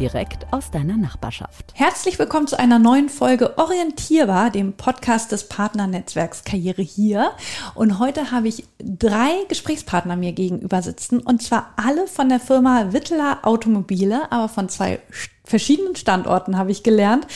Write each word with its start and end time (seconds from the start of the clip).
direkt 0.00 0.50
aus 0.50 0.70
deiner 0.70 0.96
Nachbarschaft. 0.96 1.74
Herzlich 1.74 2.18
willkommen 2.18 2.46
zu 2.46 2.58
einer 2.58 2.78
neuen 2.78 3.10
Folge 3.10 3.58
Orientierbar, 3.58 4.48
dem 4.48 4.72
Podcast 4.72 5.30
des 5.30 5.46
Partnernetzwerks 5.46 6.42
Karriere 6.44 6.80
hier. 6.80 7.32
Und 7.74 7.98
heute 7.98 8.30
habe 8.30 8.48
ich 8.48 8.64
drei 8.78 9.44
Gesprächspartner 9.48 10.16
mir 10.16 10.32
gegenüber 10.32 10.80
sitzen 10.80 11.20
und 11.20 11.42
zwar 11.42 11.74
alle 11.76 12.06
von 12.06 12.30
der 12.30 12.40
Firma 12.40 12.94
Wittler 12.94 13.40
Automobile, 13.42 14.32
aber 14.32 14.48
von 14.48 14.70
zwei 14.70 15.00
verschiedenen 15.44 15.96
Standorten 15.96 16.56
habe 16.56 16.70
ich 16.70 16.82
gelernt. 16.82 17.26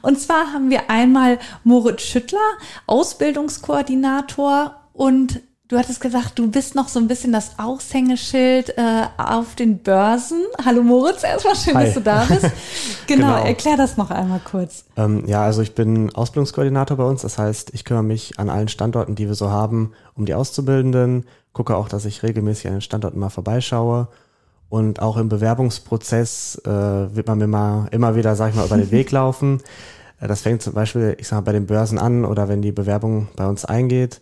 Und 0.00 0.18
zwar 0.18 0.54
haben 0.54 0.70
wir 0.70 0.88
einmal 0.88 1.38
Moritz 1.62 2.04
Schüttler, 2.04 2.38
Ausbildungskoordinator 2.86 4.80
und 4.94 5.42
Du 5.68 5.78
hattest 5.78 6.02
gesagt, 6.02 6.38
du 6.38 6.50
bist 6.50 6.74
noch 6.74 6.88
so 6.88 7.00
ein 7.00 7.08
bisschen 7.08 7.32
das 7.32 7.52
Aushängeschild 7.58 8.76
äh, 8.76 9.04
auf 9.16 9.54
den 9.54 9.78
Börsen. 9.78 10.42
Hallo 10.62 10.82
Moritz, 10.82 11.24
erstmal 11.24 11.56
schön, 11.56 11.74
Hi. 11.74 11.86
dass 11.86 11.94
du 11.94 12.00
da 12.00 12.24
bist. 12.28 12.50
Genau, 13.06 13.34
Genau. 13.36 13.44
erklär 13.46 13.76
das 13.78 13.96
noch 13.96 14.10
einmal 14.10 14.40
kurz. 14.44 14.84
Ähm, 14.96 15.24
ja, 15.26 15.42
also 15.42 15.62
ich 15.62 15.74
bin 15.74 16.14
Ausbildungskoordinator 16.14 16.98
bei 16.98 17.04
uns. 17.04 17.22
Das 17.22 17.38
heißt, 17.38 17.70
ich 17.72 17.84
kümmere 17.86 18.02
mich 18.04 18.38
an 18.38 18.50
allen 18.50 18.68
Standorten, 18.68 19.14
die 19.14 19.26
wir 19.26 19.34
so 19.34 19.50
haben, 19.50 19.92
um 20.14 20.26
die 20.26 20.34
Auszubildenden. 20.34 21.24
Gucke 21.54 21.76
auch, 21.76 21.88
dass 21.88 22.04
ich 22.04 22.22
regelmäßig 22.22 22.66
an 22.66 22.72
den 22.74 22.80
Standorten 22.82 23.18
mal 23.18 23.30
vorbeischaue. 23.30 24.08
Und 24.68 25.00
auch 25.00 25.16
im 25.16 25.28
Bewerbungsprozess 25.30 26.60
äh, 26.66 26.68
wird 26.70 27.26
man 27.26 27.38
mir 27.38 27.46
mal, 27.46 27.88
immer 27.90 28.16
wieder, 28.16 28.36
sag 28.36 28.50
ich 28.50 28.56
mal, 28.56 28.66
über 28.66 28.76
den 28.76 28.90
Weg 28.90 29.10
laufen. 29.12 29.62
Äh, 30.20 30.28
Das 30.28 30.42
fängt 30.42 30.60
zum 30.62 30.74
Beispiel, 30.74 31.16
ich 31.18 31.28
sag 31.28 31.36
mal, 31.38 31.42
bei 31.42 31.52
den 31.52 31.66
Börsen 31.66 31.98
an 31.98 32.26
oder 32.26 32.48
wenn 32.48 32.60
die 32.60 32.72
Bewerbung 32.72 33.28
bei 33.36 33.46
uns 33.46 33.64
eingeht, 33.64 34.20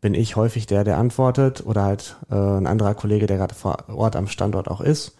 bin 0.00 0.14
ich 0.14 0.36
häufig 0.36 0.66
der, 0.66 0.84
der 0.84 0.98
antwortet 0.98 1.64
oder 1.66 1.82
halt 1.84 2.16
äh, 2.30 2.34
ein 2.34 2.66
anderer 2.66 2.94
Kollege, 2.94 3.26
der 3.26 3.38
gerade 3.38 3.54
vor 3.54 3.76
Ort 3.88 4.16
am 4.16 4.28
Standort 4.28 4.68
auch 4.68 4.80
ist. 4.80 5.16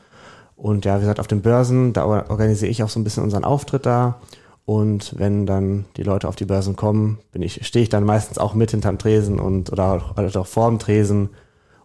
Und 0.55 0.84
ja, 0.84 0.96
wie 0.96 1.00
gesagt, 1.00 1.20
auf 1.20 1.27
den 1.27 1.42
Börsen, 1.42 1.92
da 1.92 2.05
or- 2.06 2.30
organisiere 2.30 2.70
ich 2.70 2.82
auch 2.82 2.88
so 2.88 2.98
ein 3.00 3.04
bisschen 3.04 3.22
unseren 3.22 3.44
Auftritt 3.44 3.84
da. 3.86 4.20
Und 4.64 5.14
wenn 5.19 5.47
dann 5.47 5.84
die 5.97 6.02
Leute 6.02 6.27
auf 6.28 6.34
die 6.36 6.44
Börsen 6.44 6.74
kommen, 6.77 7.19
bin 7.30 7.42
ich, 7.42 7.66
stehe 7.66 7.82
ich 7.84 7.88
dann 7.88 8.04
meistens 8.04 8.38
auch 8.38 8.54
mit 8.54 8.70
hinterm 8.72 8.98
Tresen 8.98 9.38
und 9.38 9.70
oder 9.72 10.14
oder 10.16 10.41
auch 10.41 10.47
vorm 10.47 10.78
Tresen 10.78 11.30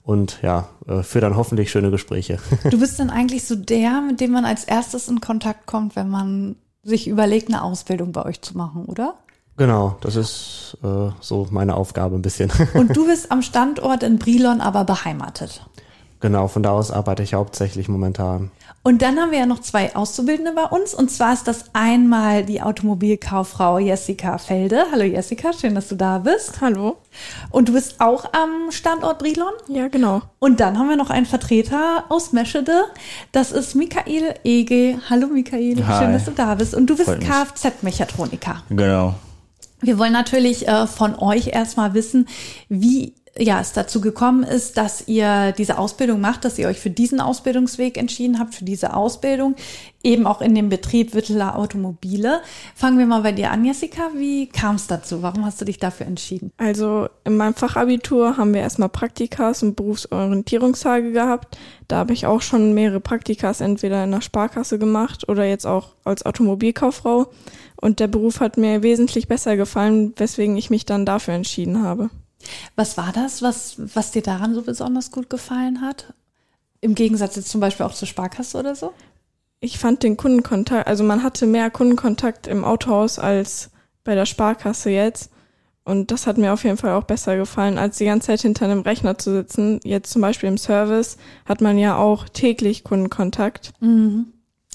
und 0.03 0.39
ja, 0.42 0.67
äh, 0.88 1.03
führe 1.03 1.22
dann 1.25 1.36
hoffentlich 1.38 1.69
schöne 1.69 1.92
Gespräche. 1.92 2.39
Du 2.72 2.80
bist 2.80 3.00
dann 3.00 3.12
eigentlich 3.12 3.45
so 3.45 3.56
der, 3.56 4.02
mit 4.02 4.19
dem 4.19 4.31
man 4.31 4.45
als 4.45 4.64
erstes 4.64 5.08
in 5.09 5.22
Kontakt 5.22 5.67
kommt, 5.67 5.95
wenn 5.95 6.09
man 6.09 6.56
sich 6.84 7.08
überlegt, 7.08 7.50
eine 7.50 7.62
Ausbildung 7.64 8.12
bei 8.14 8.25
euch 8.25 8.42
zu 8.42 8.58
machen, 8.58 8.86
oder? 8.86 9.14
Genau, 9.62 9.95
das 10.02 10.16
ist 10.16 10.76
äh, 10.84 11.12
so 11.20 11.48
meine 11.52 11.76
Aufgabe 11.76 12.16
ein 12.16 12.23
bisschen. 12.23 12.52
Und 12.73 12.95
du 12.98 13.06
bist 13.06 13.31
am 13.31 13.44
Standort 13.44 14.02
in 14.02 14.18
Brilon 14.18 14.59
aber 14.59 14.86
beheimatet. 14.86 15.64
genau, 16.20 16.48
von 16.48 16.64
da 16.64 16.72
aus 16.72 16.90
arbeite 16.90 17.22
ich 17.22 17.36
hauptsächlich 17.36 17.88
momentan. 17.88 18.50
Und 18.84 19.03
dann 19.03 19.20
haben 19.20 19.30
wir 19.30 19.38
ja 19.38 19.45
noch 19.45 19.59
zwei 19.59 19.95
Auszubildende 19.95 20.53
bei 20.53 20.64
uns. 20.64 20.95
Und 20.95 21.12
zwar 21.12 21.34
ist 21.34 21.48
das 21.48 21.66
einmal 21.73 22.44
die 22.44 22.64
Automobilkauffrau 22.64 23.78
Jessica 23.78 24.40
Felde. 24.40 24.86
Hallo 24.92 25.03
Jessica, 25.03 25.53
schön, 25.53 25.75
dass 25.75 25.90
du 25.90 25.96
da 25.96 26.18
bist. 26.18 26.59
Hallo. 26.62 26.97
Und 27.52 27.69
du 27.69 27.74
bist 27.74 28.02
auch 28.02 28.25
am 28.34 28.72
Standort 28.72 29.19
Brilon. 29.19 29.53
Ja, 29.68 29.90
genau. 29.90 30.24
Und 30.40 30.59
dann 30.59 30.80
haben 30.80 30.90
wir 30.90 30.96
noch 30.96 31.12
einen 31.12 31.28
Vertreter 31.28 32.06
aus 32.09 32.34
Meschede. 32.34 32.85
Das 33.31 33.52
ist 33.52 33.75
Michael 33.75 34.34
Ege. 34.44 34.97
Hallo 35.08 35.28
Michael, 35.28 35.85
Hi. 35.85 36.03
schön, 36.03 36.14
dass 36.14 36.25
du 36.25 36.31
da 36.31 36.56
bist. 36.56 36.74
Und 36.74 36.88
du 36.88 36.97
bist. 36.97 37.19
Kfz-Mechatroniker. 37.19 38.64
Genau. 38.69 39.14
Wir 39.81 39.97
wollen 39.97 40.14
natürlich 40.14 40.68
äh, 40.68 40.88
von 40.88 41.16
euch 41.16 41.47
erstmal 41.47 41.94
wissen, 41.94 42.28
wie 42.69 43.16
ja, 43.38 43.62
es 43.62 43.72
dazu 43.72 44.02
gekommen 44.02 44.44
ist, 44.44 44.78
dass 44.78 45.08
ihr 45.08 45.53
diese 45.53 45.78
Ausbildung 45.78 46.19
macht, 46.19 46.44
dass 46.44 46.59
ihr 46.59 46.68
euch 46.68 46.80
für 46.80 46.90
diesen 46.90 47.22
Ausbildungsweg 47.22 47.97
entschieden 47.97 48.40
habt, 48.40 48.53
für 48.53 48.66
diese 48.66 48.94
Ausbildung, 48.94 49.56
eben 50.03 50.28
auch 50.28 50.41
in 50.41 50.53
dem 50.53 50.68
Betrieb 50.68 51.14
Witteler 51.14 51.58
Automobile. 51.58 52.41
Fangen 52.75 52.97
wir 52.97 53.06
mal 53.06 53.22
bei 53.22 53.31
dir 53.31 53.52
an, 53.52 53.64
Jessica. 53.64 54.09
Wie 54.16 54.47
kam 54.47 54.75
es 54.75 54.88
dazu? 54.88 55.22
Warum 55.22 55.46
hast 55.46 55.62
du 55.62 55.66
dich 55.66 55.80
dafür 55.80 56.08
entschieden? 56.08 56.52
Also 56.58 57.08
in 57.24 57.38
meinem 57.38 57.53
Fachabitur 57.53 58.36
haben 58.36 58.53
wir 58.53 58.62
erstmal 58.62 58.90
Praktikas 58.90 59.64
und 59.64 59.78
Berufsorientierungstage 59.78 61.14
gehabt. 61.14 61.58
Da 61.88 61.97
habe 61.97 62.14
ich 62.14 62.25
auch 62.25 62.41
schon 62.41 62.74
mehrere 62.74 63.00
Praktikas 63.00 63.62
entweder 63.62 64.03
in 64.03 64.12
der 64.12 64.22
Sparkasse 64.22 64.78
gemacht 64.78 65.30
oder 65.30 65.46
jetzt 65.46 65.66
auch 65.66 65.90
als 66.03 66.25
Automobilkauffrau. 66.25 67.28
Und 67.81 68.00
der 68.00 68.08
Beruf 68.08 68.40
hat 68.40 68.58
mir 68.58 68.84
wesentlich 68.84 69.28
besser 69.28 69.58
gefallen, 69.58 70.14
weswegen 70.16 70.56
ich 70.56 70.69
mich 70.69 70.86
dann 70.86 71.06
dafür 71.06 71.34
entschieden 71.34 71.81
habe. 71.81 72.09
Was 72.75 72.96
war 72.96 73.12
das, 73.12 73.42
was, 73.42 73.75
was 73.96 74.12
dir 74.12 74.22
daran 74.22 74.53
so 74.53 74.62
besonders 74.62 75.12
gut 75.12 75.30
gefallen 75.30 75.81
hat? 75.81 76.14
Im 76.80 76.96
Gegensatz 76.96 77.36
jetzt 77.36 77.50
zum 77.50 77.59
Beispiel 77.59 77.86
auch 77.86 77.94
zur 77.94 78.08
Sparkasse 78.08 78.58
oder 78.58 78.75
so? 78.75 78.94
Ich 79.59 79.78
fand 79.78 80.02
den 80.03 80.18
Kundenkontakt, 80.18 80.88
also 80.88 81.03
man 81.03 81.22
hatte 81.22 81.46
mehr 81.46 81.70
Kundenkontakt 81.70 82.47
im 82.47 82.64
Autohaus 82.64 83.20
als 83.20 83.70
bei 84.03 84.16
der 84.16 84.25
Sparkasse 84.25 84.90
jetzt. 84.90 85.31
Und 85.84 86.12
das 86.12 86.28
hat 86.28 86.38
mir 86.38 86.53
auf 86.53 86.64
jeden 86.64 86.78
Fall 86.78 86.91
auch 86.91 87.03
besser 87.03 87.36
gefallen, 87.38 87.78
als 87.78 87.97
die 87.97 88.06
ganze 88.06 88.28
Zeit 88.28 88.41
hinter 88.41 88.66
einem 88.66 88.81
Rechner 88.81 89.18
zu 89.18 89.31
sitzen. 89.31 89.80
Jetzt 89.84 90.12
zum 90.12 90.22
Beispiel 90.22 90.50
im 90.50 90.58
Service 90.58 91.18
hat 91.46 91.62
man 91.62 91.78
ja 91.78 91.97
auch 91.97 92.30
täglich 92.30 92.84
Kundenkontakt. 92.84 93.74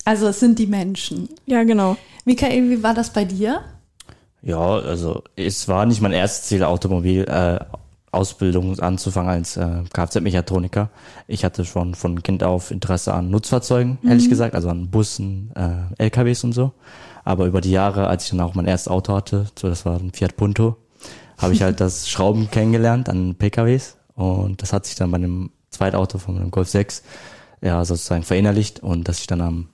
Also 0.06 0.28
es 0.28 0.38
sind 0.38 0.60
die 0.60 0.68
Menschen. 0.68 1.28
Ja, 1.46 1.64
genau. 1.64 1.96
Michael, 2.24 2.70
wie 2.70 2.82
war 2.82 2.94
das 2.94 3.12
bei 3.12 3.24
dir? 3.24 3.60
Ja, 4.40 4.60
also 4.60 5.24
es 5.34 5.66
war 5.66 5.84
nicht 5.84 6.00
mein 6.00 6.12
erstes 6.12 6.46
Ziel, 6.46 6.62
Automobil 6.62 7.24
äh, 7.24 7.58
Ausbildung 8.12 8.78
anzufangen 8.78 9.30
als 9.30 9.56
äh, 9.56 9.82
Kfz-Mechatroniker. 9.92 10.90
Ich 11.26 11.44
hatte 11.44 11.64
schon 11.64 11.96
von 11.96 12.22
Kind 12.22 12.44
auf 12.44 12.70
Interesse 12.70 13.14
an 13.14 13.30
Nutzfahrzeugen, 13.30 13.98
ehrlich 14.06 14.28
gesagt, 14.28 14.54
also 14.54 14.68
an 14.68 14.90
Bussen, 14.90 15.50
äh, 15.56 16.04
LKWs 16.04 16.44
und 16.44 16.52
so. 16.52 16.72
Aber 17.24 17.46
über 17.46 17.60
die 17.60 17.72
Jahre, 17.72 18.06
als 18.06 18.24
ich 18.24 18.30
dann 18.30 18.40
auch 18.40 18.54
mein 18.54 18.66
erstes 18.66 18.88
Auto 18.88 19.12
hatte, 19.12 19.46
so 19.58 19.68
das 19.68 19.84
war 19.84 19.98
ein 19.98 20.12
Fiat 20.12 20.36
Punto, 20.36 20.76
habe 21.36 21.52
ich 21.52 21.62
halt 21.62 21.80
das 21.80 22.08
Schrauben 22.08 22.48
kennengelernt 22.48 23.08
an 23.08 23.34
PKWs 23.34 23.96
und 24.14 24.62
das 24.62 24.72
hat 24.72 24.86
sich 24.86 24.94
dann 24.94 25.10
bei 25.10 25.16
einem 25.16 25.50
Zweitauto 25.70 26.18
von 26.18 26.36
meinem 26.36 26.52
Golf 26.52 26.68
6 26.68 27.02
ja 27.60 27.84
sozusagen 27.84 28.22
verinnerlicht 28.22 28.84
und 28.84 29.08
dass 29.08 29.18
ich 29.18 29.26
dann 29.26 29.40
am 29.40 29.68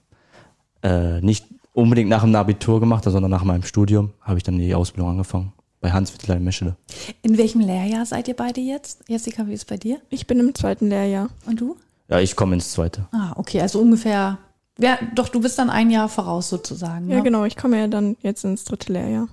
äh, 0.83 1.21
nicht 1.21 1.47
unbedingt 1.73 2.11
nach 2.11 2.23
dem 2.23 2.35
Abitur 2.35 2.81
gemacht, 2.81 3.05
sondern 3.05 3.31
nach 3.31 3.45
meinem 3.45 3.63
Studium 3.63 4.13
habe 4.21 4.39
ich 4.39 4.45
dann 4.45 4.59
die 4.59 4.75
Ausbildung 4.75 5.11
angefangen 5.11 5.53
bei 5.81 5.91
Hans 5.91 6.13
Wittler 6.15 6.37
in 6.37 6.45
Meschede. 6.45 6.77
In 7.23 7.37
welchem 7.37 7.61
Lehrjahr 7.61 8.07
seid 8.07 8.29
ihr 8.29 8.37
beide 8.37 8.61
jetzt? 8.61 9.03
Jessica, 9.09 9.47
wie 9.47 9.53
ist 9.53 9.61
es 9.61 9.65
bei 9.65 9.77
dir? 9.77 10.01
Ich 10.11 10.27
bin 10.27 10.39
im 10.39 10.55
zweiten 10.55 10.89
Lehrjahr. 10.89 11.29
Und 11.45 11.61
du? 11.61 11.77
Ja, 12.09 12.21
ich 12.21 12.37
komme 12.37 12.55
ins 12.55 12.73
zweite. 12.73 13.07
Ah, 13.13 13.33
okay, 13.37 13.61
also 13.61 13.81
ungefähr. 13.81 14.39
Ja, 14.83 14.99
doch, 15.15 15.29
du 15.29 15.41
bist 15.41 15.59
dann 15.59 15.71
ein 15.71 15.91
Jahr 15.91 16.09
voraus 16.09 16.49
sozusagen. 16.49 17.09
Ja, 17.09 17.17
ne? 17.17 17.23
genau. 17.23 17.45
Ich 17.45 17.57
komme 17.57 17.79
ja 17.79 17.87
dann 17.87 18.17
jetzt 18.21 18.45
ins 18.45 18.65
dritte 18.65 18.93
Lehrjahr. 18.93 19.29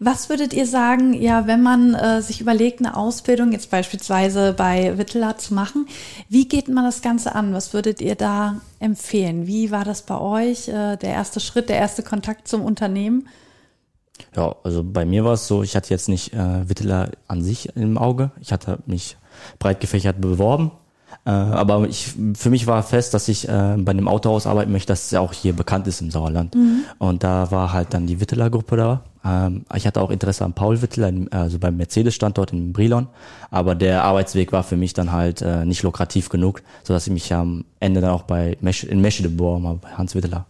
Was 0.00 0.28
würdet 0.28 0.52
ihr 0.52 0.66
sagen, 0.66 1.14
ja, 1.14 1.46
wenn 1.46 1.62
man 1.62 1.94
äh, 1.94 2.20
sich 2.20 2.40
überlegt, 2.40 2.80
eine 2.80 2.96
Ausbildung 2.96 3.52
jetzt 3.52 3.70
beispielsweise 3.70 4.52
bei 4.52 4.98
Witteler 4.98 5.38
zu 5.38 5.54
machen, 5.54 5.86
wie 6.28 6.48
geht 6.48 6.68
man 6.68 6.84
das 6.84 7.00
Ganze 7.00 7.34
an? 7.34 7.54
Was 7.54 7.72
würdet 7.72 8.00
ihr 8.00 8.16
da 8.16 8.60
empfehlen? 8.80 9.46
Wie 9.46 9.70
war 9.70 9.84
das 9.84 10.02
bei 10.02 10.18
euch? 10.18 10.68
Äh, 10.68 10.96
der 10.96 11.10
erste 11.10 11.40
Schritt, 11.40 11.68
der 11.68 11.76
erste 11.76 12.02
Kontakt 12.02 12.48
zum 12.48 12.64
Unternehmen? 12.64 13.28
Ja, 14.34 14.56
also 14.64 14.82
bei 14.82 15.04
mir 15.04 15.24
war 15.24 15.34
es 15.34 15.46
so, 15.46 15.62
ich 15.62 15.76
hatte 15.76 15.90
jetzt 15.90 16.08
nicht 16.08 16.32
äh, 16.32 16.68
Wittler 16.68 17.12
an 17.28 17.42
sich 17.42 17.76
im 17.76 17.98
Auge. 17.98 18.32
Ich 18.40 18.52
hatte 18.52 18.78
mich 18.86 19.16
breit 19.58 19.80
gefächert 19.80 20.20
beworben. 20.20 20.72
Äh, 21.24 21.30
aber 21.30 21.86
ich, 21.88 22.14
für 22.34 22.50
mich 22.50 22.66
war 22.66 22.82
fest, 22.82 23.12
dass 23.14 23.28
ich 23.28 23.48
äh, 23.48 23.74
bei 23.78 23.90
einem 23.90 24.08
Autohaus 24.08 24.46
arbeiten 24.46 24.72
möchte, 24.72 24.88
das 24.92 25.10
ja 25.10 25.20
auch 25.20 25.32
hier 25.32 25.52
bekannt 25.52 25.86
ist 25.86 26.00
im 26.00 26.10
Sauerland. 26.10 26.56
Und 26.98 27.22
da 27.24 27.50
war 27.50 27.72
halt 27.72 27.92
dann 27.94 28.06
die 28.06 28.20
Witteler-Gruppe 28.20 28.76
da. 28.76 29.00
Ähm, 29.24 29.64
ich 29.74 29.86
hatte 29.86 30.00
auch 30.00 30.10
Interesse 30.10 30.44
an 30.44 30.52
Paul 30.54 30.80
Witteler, 30.80 31.12
also 31.30 31.58
beim 31.58 31.76
Mercedes-Standort 31.76 32.52
in 32.52 32.72
Brilon. 32.72 33.08
Aber 33.50 33.74
der 33.74 34.04
Arbeitsweg 34.04 34.52
war 34.52 34.62
für 34.62 34.76
mich 34.76 34.94
dann 34.94 35.12
halt 35.12 35.42
äh, 35.42 35.64
nicht 35.64 35.82
lukrativ 35.82 36.28
genug, 36.28 36.62
sodass 36.84 37.06
ich 37.06 37.12
mich 37.12 37.32
am 37.34 37.64
Ende 37.80 38.00
dann 38.00 38.10
auch 38.10 38.22
bei 38.22 38.56
Mesch 38.60 38.84
in 38.84 39.00
Meschede 39.00 39.28
beworben 39.28 39.66
habe, 39.66 39.78
bei 39.82 39.90
Hans 39.90 40.14
Witteler. 40.14 40.46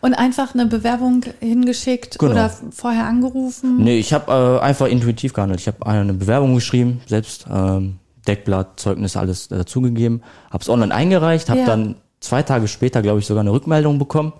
Und 0.00 0.14
einfach 0.14 0.54
eine 0.54 0.66
Bewerbung 0.66 1.24
hingeschickt 1.40 2.18
Genau. 2.20 2.32
oder 2.32 2.50
vorher 2.70 3.06
angerufen? 3.06 3.82
Nee, 3.82 3.98
ich 3.98 4.12
habe 4.12 4.60
äh, 4.60 4.64
einfach 4.64 4.86
intuitiv 4.86 5.32
gehandelt. 5.32 5.60
Ich 5.60 5.66
habe 5.66 5.84
eine 5.84 6.14
Bewerbung 6.14 6.54
geschrieben, 6.54 7.00
selbst 7.06 7.46
ähm, 7.52 7.96
Deckblatt, 8.24 8.80
Zeugnis, 8.80 9.16
alles 9.16 9.48
dazugegeben, 9.48 10.22
habe 10.50 10.62
es 10.62 10.68
online 10.68 10.94
eingereicht, 10.94 11.48
habe 11.50 11.60
Ja. 11.60 11.66
dann 11.66 11.96
zwei 12.20 12.42
Tage 12.42 12.68
später, 12.68 13.02
glaube 13.02 13.18
ich, 13.20 13.26
sogar 13.26 13.42
eine 13.42 13.52
Rückmeldung 13.52 13.98
bekommen, 13.98 14.32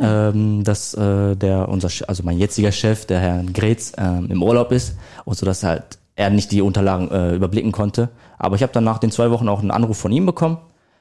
ähm, 0.00 0.62
dass 0.64 0.94
äh, 0.94 1.34
der 1.36 1.68
unser, 1.68 1.88
also 2.06 2.22
mein 2.22 2.38
jetziger 2.38 2.70
Chef, 2.72 3.04
der 3.06 3.18
Herr 3.20 3.42
Gretz, 3.44 3.92
ähm, 3.98 4.30
im 4.30 4.42
Urlaub 4.42 4.70
ist 4.72 4.96
und 5.24 5.36
so, 5.36 5.44
dass 5.44 5.62
halt 5.64 5.98
er 6.14 6.30
nicht 6.30 6.52
die 6.52 6.62
Unterlagen 6.62 7.10
äh, 7.10 7.34
überblicken 7.34 7.72
konnte. 7.72 8.10
Aber 8.38 8.56
ich 8.56 8.62
habe 8.62 8.72
dann 8.72 8.84
nach 8.84 8.98
den 8.98 9.10
zwei 9.10 9.30
Wochen 9.30 9.48
auch 9.48 9.60
einen 9.60 9.70
Anruf 9.70 9.98
von 9.98 10.12
ihm 10.12 10.26
bekommen, 10.26 10.58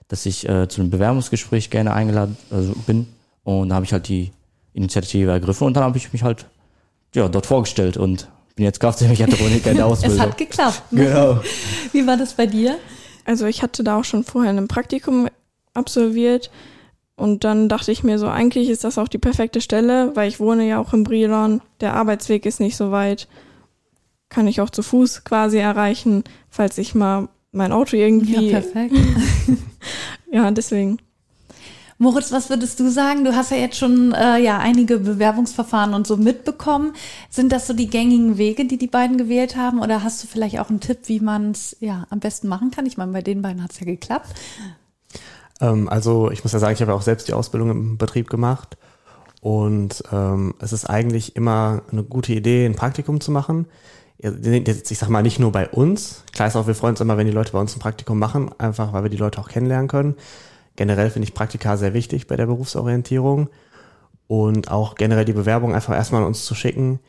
dass 0.07 0.25
ich 0.25 0.47
äh, 0.47 0.67
zu 0.67 0.81
einem 0.81 0.89
Bewerbungsgespräch 0.89 1.69
gerne 1.69 1.94
eingeladen 1.94 2.37
also 2.49 2.73
bin. 2.87 3.07
Und 3.44 3.69
da 3.69 3.75
habe 3.75 3.85
ich 3.85 3.94
halt 3.94 4.07
die 4.07 4.31
Initiative 4.73 5.31
ergriffen 5.31 5.67
und 5.67 5.75
dann 5.75 5.83
habe 5.83 5.97
ich 5.97 6.11
mich 6.13 6.23
halt 6.23 6.45
ja 7.13 7.27
dort 7.27 7.45
vorgestellt 7.45 7.97
und 7.97 8.27
bin 8.56 8.65
jetzt 8.65 8.80
Kraftmechatroniker 8.80 9.71
in 9.71 9.77
der 9.77 9.86
Es 9.88 9.92
Ausbildung. 9.92 10.19
hat 10.19 10.38
geklappt. 10.38 10.83
ne? 10.92 11.06
Genau. 11.06 11.39
Wie 11.94 12.06
war 12.07 12.18
das 12.18 12.33
bei 12.33 12.45
dir? 12.48 12.77
Also 13.25 13.45
ich 13.45 13.62
hatte 13.63 13.83
da 13.83 13.98
auch 14.00 14.03
schon 14.03 14.24
vorher 14.24 14.51
ein 14.51 14.68
Praktikum 14.68 15.27
absolviert 15.74 16.51
und 17.15 17.44
dann 17.44 17.69
dachte 17.69 17.92
ich 17.92 18.03
mir 18.03 18.18
so, 18.19 18.27
eigentlich 18.27 18.69
ist 18.69 18.83
das 18.83 18.98
auch 18.98 19.07
die 19.07 19.19
perfekte 19.19 19.62
Stelle, 19.62 20.15
weil 20.15 20.27
ich 20.27 20.39
wohne 20.39 20.68
ja 20.68 20.80
auch 20.80 20.94
in 20.94 21.03
Brilon, 21.03 21.62
der 21.81 21.94
Arbeitsweg 21.94 22.45
ist 22.45 22.59
nicht 22.59 22.75
so 22.75 22.92
weit, 22.92 23.27
kann 24.30 24.48
ich 24.48 24.59
auch 24.62 24.69
zu 24.69 24.81
Fuß 24.81 25.24
quasi 25.24 25.57
erreichen, 25.59 26.24
falls 26.50 26.77
ich 26.77 26.95
mal 26.95 27.27
mein 27.51 27.71
Auto 27.71 27.95
irgendwie, 27.95 28.47
Ja, 28.50 28.59
perfekt. 28.59 28.95
ja 30.31 30.50
deswegen. 30.51 30.97
Moritz, 32.01 32.31
was 32.31 32.50
würdest 32.50 32.80
du 32.80 32.89
sagen? 32.89 33.25
Du 33.25 33.36
hast 33.36 33.51
ja 33.51 33.57
jetzt 33.57 33.77
schon 33.77 34.12
äh, 34.12 34.39
ja 34.39 34.57
einige 34.57 34.98
Bewerbungsverfahren 34.98 35.94
und 35.94 36.07
so 36.07 36.18
mitbekommen. 36.18 36.94
Sind 37.30 37.51
das 37.51 37.68
so 37.68 37.74
die 37.74 37.92
gängigen 37.92 38.39
Wege, 38.39 38.65
die 38.65 38.80
die 38.80 38.88
beiden 38.88 39.19
gewählt 39.19 39.56
haben? 39.56 39.80
Oder 39.80 40.03
hast 40.03 40.24
du 40.24 40.27
vielleicht 40.27 40.59
auch 40.59 40.71
einen 40.71 40.80
Tipp, 40.80 41.01
wie 41.06 41.19
man 41.19 41.51
es 41.51 41.77
ja 41.80 42.07
am 42.09 42.19
besten 42.19 42.48
machen 42.48 42.71
kann? 42.71 42.88
Ich 42.88 42.98
meine, 42.98 43.12
bei 43.12 43.21
den 43.21 43.44
beiden 43.44 43.62
hat 43.62 43.74
es 43.74 43.80
ja 43.81 43.86
geklappt. 43.86 44.33
Ähm, 45.59 45.88
also 45.89 46.31
ich 46.31 46.44
muss 46.44 46.53
ja 46.53 46.57
sagen, 46.57 46.74
ich 46.74 46.81
habe 46.81 46.92
ja 46.92 46.98
auch 46.98 47.03
selbst 47.03 47.27
die 47.27 47.33
Ausbildung 47.33 47.69
im 47.69 47.98
Betrieb 48.00 48.31
gemacht 48.31 48.77
und 49.42 50.04
ähm, 50.12 50.56
es 50.57 50.74
ist 50.74 50.86
eigentlich 50.86 51.36
immer 51.36 51.83
eine 51.92 52.01
gute 52.01 52.33
Idee, 52.33 52.65
ein 52.65 52.74
Praktikum 52.74 53.21
zu 53.21 53.30
machen. 53.30 53.68
Ich 54.18 54.97
sag 54.97 55.09
mal, 55.09 55.21
nicht 55.21 55.38
nur 55.38 55.51
bei 55.51 55.69
uns. 55.69 56.24
Klar 56.33 56.47
ist 56.47 56.56
auch, 56.56 56.65
wir 56.65 56.74
freuen 56.74 56.94
uns 56.94 57.01
immer, 57.01 57.18
wenn 57.18 57.27
die 57.27 57.31
Leute 57.31 57.51
bei 57.51 57.59
uns 57.59 57.75
ein 57.75 57.80
Praktikum 57.80 58.18
machen, 58.18 58.50
einfach 58.57 58.92
weil 58.92 59.04
wir 59.04 59.12
die 59.12 59.18
Leute 59.18 59.39
auch 59.39 59.50
kennenlernen 59.50 59.88
können. 59.88 60.15
Generell 60.75 61.09
finde 61.09 61.27
ich 61.27 61.33
Praktika 61.33 61.77
sehr 61.77 61.94
wichtig 61.94 62.27
bei 62.27 62.35
der 62.35 62.45
Berufsorientierung 62.45 63.50
und 64.27 64.71
auch 64.71 64.95
generell 64.95 65.25
die 65.25 65.33
Bewerbung 65.33 65.75
einfach 65.75 65.94
erstmal 65.94 66.21
an 66.21 66.27
uns 66.27 66.45
zu 66.45 66.56
schicken, 66.56 67.00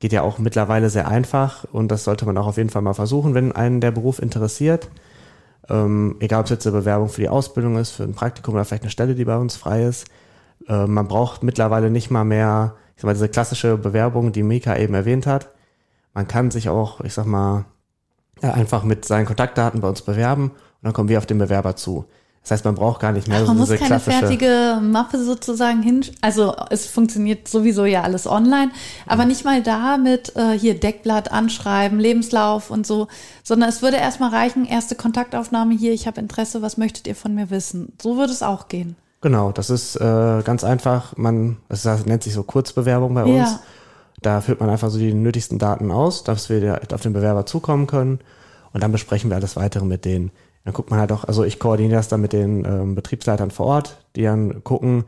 geht 0.00 0.12
ja 0.12 0.22
auch 0.22 0.38
mittlerweile 0.38 0.90
sehr 0.90 1.06
einfach 1.06 1.64
und 1.72 1.88
das 1.88 2.02
sollte 2.02 2.26
man 2.26 2.36
auch 2.36 2.48
auf 2.48 2.56
jeden 2.56 2.70
Fall 2.70 2.82
mal 2.82 2.94
versuchen, 2.94 3.34
wenn 3.34 3.52
einen 3.52 3.80
der 3.80 3.92
Beruf 3.92 4.18
interessiert. 4.18 4.90
Ähm, 5.68 6.16
egal, 6.18 6.40
ob 6.40 6.46
es 6.46 6.50
jetzt 6.50 6.66
eine 6.66 6.76
Bewerbung 6.76 7.08
für 7.08 7.20
die 7.20 7.28
Ausbildung 7.28 7.76
ist, 7.76 7.92
für 7.92 8.02
ein 8.02 8.14
Praktikum 8.14 8.54
oder 8.54 8.64
vielleicht 8.64 8.82
eine 8.82 8.90
Stelle, 8.90 9.14
die 9.14 9.24
bei 9.24 9.36
uns 9.36 9.54
frei 9.54 9.84
ist. 9.84 10.08
Äh, 10.66 10.86
man 10.86 11.06
braucht 11.06 11.44
mittlerweile 11.44 11.88
nicht 11.88 12.10
mal 12.10 12.24
mehr, 12.24 12.74
ich 12.96 13.02
sag 13.02 13.06
mal, 13.06 13.14
diese 13.14 13.28
klassische 13.28 13.76
Bewerbung, 13.76 14.32
die 14.32 14.42
Mika 14.42 14.76
eben 14.76 14.94
erwähnt 14.94 15.28
hat. 15.28 15.50
Man 16.14 16.26
kann 16.26 16.50
sich 16.50 16.68
auch, 16.68 17.00
ich 17.02 17.14
sag 17.14 17.26
mal, 17.26 17.64
einfach 18.40 18.82
mit 18.82 19.04
seinen 19.04 19.26
Kontaktdaten 19.26 19.80
bei 19.80 19.88
uns 19.88 20.02
bewerben 20.02 20.50
und 20.50 20.82
dann 20.82 20.92
kommen 20.92 21.08
wir 21.08 21.18
auf 21.18 21.26
den 21.26 21.38
Bewerber 21.38 21.76
zu. 21.76 22.06
Das 22.42 22.50
heißt, 22.50 22.64
man 22.64 22.74
braucht 22.74 23.00
gar 23.00 23.12
nicht 23.12 23.28
mehr 23.28 23.38
Ach, 23.38 23.42
so 23.42 23.48
man 23.48 23.58
muss 23.58 23.68
diese 23.68 23.78
keine 23.78 24.00
fertige 24.00 24.80
Mappe 24.82 25.22
sozusagen 25.22 25.80
hin. 25.80 26.04
Also 26.22 26.56
es 26.70 26.86
funktioniert 26.86 27.46
sowieso 27.46 27.84
ja 27.84 28.02
alles 28.02 28.26
online, 28.26 28.72
aber 29.06 29.26
nicht 29.26 29.44
mal 29.44 29.62
da 29.62 29.96
mit 29.96 30.34
äh, 30.34 30.58
hier 30.58 30.78
Deckblatt, 30.78 31.30
Anschreiben, 31.30 32.00
Lebenslauf 32.00 32.70
und 32.70 32.84
so, 32.84 33.06
sondern 33.44 33.68
es 33.68 33.80
würde 33.80 33.96
erstmal 33.98 34.30
reichen, 34.30 34.64
erste 34.64 34.96
Kontaktaufnahme 34.96 35.74
hier, 35.74 35.92
ich 35.92 36.08
habe 36.08 36.20
Interesse, 36.20 36.62
was 36.62 36.76
möchtet 36.76 37.06
ihr 37.06 37.14
von 37.14 37.32
mir 37.32 37.50
wissen? 37.50 37.92
So 38.02 38.16
würde 38.16 38.32
es 38.32 38.42
auch 38.42 38.66
gehen. 38.66 38.96
Genau, 39.20 39.52
das 39.52 39.70
ist 39.70 39.94
äh, 39.94 40.42
ganz 40.42 40.64
einfach. 40.64 41.16
Man, 41.16 41.58
das 41.68 41.84
nennt 42.06 42.24
sich 42.24 42.32
so 42.32 42.42
Kurzbewerbung 42.42 43.14
bei 43.14 43.22
uns. 43.22 43.52
Ja. 43.52 43.60
Da 44.20 44.40
führt 44.40 44.58
man 44.58 44.68
einfach 44.68 44.90
so 44.90 44.98
die 44.98 45.14
nötigsten 45.14 45.60
Daten 45.60 45.92
aus, 45.92 46.24
dass 46.24 46.50
wir 46.50 46.80
auf 46.92 47.02
den 47.02 47.12
Bewerber 47.12 47.46
zukommen 47.46 47.86
können. 47.86 48.18
Und 48.72 48.82
dann 48.82 48.90
besprechen 48.90 49.30
wir 49.30 49.36
alles 49.36 49.54
weitere 49.54 49.84
mit 49.84 50.04
denen. 50.04 50.32
Dann 50.64 50.74
guckt 50.74 50.90
man 50.90 51.00
halt 51.00 51.12
auch, 51.12 51.24
also 51.24 51.44
ich 51.44 51.58
koordiniere 51.58 51.96
das 51.96 52.08
dann 52.08 52.20
mit 52.20 52.32
den 52.32 52.64
ähm, 52.64 52.94
Betriebsleitern 52.94 53.50
vor 53.50 53.66
Ort, 53.66 54.04
die 54.14 54.22
dann 54.22 54.62
gucken, 54.62 55.04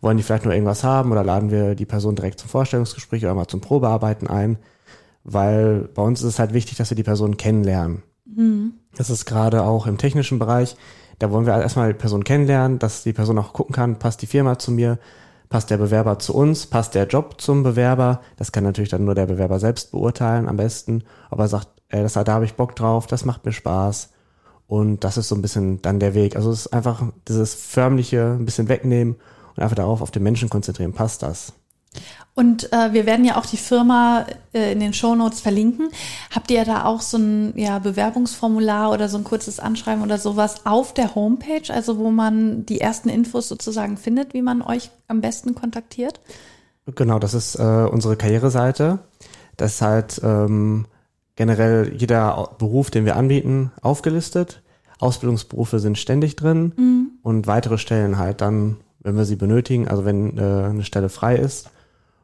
wollen 0.00 0.16
die 0.16 0.22
vielleicht 0.22 0.44
nur 0.44 0.54
irgendwas 0.54 0.84
haben 0.84 1.12
oder 1.12 1.24
laden 1.24 1.50
wir 1.50 1.74
die 1.74 1.86
Person 1.86 2.16
direkt 2.16 2.40
zum 2.40 2.48
Vorstellungsgespräch 2.48 3.24
oder 3.24 3.34
mal 3.34 3.46
zum 3.46 3.60
Probearbeiten 3.60 4.28
ein. 4.28 4.58
Weil 5.24 5.88
bei 5.94 6.02
uns 6.02 6.20
ist 6.20 6.28
es 6.28 6.38
halt 6.38 6.54
wichtig, 6.54 6.76
dass 6.78 6.90
wir 6.90 6.96
die 6.96 7.02
Person 7.02 7.36
kennenlernen. 7.36 8.02
Das 8.96 9.10
ist 9.10 9.24
gerade 9.24 9.62
auch 9.62 9.86
im 9.86 9.98
technischen 9.98 10.38
Bereich. 10.38 10.76
Da 11.18 11.30
wollen 11.30 11.46
wir 11.46 11.54
halt 11.54 11.62
erstmal 11.62 11.92
die 11.92 11.98
Person 11.98 12.24
kennenlernen, 12.24 12.78
dass 12.78 13.02
die 13.02 13.12
Person 13.12 13.38
auch 13.38 13.52
gucken 13.52 13.74
kann, 13.74 13.98
passt 13.98 14.22
die 14.22 14.26
Firma 14.26 14.58
zu 14.58 14.70
mir, 14.70 14.98
passt 15.48 15.70
der 15.70 15.78
Bewerber 15.78 16.18
zu 16.18 16.34
uns, 16.34 16.66
passt 16.66 16.94
der 16.94 17.06
Job 17.06 17.40
zum 17.40 17.62
Bewerber. 17.62 18.20
Das 18.36 18.52
kann 18.52 18.64
natürlich 18.64 18.90
dann 18.90 19.04
nur 19.04 19.14
der 19.14 19.26
Bewerber 19.26 19.58
selbst 19.58 19.92
beurteilen 19.92 20.48
am 20.48 20.56
besten. 20.56 21.04
Ob 21.30 21.38
er 21.38 21.48
sagt, 21.48 21.68
ey, 21.88 22.02
das, 22.02 22.12
da 22.12 22.26
habe 22.26 22.44
ich 22.44 22.54
Bock 22.54 22.76
drauf, 22.76 23.06
das 23.06 23.24
macht 23.24 23.44
mir 23.44 23.52
Spaß. 23.52 24.10
Und 24.66 25.04
das 25.04 25.16
ist 25.16 25.28
so 25.28 25.34
ein 25.34 25.42
bisschen 25.42 25.80
dann 25.82 26.00
der 26.00 26.14
Weg. 26.14 26.36
Also 26.36 26.50
es 26.50 26.66
ist 26.66 26.72
einfach 26.72 27.02
dieses 27.28 27.54
förmliche 27.54 28.36
ein 28.38 28.44
bisschen 28.44 28.68
wegnehmen 28.68 29.16
und 29.54 29.62
einfach 29.62 29.76
darauf 29.76 30.02
auf 30.02 30.10
den 30.10 30.22
Menschen 30.22 30.48
konzentrieren. 30.48 30.92
Passt 30.92 31.22
das? 31.22 31.52
Und 32.34 32.70
äh, 32.72 32.92
wir 32.92 33.06
werden 33.06 33.24
ja 33.24 33.36
auch 33.36 33.46
die 33.46 33.56
Firma 33.56 34.26
äh, 34.52 34.72
in 34.72 34.80
den 34.80 34.92
Shownotes 34.92 35.40
verlinken. 35.40 35.88
Habt 36.30 36.50
ihr 36.50 36.66
da 36.66 36.84
auch 36.84 37.00
so 37.00 37.16
ein 37.16 37.54
ja, 37.56 37.78
Bewerbungsformular 37.78 38.92
oder 38.92 39.08
so 39.08 39.16
ein 39.16 39.24
kurzes 39.24 39.58
Anschreiben 39.58 40.02
oder 40.02 40.18
sowas 40.18 40.66
auf 40.66 40.92
der 40.92 41.14
Homepage, 41.14 41.72
also 41.72 41.96
wo 41.96 42.10
man 42.10 42.66
die 42.66 42.80
ersten 42.80 43.08
Infos 43.08 43.48
sozusagen 43.48 43.96
findet, 43.96 44.34
wie 44.34 44.42
man 44.42 44.60
euch 44.60 44.90
am 45.08 45.22
besten 45.22 45.54
kontaktiert? 45.54 46.20
Genau, 46.94 47.18
das 47.18 47.32
ist 47.32 47.54
äh, 47.54 47.88
unsere 47.90 48.16
Karriereseite. 48.16 48.98
Das 49.56 49.76
ist 49.76 49.82
halt 49.82 50.20
ähm, 50.22 50.86
generell 51.36 51.92
jeder 51.96 52.50
Beruf, 52.58 52.90
den 52.90 53.04
wir 53.04 53.16
anbieten, 53.16 53.70
aufgelistet. 53.82 54.62
Ausbildungsberufe 54.98 55.78
sind 55.78 55.98
ständig 55.98 56.36
drin 56.36 56.72
und 57.22 57.46
weitere 57.46 57.78
Stellen 57.78 58.18
halt 58.18 58.40
dann, 58.40 58.78
wenn 59.00 59.16
wir 59.16 59.26
sie 59.26 59.36
benötigen, 59.36 59.86
also 59.86 60.04
wenn 60.04 60.38
äh, 60.38 60.40
eine 60.40 60.84
Stelle 60.84 61.10
frei 61.10 61.36
ist. 61.36 61.70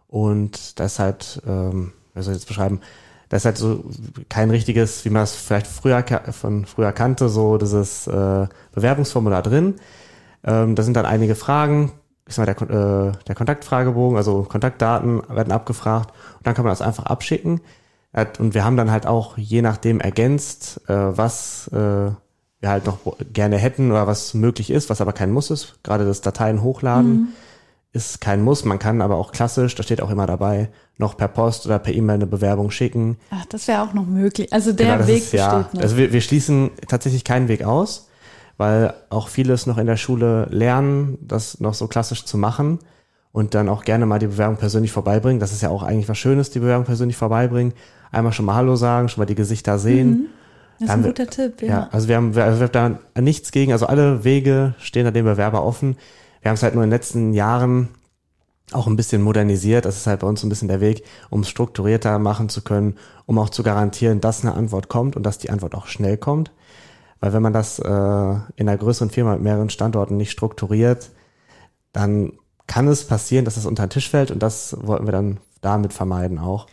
Und 0.08 0.80
das 0.80 0.94
ist 0.94 0.98
halt, 0.98 1.42
ähm, 1.46 1.92
wie 2.14 2.22
soll 2.22 2.32
ich 2.32 2.40
jetzt 2.40 2.48
beschreiben, 2.48 2.80
das 3.28 3.42
ist 3.42 3.44
halt 3.46 3.56
so 3.56 3.84
kein 4.28 4.50
richtiges, 4.50 5.04
wie 5.06 5.10
man 5.10 5.22
es 5.22 5.34
vielleicht 5.34 5.66
früher 5.66 6.04
von 6.32 6.66
früher 6.66 6.92
kannte, 6.92 7.30
so 7.30 7.56
dieses 7.56 8.06
äh, 8.06 8.46
Bewerbungsformular 8.72 9.42
drin. 9.42 9.76
Ähm, 10.44 10.74
da 10.74 10.82
sind 10.82 10.94
dann 10.96 11.06
einige 11.06 11.34
Fragen, 11.34 11.92
ich 12.26 12.34
sag 12.34 12.46
mal, 12.46 12.66
der, 12.68 13.08
äh, 13.08 13.12
der 13.26 13.34
Kontaktfragebogen, 13.34 14.16
also 14.16 14.42
Kontaktdaten 14.42 15.22
werden 15.28 15.52
abgefragt 15.52 16.10
und 16.38 16.46
dann 16.46 16.54
kann 16.54 16.64
man 16.64 16.72
das 16.72 16.82
einfach 16.82 17.06
abschicken. 17.06 17.62
Und 18.38 18.54
wir 18.54 18.64
haben 18.64 18.76
dann 18.76 18.90
halt 18.90 19.06
auch 19.06 19.38
je 19.38 19.62
nachdem 19.62 20.00
ergänzt, 20.00 20.80
äh, 20.88 20.94
was 20.94 21.68
äh, 21.72 21.76
wir 21.76 22.68
halt 22.68 22.86
noch 22.86 22.98
gerne 23.32 23.56
hätten 23.56 23.90
oder 23.90 24.06
was 24.06 24.34
möglich 24.34 24.70
ist, 24.70 24.90
was 24.90 25.00
aber 25.00 25.12
kein 25.12 25.32
Muss 25.32 25.50
ist. 25.50 25.82
Gerade 25.82 26.04
das 26.04 26.20
Dateien 26.20 26.62
hochladen 26.62 27.34
ist 27.92 28.20
kein 28.20 28.42
Muss. 28.42 28.64
Man 28.64 28.78
kann 28.78 29.02
aber 29.02 29.16
auch 29.16 29.32
klassisch, 29.32 29.74
da 29.74 29.82
steht 29.82 30.00
auch 30.00 30.10
immer 30.10 30.26
dabei, 30.26 30.70
noch 30.96 31.16
per 31.16 31.28
Post 31.28 31.66
oder 31.66 31.78
per 31.78 31.92
E-Mail 31.92 32.14
eine 32.16 32.26
Bewerbung 32.26 32.70
schicken. 32.70 33.18
Ach, 33.30 33.44
das 33.46 33.68
wäre 33.68 33.82
auch 33.82 33.92
noch 33.92 34.06
möglich. 34.06 34.52
Also 34.52 34.72
der 34.72 34.96
Genau, 34.96 35.08
Weg 35.08 35.24
ist, 35.24 35.32
ja, 35.32 35.58
besteht 35.58 35.74
noch. 35.74 35.82
Also 35.82 35.96
wir, 35.96 36.12
wir 36.12 36.20
schließen 36.20 36.70
tatsächlich 36.88 37.24
keinen 37.24 37.48
Weg 37.48 37.64
aus, 37.64 38.08
weil 38.56 38.94
auch 39.10 39.28
vieles 39.28 39.66
noch 39.66 39.78
in 39.78 39.86
der 39.86 39.96
Schule 39.96 40.46
lernen, 40.50 41.18
das 41.20 41.60
noch 41.60 41.74
so 41.74 41.86
klassisch 41.86 42.24
zu 42.24 42.38
machen 42.38 42.78
und 43.32 43.54
dann 43.54 43.68
auch 43.68 43.84
gerne 43.84 44.06
mal 44.06 44.18
die 44.18 44.26
Bewerbung 44.26 44.56
persönlich 44.58 44.92
vorbeibringen. 44.92 45.40
Das 45.40 45.52
ist 45.52 45.62
ja 45.62 45.70
auch 45.70 45.82
eigentlich 45.82 46.08
was 46.08 46.18
Schönes, 46.18 46.50
die 46.50 46.58
Bewerbung 46.60 46.84
persönlich 46.84 47.16
vorbeibringen. 47.16 47.72
Einmal 48.10 48.32
schon 48.32 48.44
mal 48.44 48.54
Hallo 48.54 48.76
sagen, 48.76 49.08
schon 49.08 49.22
mal 49.22 49.26
die 49.26 49.34
Gesichter 49.34 49.78
sehen. 49.78 50.28
das 50.78 50.88
ist 50.88 50.94
ein 50.94 51.02
wir- 51.02 51.10
guter 51.10 51.26
Tipp, 51.28 51.62
ja. 51.62 51.68
Ja, 51.68 51.88
also 51.92 52.08
wir 52.08 52.16
haben, 52.16 52.34
wir, 52.34 52.44
also 52.44 52.60
wir 52.60 52.68
haben 52.80 52.98
da 53.14 53.20
nichts 53.20 53.50
gegen, 53.52 53.72
also 53.72 53.86
alle 53.86 54.22
Wege 54.24 54.74
stehen 54.78 55.04
da 55.04 55.10
dem 55.10 55.24
Bewerber 55.24 55.64
offen. 55.64 55.96
Wir 56.42 56.50
haben 56.50 56.56
es 56.56 56.62
halt 56.62 56.74
nur 56.74 56.84
in 56.84 56.90
den 56.90 56.94
letzten 56.96 57.32
Jahren 57.32 57.88
auch 58.72 58.86
ein 58.86 58.96
bisschen 58.96 59.22
modernisiert. 59.22 59.84
Das 59.84 59.96
ist 59.96 60.06
halt 60.06 60.20
bei 60.20 60.26
uns 60.26 60.40
so 60.40 60.46
ein 60.46 60.50
bisschen 60.50 60.68
der 60.68 60.80
Weg, 60.80 61.04
um 61.30 61.40
es 61.40 61.48
strukturierter 61.48 62.18
machen 62.18 62.48
zu 62.48 62.62
können, 62.62 62.96
um 63.26 63.38
auch 63.38 63.50
zu 63.50 63.62
garantieren, 63.62 64.20
dass 64.20 64.42
eine 64.44 64.54
Antwort 64.54 64.88
kommt 64.88 65.14
und 65.16 65.24
dass 65.24 65.38
die 65.38 65.50
Antwort 65.50 65.74
auch 65.74 65.86
schnell 65.86 66.16
kommt. 66.16 66.50
Weil 67.20 67.32
wenn 67.32 67.42
man 67.42 67.52
das 67.52 67.78
äh, 67.78 67.82
in 67.86 68.68
einer 68.68 68.76
größeren 68.76 69.10
Firma 69.10 69.32
mit 69.34 69.42
mehreren 69.42 69.70
Standorten 69.70 70.16
nicht 70.16 70.32
strukturiert, 70.32 71.10
dann 71.92 72.32
kann 72.66 72.88
es 72.88 73.06
passieren, 73.06 73.44
dass 73.44 73.56
es 73.56 73.66
unter 73.66 73.86
den 73.86 73.90
Tisch 73.90 74.10
fällt 74.10 74.30
und 74.30 74.42
das 74.42 74.76
wollten 74.80 75.06
wir 75.06 75.12
dann 75.12 75.38
damit 75.60 75.92
vermeiden 75.92 76.38
auch. 76.38 76.66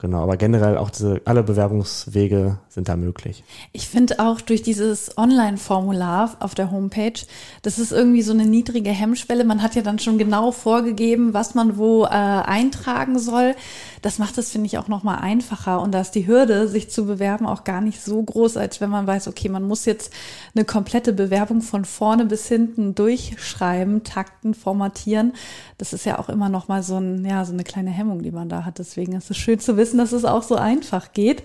Genau, 0.00 0.22
aber 0.22 0.36
generell 0.36 0.78
auch 0.78 0.90
diese, 0.90 1.20
alle 1.24 1.42
Bewerbungswege 1.42 2.58
sind 2.68 2.88
da 2.88 2.94
möglich. 2.94 3.42
Ich 3.72 3.88
finde 3.88 4.20
auch 4.20 4.40
durch 4.40 4.62
dieses 4.62 5.18
Online-Formular 5.18 6.36
auf 6.38 6.54
der 6.54 6.70
Homepage, 6.70 7.18
das 7.62 7.80
ist 7.80 7.90
irgendwie 7.90 8.22
so 8.22 8.32
eine 8.32 8.46
niedrige 8.46 8.90
Hemmschwelle. 8.90 9.42
Man 9.42 9.60
hat 9.60 9.74
ja 9.74 9.82
dann 9.82 9.98
schon 9.98 10.16
genau 10.16 10.52
vorgegeben, 10.52 11.34
was 11.34 11.56
man 11.56 11.78
wo 11.78 12.04
äh, 12.04 12.10
eintragen 12.10 13.18
soll. 13.18 13.56
Das 14.00 14.20
macht 14.20 14.38
es, 14.38 14.52
finde 14.52 14.68
ich, 14.68 14.78
auch 14.78 14.86
nochmal 14.86 15.18
einfacher. 15.18 15.80
Und 15.80 15.90
da 15.90 16.00
ist 16.00 16.12
die 16.12 16.28
Hürde, 16.28 16.68
sich 16.68 16.90
zu 16.90 17.04
bewerben, 17.04 17.44
auch 17.44 17.64
gar 17.64 17.80
nicht 17.80 18.00
so 18.00 18.22
groß, 18.22 18.56
als 18.56 18.80
wenn 18.80 18.90
man 18.90 19.08
weiß, 19.08 19.26
okay, 19.26 19.48
man 19.48 19.66
muss 19.66 19.84
jetzt 19.84 20.12
eine 20.54 20.64
komplette 20.64 21.12
Bewerbung 21.12 21.60
von 21.60 21.84
vorne 21.84 22.24
bis 22.24 22.46
hinten 22.46 22.94
durchschreiben, 22.94 24.04
takten, 24.04 24.54
formatieren. 24.54 25.32
Das 25.78 25.92
ist 25.92 26.04
ja 26.04 26.18
auch 26.18 26.28
immer 26.28 26.48
nochmal 26.48 26.82
so, 26.82 26.98
ein, 26.98 27.24
ja, 27.24 27.44
so 27.44 27.52
eine 27.52 27.62
kleine 27.62 27.90
Hemmung, 27.90 28.22
die 28.22 28.32
man 28.32 28.48
da 28.48 28.64
hat. 28.64 28.78
Deswegen 28.78 29.12
ist 29.14 29.30
es 29.30 29.36
schön 29.36 29.60
zu 29.60 29.76
wissen, 29.76 29.98
dass 29.98 30.10
es 30.12 30.24
auch 30.24 30.42
so 30.42 30.56
einfach 30.56 31.12
geht. 31.12 31.44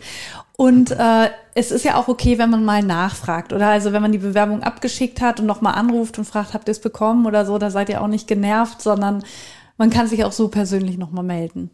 Und 0.58 0.92
äh, 0.92 1.30
es 1.54 1.72
ist 1.72 1.86
ja 1.86 1.96
auch 1.96 2.08
okay, 2.08 2.40
wenn 2.40 2.50
man 2.50 2.66
mal 2.66 2.82
nachfragt. 2.82 3.54
Oder 3.54 3.68
also 3.68 3.94
wenn 3.94 4.02
man 4.02 4.12
die 4.12 4.18
Bewerbung 4.18 4.63
abgeschickt 4.63 5.22
hat 5.22 5.40
und 5.40 5.46
nochmal 5.46 5.75
anruft 5.75 6.18
und 6.18 6.25
fragt, 6.25 6.54
habt 6.54 6.68
ihr 6.68 6.72
es 6.72 6.80
bekommen 6.80 7.28
oder 7.28 7.46
so, 7.46 7.60
da 7.60 7.70
seid 7.70 7.90
ihr 7.90 8.02
auch 8.02 8.08
nicht 8.08 8.28
genervt, 8.28 8.82
sondern 8.82 9.24
man 9.78 9.92
kann 9.92 10.08
sich 10.08 10.25
auch 10.25 10.32
so 10.32 10.48
persönlich 10.48 10.98
nochmal 10.98 11.24
melden. 11.24 11.70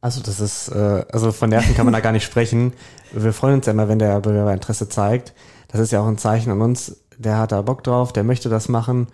Also 0.00 0.20
das 0.20 0.40
ist, 0.40 0.68
äh, 0.68 1.04
also 1.12 1.30
von 1.30 1.50
Nerven 1.50 1.74
kann 1.76 1.86
man 1.86 1.92
da 1.92 2.00
gar 2.00 2.12
nicht 2.12 2.24
sprechen. 2.24 2.72
Wir 3.12 3.32
freuen 3.32 3.56
uns 3.56 3.66
ja 3.66 3.72
immer, 3.72 3.88
wenn 3.88 3.98
der 3.98 4.20
Bewerber 4.20 4.52
Interesse 4.52 4.88
zeigt. 4.88 5.32
Das 5.68 5.80
ist 5.80 5.92
ja 5.92 6.00
auch 6.00 6.08
ein 6.08 6.18
Zeichen 6.18 6.50
an 6.50 6.60
uns, 6.60 6.96
der 7.18 7.38
hat 7.38 7.52
da 7.52 7.62
Bock 7.62 7.84
drauf, 7.84 8.12
der 8.12 8.24
möchte 8.24 8.48
das 8.48 8.68
machen. 8.68 9.08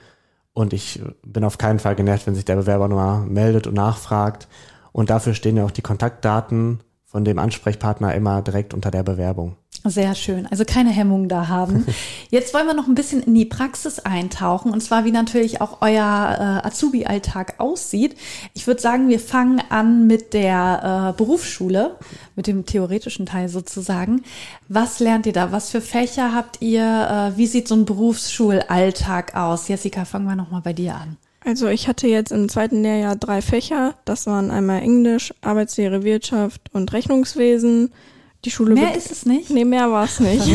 Und 0.56 0.72
ich 0.72 1.02
bin 1.22 1.44
auf 1.44 1.58
keinen 1.58 1.78
Fall 1.78 1.96
genervt, 1.96 2.26
wenn 2.26 2.34
sich 2.34 2.46
der 2.46 2.56
Bewerber 2.56 2.88
nochmal 2.88 3.26
meldet 3.26 3.66
und 3.66 3.74
nachfragt. 3.74 4.48
Und 4.90 5.10
dafür 5.10 5.34
stehen 5.34 5.58
ja 5.58 5.66
auch 5.66 5.70
die 5.70 5.82
Kontaktdaten 5.82 6.80
von 7.04 7.26
dem 7.26 7.38
Ansprechpartner 7.38 8.14
immer 8.14 8.40
direkt 8.40 8.72
unter 8.72 8.90
der 8.90 9.02
Bewerbung. 9.02 9.56
Sehr 9.88 10.16
schön. 10.16 10.46
Also 10.46 10.64
keine 10.64 10.90
Hemmungen 10.90 11.28
da 11.28 11.46
haben. 11.46 11.86
Jetzt 12.30 12.52
wollen 12.54 12.66
wir 12.66 12.74
noch 12.74 12.88
ein 12.88 12.96
bisschen 12.96 13.22
in 13.22 13.34
die 13.34 13.44
Praxis 13.44 14.00
eintauchen 14.00 14.72
und 14.72 14.80
zwar 14.82 15.04
wie 15.04 15.12
natürlich 15.12 15.60
auch 15.60 15.80
euer 15.80 16.60
äh, 16.62 16.66
Azubi-Alltag 16.66 17.54
aussieht. 17.58 18.16
Ich 18.54 18.66
würde 18.66 18.80
sagen, 18.80 19.08
wir 19.08 19.20
fangen 19.20 19.62
an 19.68 20.08
mit 20.08 20.34
der 20.34 21.12
äh, 21.14 21.16
Berufsschule, 21.16 21.96
mit 22.34 22.48
dem 22.48 22.66
theoretischen 22.66 23.26
Teil 23.26 23.48
sozusagen. 23.48 24.22
Was 24.68 24.98
lernt 24.98 25.26
ihr 25.26 25.32
da? 25.32 25.52
Was 25.52 25.70
für 25.70 25.80
Fächer 25.80 26.34
habt 26.34 26.60
ihr? 26.60 27.32
Äh, 27.34 27.38
wie 27.38 27.46
sieht 27.46 27.68
so 27.68 27.76
ein 27.76 27.84
Berufsschulalltag 27.84 29.36
aus? 29.36 29.68
Jessica, 29.68 30.04
fangen 30.04 30.26
wir 30.26 30.36
nochmal 30.36 30.62
bei 30.62 30.72
dir 30.72 30.96
an. 30.96 31.16
Also 31.44 31.68
ich 31.68 31.86
hatte 31.86 32.08
jetzt 32.08 32.32
im 32.32 32.48
zweiten 32.48 32.82
Lehrjahr 32.82 33.14
drei 33.14 33.40
Fächer. 33.40 33.94
Das 34.04 34.26
waren 34.26 34.50
einmal 34.50 34.82
Englisch, 34.82 35.32
Arbeitslehre, 35.42 36.02
Wirtschaft 36.02 36.60
und 36.72 36.92
Rechnungswesen. 36.92 37.92
Die 38.44 38.50
Schule 38.50 38.74
mehr 38.74 38.94
ist 38.94 39.10
es 39.10 39.26
nicht? 39.26 39.50
Nee, 39.50 39.64
mehr 39.64 39.90
war 39.90 40.04
es 40.04 40.20
nicht. 40.20 40.46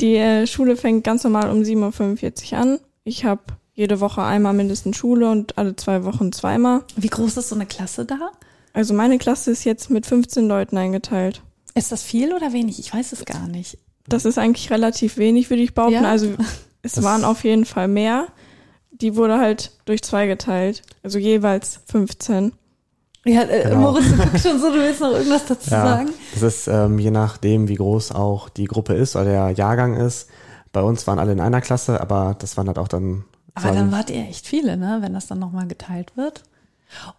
die 0.00 0.16
äh, 0.16 0.46
Schule 0.46 0.76
fängt 0.76 1.04
ganz 1.04 1.24
normal 1.24 1.50
um 1.50 1.62
7.45 1.62 2.52
Uhr 2.52 2.58
an. 2.58 2.78
Ich 3.04 3.24
habe 3.24 3.42
jede 3.74 4.00
Woche 4.00 4.22
einmal 4.22 4.52
mindestens 4.52 4.96
Schule 4.96 5.30
und 5.30 5.56
alle 5.58 5.76
zwei 5.76 6.04
Wochen 6.04 6.32
zweimal. 6.32 6.82
Wie 6.96 7.08
groß 7.08 7.36
ist 7.36 7.48
so 7.48 7.54
eine 7.54 7.66
Klasse 7.66 8.04
da? 8.04 8.32
Also 8.72 8.94
meine 8.94 9.18
Klasse 9.18 9.50
ist 9.50 9.64
jetzt 9.64 9.90
mit 9.90 10.06
15 10.06 10.46
Leuten 10.46 10.76
eingeteilt. 10.76 11.42
Ist 11.74 11.92
das 11.92 12.02
viel 12.02 12.34
oder 12.34 12.52
wenig? 12.52 12.78
Ich 12.78 12.92
weiß 12.92 13.12
es 13.12 13.24
gar 13.24 13.46
nicht. 13.46 13.78
Das 14.08 14.24
ist 14.24 14.38
eigentlich 14.38 14.70
relativ 14.70 15.16
wenig, 15.18 15.50
würde 15.50 15.62
ich 15.62 15.74
behaupten. 15.74 16.02
Ja? 16.02 16.10
Also 16.10 16.34
es 16.82 16.92
das 16.92 17.04
waren 17.04 17.24
auf 17.24 17.44
jeden 17.44 17.64
Fall 17.64 17.88
mehr 17.88 18.28
die 19.00 19.16
wurde 19.16 19.38
halt 19.38 19.72
durch 19.84 20.02
zwei 20.02 20.26
geteilt. 20.26 20.82
Also 21.02 21.18
jeweils 21.18 21.80
15. 21.86 22.52
Ja, 23.24 23.42
äh, 23.42 23.64
genau. 23.64 23.92
Moritz, 23.92 24.08
du 24.08 24.16
guckst 24.16 24.46
schon 24.46 24.58
so, 24.58 24.70
du 24.70 24.76
willst 24.76 25.00
noch 25.00 25.12
irgendwas 25.12 25.44
dazu 25.46 25.70
ja, 25.70 25.84
sagen? 25.84 26.10
Das 26.32 26.42
ist 26.42 26.68
ähm, 26.68 26.98
je 26.98 27.10
nachdem, 27.10 27.68
wie 27.68 27.74
groß 27.74 28.12
auch 28.12 28.48
die 28.48 28.64
Gruppe 28.64 28.94
ist 28.94 29.14
oder 29.14 29.26
der 29.26 29.50
Jahrgang 29.50 29.94
ist. 29.94 30.28
Bei 30.72 30.82
uns 30.82 31.06
waren 31.06 31.18
alle 31.18 31.32
in 31.32 31.40
einer 31.40 31.60
Klasse, 31.60 32.00
aber 32.00 32.36
das 32.38 32.56
waren 32.56 32.68
halt 32.68 32.78
auch 32.78 32.88
dann. 32.88 33.24
Aber 33.54 33.72
dann 33.72 33.92
wart 33.92 34.10
ihr 34.10 34.22
echt 34.28 34.46
viele, 34.46 34.76
ne, 34.76 34.98
wenn 35.00 35.12
das 35.12 35.26
dann 35.26 35.40
nochmal 35.40 35.66
geteilt 35.66 36.16
wird. 36.16 36.44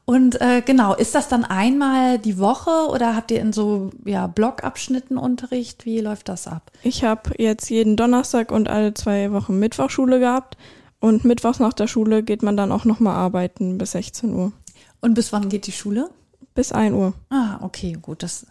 Und 0.06 0.42
äh, 0.42 0.62
genau, 0.66 0.94
ist 0.94 1.16
das 1.16 1.28
dann 1.28 1.46
einmal 1.46 2.18
die 2.18 2.38
Woche 2.40 2.90
oder 2.90 3.16
habt 3.16 3.32
ihr 3.32 3.40
in 3.40 3.54
so 3.54 3.92
ja, 4.04 4.28
Blockabschnitten 4.28 5.18
Unterricht? 5.18 5.86
Wie 5.86 6.00
läuft 6.00 6.30
das 6.30 6.48
ab? 6.48 6.72
Ich 6.84 7.04
habe 7.04 7.32
jetzt 7.38 7.70
jeden 7.70 7.96
Donnerstag 7.96 8.52
und 8.52 8.68
alle 8.68 8.94
zwei 8.94 9.32
Wochen 9.32 9.60
Mittwochschule 9.60 10.20
gehabt. 10.20 10.58
Und 11.00 11.26
mittwochs 11.26 11.60
nach 11.60 11.74
der 11.74 11.88
Schule 11.88 12.22
geht 12.22 12.44
man 12.44 12.58
dann 12.58 12.72
auch 12.72 12.86
nochmal 12.86 13.16
arbeiten 13.16 13.78
bis 13.78 13.92
16 13.94 14.34
Uhr. 14.34 14.52
Und 15.02 15.16
bis 15.16 15.34
wann 15.34 15.50
geht 15.50 15.68
die 15.68 15.72
Schule? 15.72 16.10
Bis 16.54 16.72
1 16.72 16.96
Uhr. 16.96 17.14
Ah, 17.30 17.58
okay, 17.62 17.98
gut. 18.02 18.24
Das, 18.24 18.46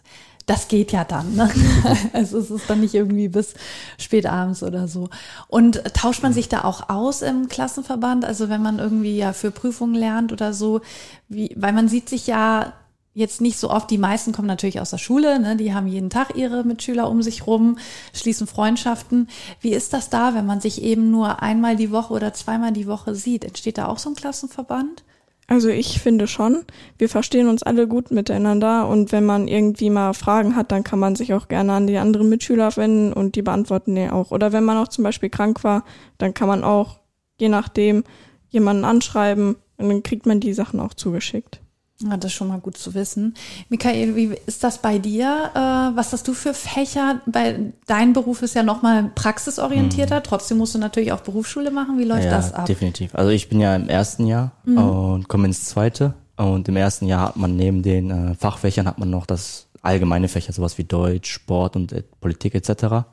das 0.45 0.67
geht 0.67 0.91
ja 0.91 1.03
dann. 1.03 1.35
Ne? 1.35 1.49
also 2.13 2.37
es 2.39 2.51
ist 2.51 2.69
dann 2.69 2.81
nicht 2.81 2.93
irgendwie 2.93 3.29
bis 3.29 3.53
spät 3.97 4.25
abends 4.25 4.63
oder 4.63 4.87
so. 4.87 5.09
Und 5.47 5.83
tauscht 5.93 6.23
man 6.23 6.33
sich 6.33 6.49
da 6.49 6.63
auch 6.63 6.89
aus 6.89 7.21
im 7.21 7.47
Klassenverband? 7.47 8.25
Also 8.25 8.49
wenn 8.49 8.61
man 8.61 8.79
irgendwie 8.79 9.17
ja 9.17 9.33
für 9.33 9.51
Prüfungen 9.51 9.95
lernt 9.95 10.31
oder 10.31 10.53
so, 10.53 10.81
wie, 11.29 11.55
weil 11.57 11.73
man 11.73 11.87
sieht 11.87 12.09
sich 12.09 12.27
ja 12.27 12.73
jetzt 13.13 13.41
nicht 13.41 13.59
so 13.59 13.69
oft. 13.69 13.89
Die 13.89 13.97
meisten 13.97 14.31
kommen 14.31 14.47
natürlich 14.47 14.79
aus 14.79 14.91
der 14.91 14.97
Schule, 14.97 15.39
ne? 15.39 15.57
die 15.57 15.73
haben 15.73 15.87
jeden 15.87 16.09
Tag 16.09 16.35
ihre 16.35 16.63
Mitschüler 16.63 17.09
um 17.09 17.21
sich 17.21 17.45
rum, 17.45 17.77
schließen 18.13 18.47
Freundschaften. 18.47 19.29
Wie 19.59 19.73
ist 19.73 19.93
das 19.93 20.09
da, 20.09 20.33
wenn 20.33 20.45
man 20.45 20.61
sich 20.61 20.81
eben 20.81 21.11
nur 21.11 21.41
einmal 21.41 21.75
die 21.75 21.91
Woche 21.91 22.13
oder 22.13 22.33
zweimal 22.33 22.71
die 22.71 22.87
Woche 22.87 23.15
sieht? 23.15 23.43
Entsteht 23.43 23.77
da 23.77 23.87
auch 23.87 23.97
so 23.97 24.09
ein 24.09 24.15
Klassenverband? 24.15 25.03
Also 25.51 25.67
ich 25.67 25.99
finde 25.99 26.27
schon, 26.27 26.63
wir 26.97 27.09
verstehen 27.09 27.49
uns 27.49 27.61
alle 27.61 27.85
gut 27.85 28.09
miteinander 28.09 28.87
und 28.87 29.11
wenn 29.11 29.25
man 29.25 29.49
irgendwie 29.49 29.89
mal 29.89 30.13
Fragen 30.13 30.55
hat, 30.55 30.71
dann 30.71 30.85
kann 30.85 30.97
man 30.97 31.17
sich 31.17 31.33
auch 31.33 31.49
gerne 31.49 31.73
an 31.73 31.87
die 31.87 31.97
anderen 31.97 32.29
Mitschüler 32.29 32.73
wenden 32.77 33.11
und 33.11 33.35
die 33.35 33.41
beantworten 33.41 33.95
die 33.95 34.09
auch. 34.09 34.31
Oder 34.31 34.53
wenn 34.53 34.63
man 34.63 34.77
auch 34.77 34.87
zum 34.87 35.03
Beispiel 35.03 35.29
krank 35.29 35.65
war, 35.65 35.83
dann 36.19 36.33
kann 36.33 36.47
man 36.47 36.63
auch, 36.63 37.01
je 37.37 37.49
nachdem, 37.49 38.05
jemanden 38.47 38.85
anschreiben 38.85 39.57
und 39.75 39.89
dann 39.89 40.03
kriegt 40.03 40.25
man 40.25 40.39
die 40.39 40.53
Sachen 40.53 40.79
auch 40.79 40.93
zugeschickt. 40.93 41.60
Ja, 42.09 42.17
das 42.17 42.31
ist 42.31 42.37
schon 42.37 42.47
mal 42.47 42.59
gut 42.59 42.77
zu 42.77 42.93
wissen. 42.93 43.35
Michael, 43.69 44.15
wie 44.15 44.35
ist 44.45 44.63
das 44.63 44.79
bei 44.79 44.97
dir? 44.97 45.51
Äh, 45.53 45.59
was 45.95 46.13
hast 46.13 46.27
du 46.27 46.33
für 46.33 46.53
Fächer? 46.53 47.21
Bei, 47.25 47.71
dein 47.87 48.13
Beruf 48.13 48.41
ist 48.41 48.55
ja 48.55 48.63
nochmal 48.63 49.11
praxisorientierter, 49.15 50.19
mhm. 50.19 50.23
trotzdem 50.23 50.57
musst 50.57 50.75
du 50.75 50.79
natürlich 50.79 51.11
auch 51.11 51.21
Berufsschule 51.21 51.71
machen. 51.71 51.97
Wie 51.97 52.03
läuft 52.03 52.25
ja, 52.25 52.31
das 52.31 52.53
ab? 52.53 52.65
Definitiv. 52.65 53.15
Also 53.15 53.29
ich 53.31 53.49
bin 53.49 53.59
ja 53.59 53.75
im 53.75 53.89
ersten 53.89 54.25
Jahr 54.25 54.51
mhm. 54.65 54.77
und 54.77 55.27
komme 55.27 55.47
ins 55.47 55.65
zweite. 55.65 56.13
Und 56.37 56.67
im 56.67 56.75
ersten 56.75 57.05
Jahr 57.05 57.27
hat 57.27 57.37
man 57.37 57.55
neben 57.55 57.83
den 57.83 58.09
äh, 58.09 58.35
Fachfächern 58.35 58.87
hat 58.87 58.97
man 58.97 59.09
noch 59.09 59.25
das 59.25 59.67
allgemeine 59.81 60.27
Fächer, 60.27 60.53
sowas 60.53 60.77
wie 60.77 60.83
Deutsch, 60.83 61.31
Sport 61.31 61.75
und 61.75 61.91
äh, 61.91 62.03
Politik 62.19 62.55
etc. 62.55 63.05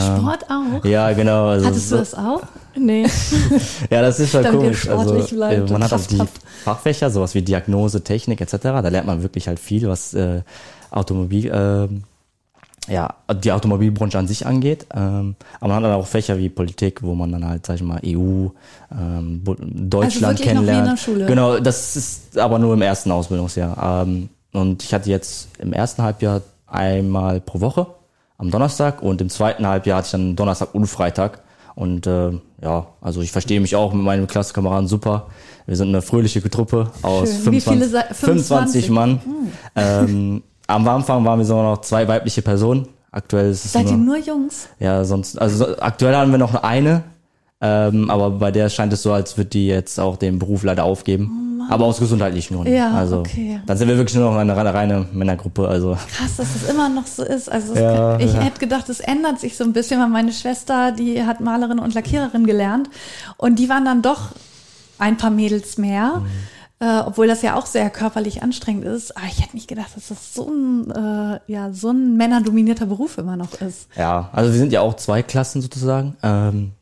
Sport 0.00 0.46
auch? 0.48 0.84
Ja, 0.84 1.12
genau. 1.12 1.48
Also 1.48 1.66
Hattest 1.66 1.92
du 1.92 1.96
das 1.96 2.14
auch? 2.14 2.42
Nee. 2.74 3.06
ja, 3.90 4.00
das 4.00 4.20
ist 4.20 4.32
halt 4.32 4.50
komisch. 4.50 4.88
Also, 4.88 5.16
äh, 5.16 5.60
man 5.70 5.84
hat 5.84 5.92
auch 5.92 6.06
die 6.06 6.22
Fachfächer, 6.64 7.10
sowas 7.10 7.34
wie 7.34 7.42
Diagnose, 7.42 8.02
Technik 8.02 8.40
etc. 8.40 8.56
Da 8.62 8.88
lernt 8.88 9.06
man 9.06 9.22
wirklich 9.22 9.48
halt 9.48 9.60
viel, 9.60 9.86
was 9.88 10.14
äh, 10.14 10.40
Automobil, 10.90 11.50
äh, 11.50 11.88
ja, 12.90 13.14
die 13.34 13.52
Automobilbranche 13.52 14.18
an 14.18 14.26
sich 14.26 14.46
angeht. 14.46 14.86
Ähm, 14.94 15.36
aber 15.60 15.68
man 15.68 15.76
hat 15.76 15.84
dann 15.84 15.92
auch 15.92 16.06
Fächer 16.06 16.38
wie 16.38 16.48
Politik, 16.48 17.02
wo 17.02 17.14
man 17.14 17.30
dann 17.30 17.46
halt, 17.46 17.66
sag 17.66 17.76
ich 17.76 17.82
mal, 17.82 18.00
EU, 18.04 18.48
ähm, 18.90 19.42
Deutschland 19.44 20.40
also 20.40 20.44
kennenlernt. 20.44 20.66
Noch 20.66 20.66
wie 20.66 20.78
in 20.78 20.84
der 20.84 20.96
Schule. 20.96 21.26
Genau, 21.26 21.58
das 21.60 21.96
ist 21.96 22.38
aber 22.38 22.58
nur 22.58 22.74
im 22.74 22.82
ersten 22.82 23.10
Ausbildungsjahr. 23.10 24.02
Ähm, 24.06 24.30
und 24.52 24.82
ich 24.82 24.92
hatte 24.94 25.10
jetzt 25.10 25.48
im 25.58 25.72
ersten 25.74 26.02
Halbjahr 26.02 26.40
einmal 26.66 27.40
pro 27.40 27.60
Woche 27.60 27.86
am 28.42 28.50
Donnerstag 28.50 29.02
und 29.02 29.20
im 29.20 29.30
zweiten 29.30 29.66
Halbjahr 29.66 29.98
hatte 29.98 30.06
ich 30.06 30.12
dann 30.12 30.34
Donnerstag 30.34 30.74
und 30.74 30.86
Freitag. 30.86 31.42
Und 31.76 32.08
äh, 32.08 32.32
ja, 32.60 32.86
also 33.00 33.22
ich 33.22 33.30
verstehe 33.30 33.60
mich 33.60 33.76
auch 33.76 33.92
mit 33.92 34.02
meinen 34.02 34.26
Klassenkameraden 34.26 34.88
super. 34.88 35.28
Wir 35.64 35.76
sind 35.76 35.88
eine 35.88 36.02
fröhliche 36.02 36.42
Truppe 36.50 36.90
aus 37.02 37.30
25, 37.30 37.88
25? 37.88 38.16
25, 38.16 38.90
Mann. 38.90 39.20
Hm. 39.24 39.52
Ähm, 39.76 40.42
am 40.66 40.88
Anfang 40.88 41.24
waren 41.24 41.38
wir 41.38 41.44
sogar 41.44 41.62
noch 41.62 41.82
zwei 41.82 42.06
weibliche 42.08 42.42
Personen. 42.42 42.88
Aktuell 43.12 43.50
ist 43.50 43.64
es 43.64 43.72
Seid 43.72 43.84
nur, 43.84 43.92
ihr 43.92 43.98
nur 43.98 44.16
Jungs? 44.18 44.68
Ja, 44.80 45.04
sonst, 45.04 45.40
also 45.40 45.78
aktuell 45.78 46.16
haben 46.16 46.32
wir 46.32 46.38
noch 46.38 46.54
eine, 46.54 47.04
ähm, 47.60 48.10
aber 48.10 48.30
bei 48.30 48.50
der 48.50 48.70
scheint 48.70 48.92
es 48.92 49.02
so, 49.02 49.12
als 49.12 49.36
würde 49.36 49.50
die 49.50 49.68
jetzt 49.68 50.00
auch 50.00 50.16
den 50.16 50.40
Beruf 50.40 50.64
leider 50.64 50.82
aufgeben. 50.82 51.51
Oh 51.68 51.72
aber 51.72 51.84
aus 51.86 51.98
gesundheitlichen 51.98 52.56
Gründen. 52.56 52.74
Ja, 52.74 52.92
also, 52.92 53.18
okay. 53.18 53.60
Dann 53.66 53.76
sind 53.76 53.88
wir 53.88 53.96
wirklich 53.96 54.16
nur 54.16 54.30
noch 54.30 54.36
eine 54.36 54.56
reine, 54.56 54.74
reine 54.74 55.06
Männergruppe. 55.12 55.68
Also. 55.68 55.96
Krass, 56.16 56.36
dass 56.36 56.48
das 56.52 56.70
immer 56.70 56.88
noch 56.88 57.06
so 57.06 57.22
ist. 57.22 57.50
Also 57.50 57.74
ja, 57.74 58.18
ich 58.18 58.32
ja. 58.32 58.40
hätte 58.40 58.58
gedacht, 58.58 58.88
es 58.88 59.00
ändert 59.00 59.40
sich 59.40 59.56
so 59.56 59.64
ein 59.64 59.72
bisschen, 59.72 60.00
weil 60.00 60.08
meine 60.08 60.32
Schwester, 60.32 60.92
die 60.92 61.24
hat 61.24 61.40
Malerin 61.40 61.78
und 61.78 61.94
Lackiererin 61.94 62.46
gelernt 62.46 62.90
und 63.36 63.58
die 63.58 63.68
waren 63.68 63.84
dann 63.84 64.02
doch 64.02 64.30
ein 64.98 65.16
paar 65.16 65.30
Mädels 65.30 65.78
mehr. 65.78 66.18
Mhm. 66.18 66.26
Äh, 66.82 67.02
obwohl 67.06 67.28
das 67.28 67.42
ja 67.42 67.54
auch 67.54 67.66
sehr 67.66 67.90
körperlich 67.90 68.42
anstrengend 68.42 68.84
ist. 68.84 69.16
Aber 69.16 69.26
ich 69.26 69.40
hätte 69.40 69.54
nicht 69.54 69.68
gedacht, 69.68 69.90
dass 69.94 70.08
das 70.08 70.34
so 70.34 70.50
ein, 70.50 70.90
äh, 70.90 71.38
ja, 71.46 71.72
so 71.72 71.90
ein 71.90 72.16
männerdominierter 72.16 72.86
Beruf 72.86 73.18
immer 73.18 73.36
noch 73.36 73.52
ist. 73.60 73.86
Ja, 73.96 74.30
also 74.32 74.50
wir 74.50 74.58
sind 74.58 74.72
ja 74.72 74.80
auch 74.80 74.94
zwei 74.96 75.22
Klassen 75.22 75.62
sozusagen. 75.62 76.16
Ähm, 76.24 76.72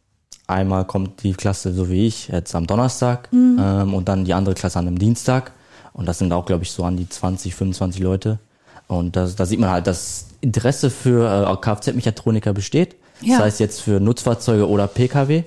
Einmal 0.51 0.85
kommt 0.85 1.23
die 1.23 1.33
Klasse, 1.33 1.73
so 1.73 1.91
wie 1.91 2.07
ich, 2.07 2.29
jetzt 2.29 2.55
am 2.55 2.67
Donnerstag 2.67 3.33
mhm. 3.33 3.59
ähm, 3.61 3.95
und 3.95 4.09
dann 4.09 4.25
die 4.25 4.35
andere 4.35 4.55
Klasse 4.55 4.79
an 4.79 4.87
einem 4.87 4.99
Dienstag. 4.99 5.53
Und 5.93 6.07
das 6.07 6.19
sind 6.19 6.33
auch, 6.33 6.47
glaube 6.47 6.65
ich, 6.65 6.71
so 6.71 6.85
an 6.85 6.97
die 6.97 7.09
20, 7.09 7.55
25 7.55 8.01
Leute. 8.01 8.39
Und 8.87 9.17
da, 9.17 9.27
sieht 9.27 9.61
man 9.61 9.71
halt, 9.71 9.87
dass 9.87 10.27
Interesse 10.41 10.91
für 10.91 11.49
äh, 11.49 11.57
Kfz-Mechatroniker 11.57 12.53
besteht. 12.53 12.97
Ja. 13.21 13.39
Sei 13.39 13.49
es 13.49 13.59
jetzt 13.59 13.81
für 13.81 14.01
Nutzfahrzeuge 14.01 14.69
oder 14.69 14.87
Pkw. 14.87 15.45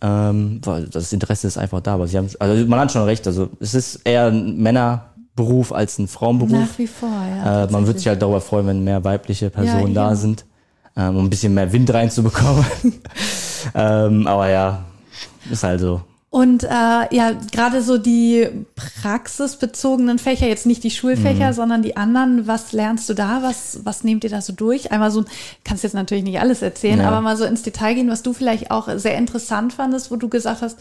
Ähm, 0.00 0.60
das 0.90 1.12
Interesse 1.12 1.46
ist 1.46 1.56
einfach 1.56 1.80
da. 1.80 1.94
Aber 1.94 2.06
sie 2.06 2.18
haben, 2.18 2.28
also 2.38 2.66
man 2.66 2.80
hat 2.80 2.92
schon 2.92 3.04
recht. 3.04 3.26
Also 3.26 3.48
es 3.60 3.74
ist 3.74 4.00
eher 4.04 4.26
ein 4.26 4.58
Männerberuf 4.58 5.72
als 5.72 5.98
ein 5.98 6.08
Frauenberuf. 6.08 6.52
Nach 6.52 6.78
wie 6.78 6.86
vor, 6.86 7.08
ja. 7.08 7.64
Äh, 7.64 7.70
man 7.70 7.86
wird 7.86 7.98
sich 7.98 8.08
halt 8.08 8.20
darüber 8.20 8.40
freuen, 8.40 8.66
wenn 8.66 8.84
mehr 8.84 9.02
weibliche 9.04 9.48
Personen 9.48 9.94
Ja, 9.94 10.08
da 10.10 10.16
sind, 10.16 10.44
ähm, 10.96 11.16
um 11.16 11.24
ein 11.24 11.30
bisschen 11.30 11.54
mehr 11.54 11.72
Wind 11.72 11.92
reinzubekommen. 11.92 12.64
ähm, 13.74 14.26
aber 14.26 14.48
ja, 14.48 14.84
ist 15.50 15.62
halt 15.62 15.80
so. 15.80 16.00
Und 16.30 16.64
äh, 16.64 16.68
ja, 17.14 17.30
gerade 17.52 17.80
so 17.80 17.96
die 17.96 18.48
praxisbezogenen 18.74 20.18
Fächer, 20.18 20.48
jetzt 20.48 20.66
nicht 20.66 20.82
die 20.82 20.90
Schulfächer, 20.90 21.50
Mhm. 21.50 21.52
sondern 21.52 21.82
die 21.82 21.96
anderen, 21.96 22.48
was 22.48 22.72
lernst 22.72 23.08
du 23.08 23.14
da? 23.14 23.40
Was, 23.42 23.78
was 23.84 24.02
nehmt 24.02 24.24
ihr 24.24 24.30
da 24.30 24.40
so 24.40 24.52
durch? 24.52 24.90
Einmal 24.90 25.12
so, 25.12 25.24
kannst 25.62 25.84
jetzt 25.84 25.94
natürlich 25.94 26.24
nicht 26.24 26.40
alles 26.40 26.60
erzählen, 26.60 26.98
Ja. 26.98 27.06
aber 27.08 27.20
mal 27.20 27.36
so 27.36 27.44
ins 27.44 27.62
Detail 27.62 27.94
gehen, 27.94 28.10
was 28.10 28.22
du 28.22 28.32
vielleicht 28.32 28.72
auch 28.72 28.88
sehr 28.96 29.16
interessant 29.16 29.72
fandest, 29.74 30.10
wo 30.10 30.16
du 30.16 30.28
gesagt 30.28 30.62
hast, 30.62 30.78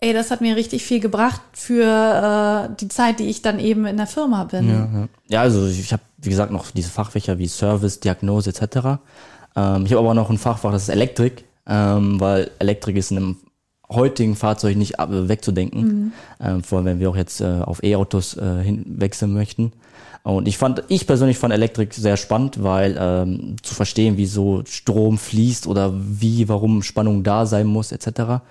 ey, 0.00 0.12
das 0.12 0.30
hat 0.30 0.42
mir 0.42 0.54
richtig 0.54 0.84
viel 0.84 1.00
gebracht 1.00 1.40
für 1.54 2.68
äh, 2.70 2.74
die 2.78 2.88
Zeit, 2.88 3.20
die 3.20 3.30
ich 3.30 3.40
dann 3.40 3.58
eben 3.58 3.86
in 3.86 3.96
der 3.96 4.06
Firma 4.06 4.44
bin. 4.44 4.68
Ja, 4.68 4.74
ja. 5.00 5.08
ja 5.28 5.40
also 5.40 5.66
ich, 5.66 5.92
habe, 5.94 6.02
wie 6.18 6.28
gesagt, 6.28 6.52
noch 6.52 6.70
diese 6.72 6.90
Fachfächer 6.90 7.38
wie 7.38 7.48
Service, 7.48 8.00
Diagnose 8.00 8.50
etc. 8.50 8.62
Ähm, 9.56 9.86
ich 9.86 9.92
habe 9.92 9.98
aber 9.98 10.12
noch 10.14 10.28
ein 10.28 10.36
Fachfach, 10.38 10.72
das 10.72 10.82
ist 10.82 10.88
Elektrik, 10.90 11.44
ähm, 11.70 12.20
weil 12.20 12.50
Elektrik 12.58 12.96
ist 12.96 13.10
in 13.12 13.16
einem 13.16 13.36
heutigen 13.90 14.36
Fahrzeug 14.36 14.76
nicht 14.76 15.00
ab- 15.00 15.08
wegzudenken, 15.10 16.12
ähm, 16.44 16.62
vor 16.62 16.78
allem 16.78 16.86
wenn 16.86 17.00
wir 17.00 17.10
auch 17.10 17.16
jetzt 17.16 17.40
äh, 17.40 17.60
auf 17.64 17.82
E-Autos 17.82 18.36
äh, 18.36 18.62
hinwechseln 18.62 19.32
möchten. 19.32 19.72
Und 20.22 20.46
ich 20.48 20.58
fand, 20.58 20.84
ich 20.88 21.06
persönlich 21.06 21.38
fand 21.38 21.54
Elektrik 21.54 21.94
sehr 21.94 22.16
spannend, 22.18 22.62
weil 22.62 22.94
ähm, 23.00 23.56
zu 23.62 23.74
verstehen, 23.74 24.18
wieso 24.18 24.62
Strom 24.66 25.16
fließt 25.16 25.66
oder 25.66 25.94
wie, 25.96 26.46
warum 26.48 26.82
Spannung 26.82 27.22
da 27.22 27.46
sein 27.46 27.66
muss 27.66 27.90
etc. 27.90 28.42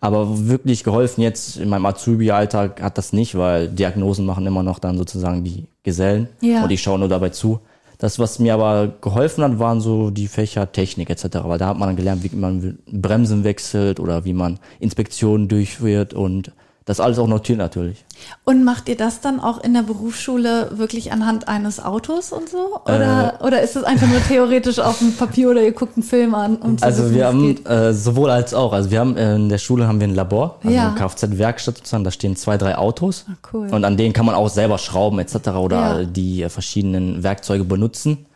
Aber 0.00 0.46
wirklich 0.48 0.84
geholfen 0.84 1.22
jetzt 1.22 1.56
in 1.56 1.68
meinem 1.68 1.86
Azubi-Alltag 1.86 2.80
hat 2.80 2.96
das 2.96 3.12
nicht, 3.12 3.34
weil 3.36 3.68
Diagnosen 3.68 4.24
machen 4.24 4.46
immer 4.46 4.62
noch 4.62 4.78
dann 4.78 4.96
sozusagen 4.98 5.42
die 5.42 5.66
Gesellen 5.82 6.28
Ja. 6.40 6.62
und 6.62 6.70
ich 6.70 6.80
schaue 6.82 6.98
nur 7.00 7.08
dabei 7.08 7.30
zu. 7.30 7.58
Das, 7.98 8.18
was 8.18 8.38
mir 8.38 8.54
aber 8.54 8.92
geholfen 9.00 9.42
hat, 9.42 9.58
waren 9.58 9.80
so 9.80 10.10
die 10.10 10.28
Fächer 10.28 10.70
Technik 10.70 11.08
etc., 11.08 11.38
weil 11.44 11.58
da 11.58 11.68
hat 11.68 11.78
man 11.78 11.88
dann 11.88 11.96
gelernt, 11.96 12.22
wie 12.22 12.36
man 12.36 12.78
Bremsen 12.90 13.44
wechselt 13.44 14.00
oder 14.00 14.24
wie 14.24 14.34
man 14.34 14.58
Inspektionen 14.80 15.48
durchführt 15.48 16.12
und 16.12 16.52
das 16.86 17.00
alles 17.00 17.18
auch 17.18 17.26
notiert 17.26 17.58
natürlich. 17.58 18.04
Und 18.44 18.64
macht 18.64 18.88
ihr 18.88 18.96
das 18.96 19.20
dann 19.20 19.40
auch 19.40 19.58
in 19.62 19.74
der 19.74 19.82
Berufsschule 19.82 20.70
wirklich 20.78 21.12
anhand 21.12 21.48
eines 21.48 21.84
Autos 21.84 22.32
und 22.32 22.48
so? 22.48 22.80
Oder, 22.84 23.34
Äh. 23.40 23.44
oder 23.44 23.60
ist 23.60 23.74
es 23.76 23.82
einfach 23.84 24.06
nur 24.06 24.20
theoretisch 24.26 24.78
auf 24.78 24.98
dem 25.00 25.12
Papier 25.14 25.50
oder 25.50 25.62
ihr 25.62 25.72
guckt 25.72 25.96
einen 25.96 26.04
Film 26.04 26.34
an, 26.34 26.56
um 26.56 26.76
Also 26.80 27.02
wissen, 27.04 27.14
wir 27.16 27.26
haben 27.26 27.66
äh, 27.66 27.92
sowohl 27.92 28.30
als 28.30 28.54
auch. 28.54 28.72
Also 28.72 28.90
wir 28.92 29.00
haben 29.00 29.16
äh, 29.16 29.34
in 29.34 29.48
der 29.48 29.58
Schule 29.58 29.86
haben 29.88 29.98
wir 30.00 30.06
ein 30.06 30.14
Labor, 30.14 30.58
also 30.62 30.74
Ja. 30.74 30.86
eine 30.88 30.94
Kfz-Werkstatt 30.96 31.76
sozusagen. 31.78 32.04
Da 32.04 32.10
stehen 32.12 32.36
zwei, 32.36 32.56
drei 32.56 32.78
Autos 32.78 33.26
Ah, 33.28 33.34
cool. 33.52 33.68
und 33.68 33.84
an 33.84 33.96
denen 33.96 34.12
kann 34.14 34.24
man 34.24 34.34
auch 34.36 34.48
selber 34.48 34.78
schrauben 34.78 35.18
etc. 35.18 35.48
oder 35.58 36.00
Ja. 36.00 36.04
die 36.06 36.42
äh, 36.44 36.48
verschiedenen 36.48 37.22
Werkzeuge 37.22 37.64
benutzen. 37.64 38.26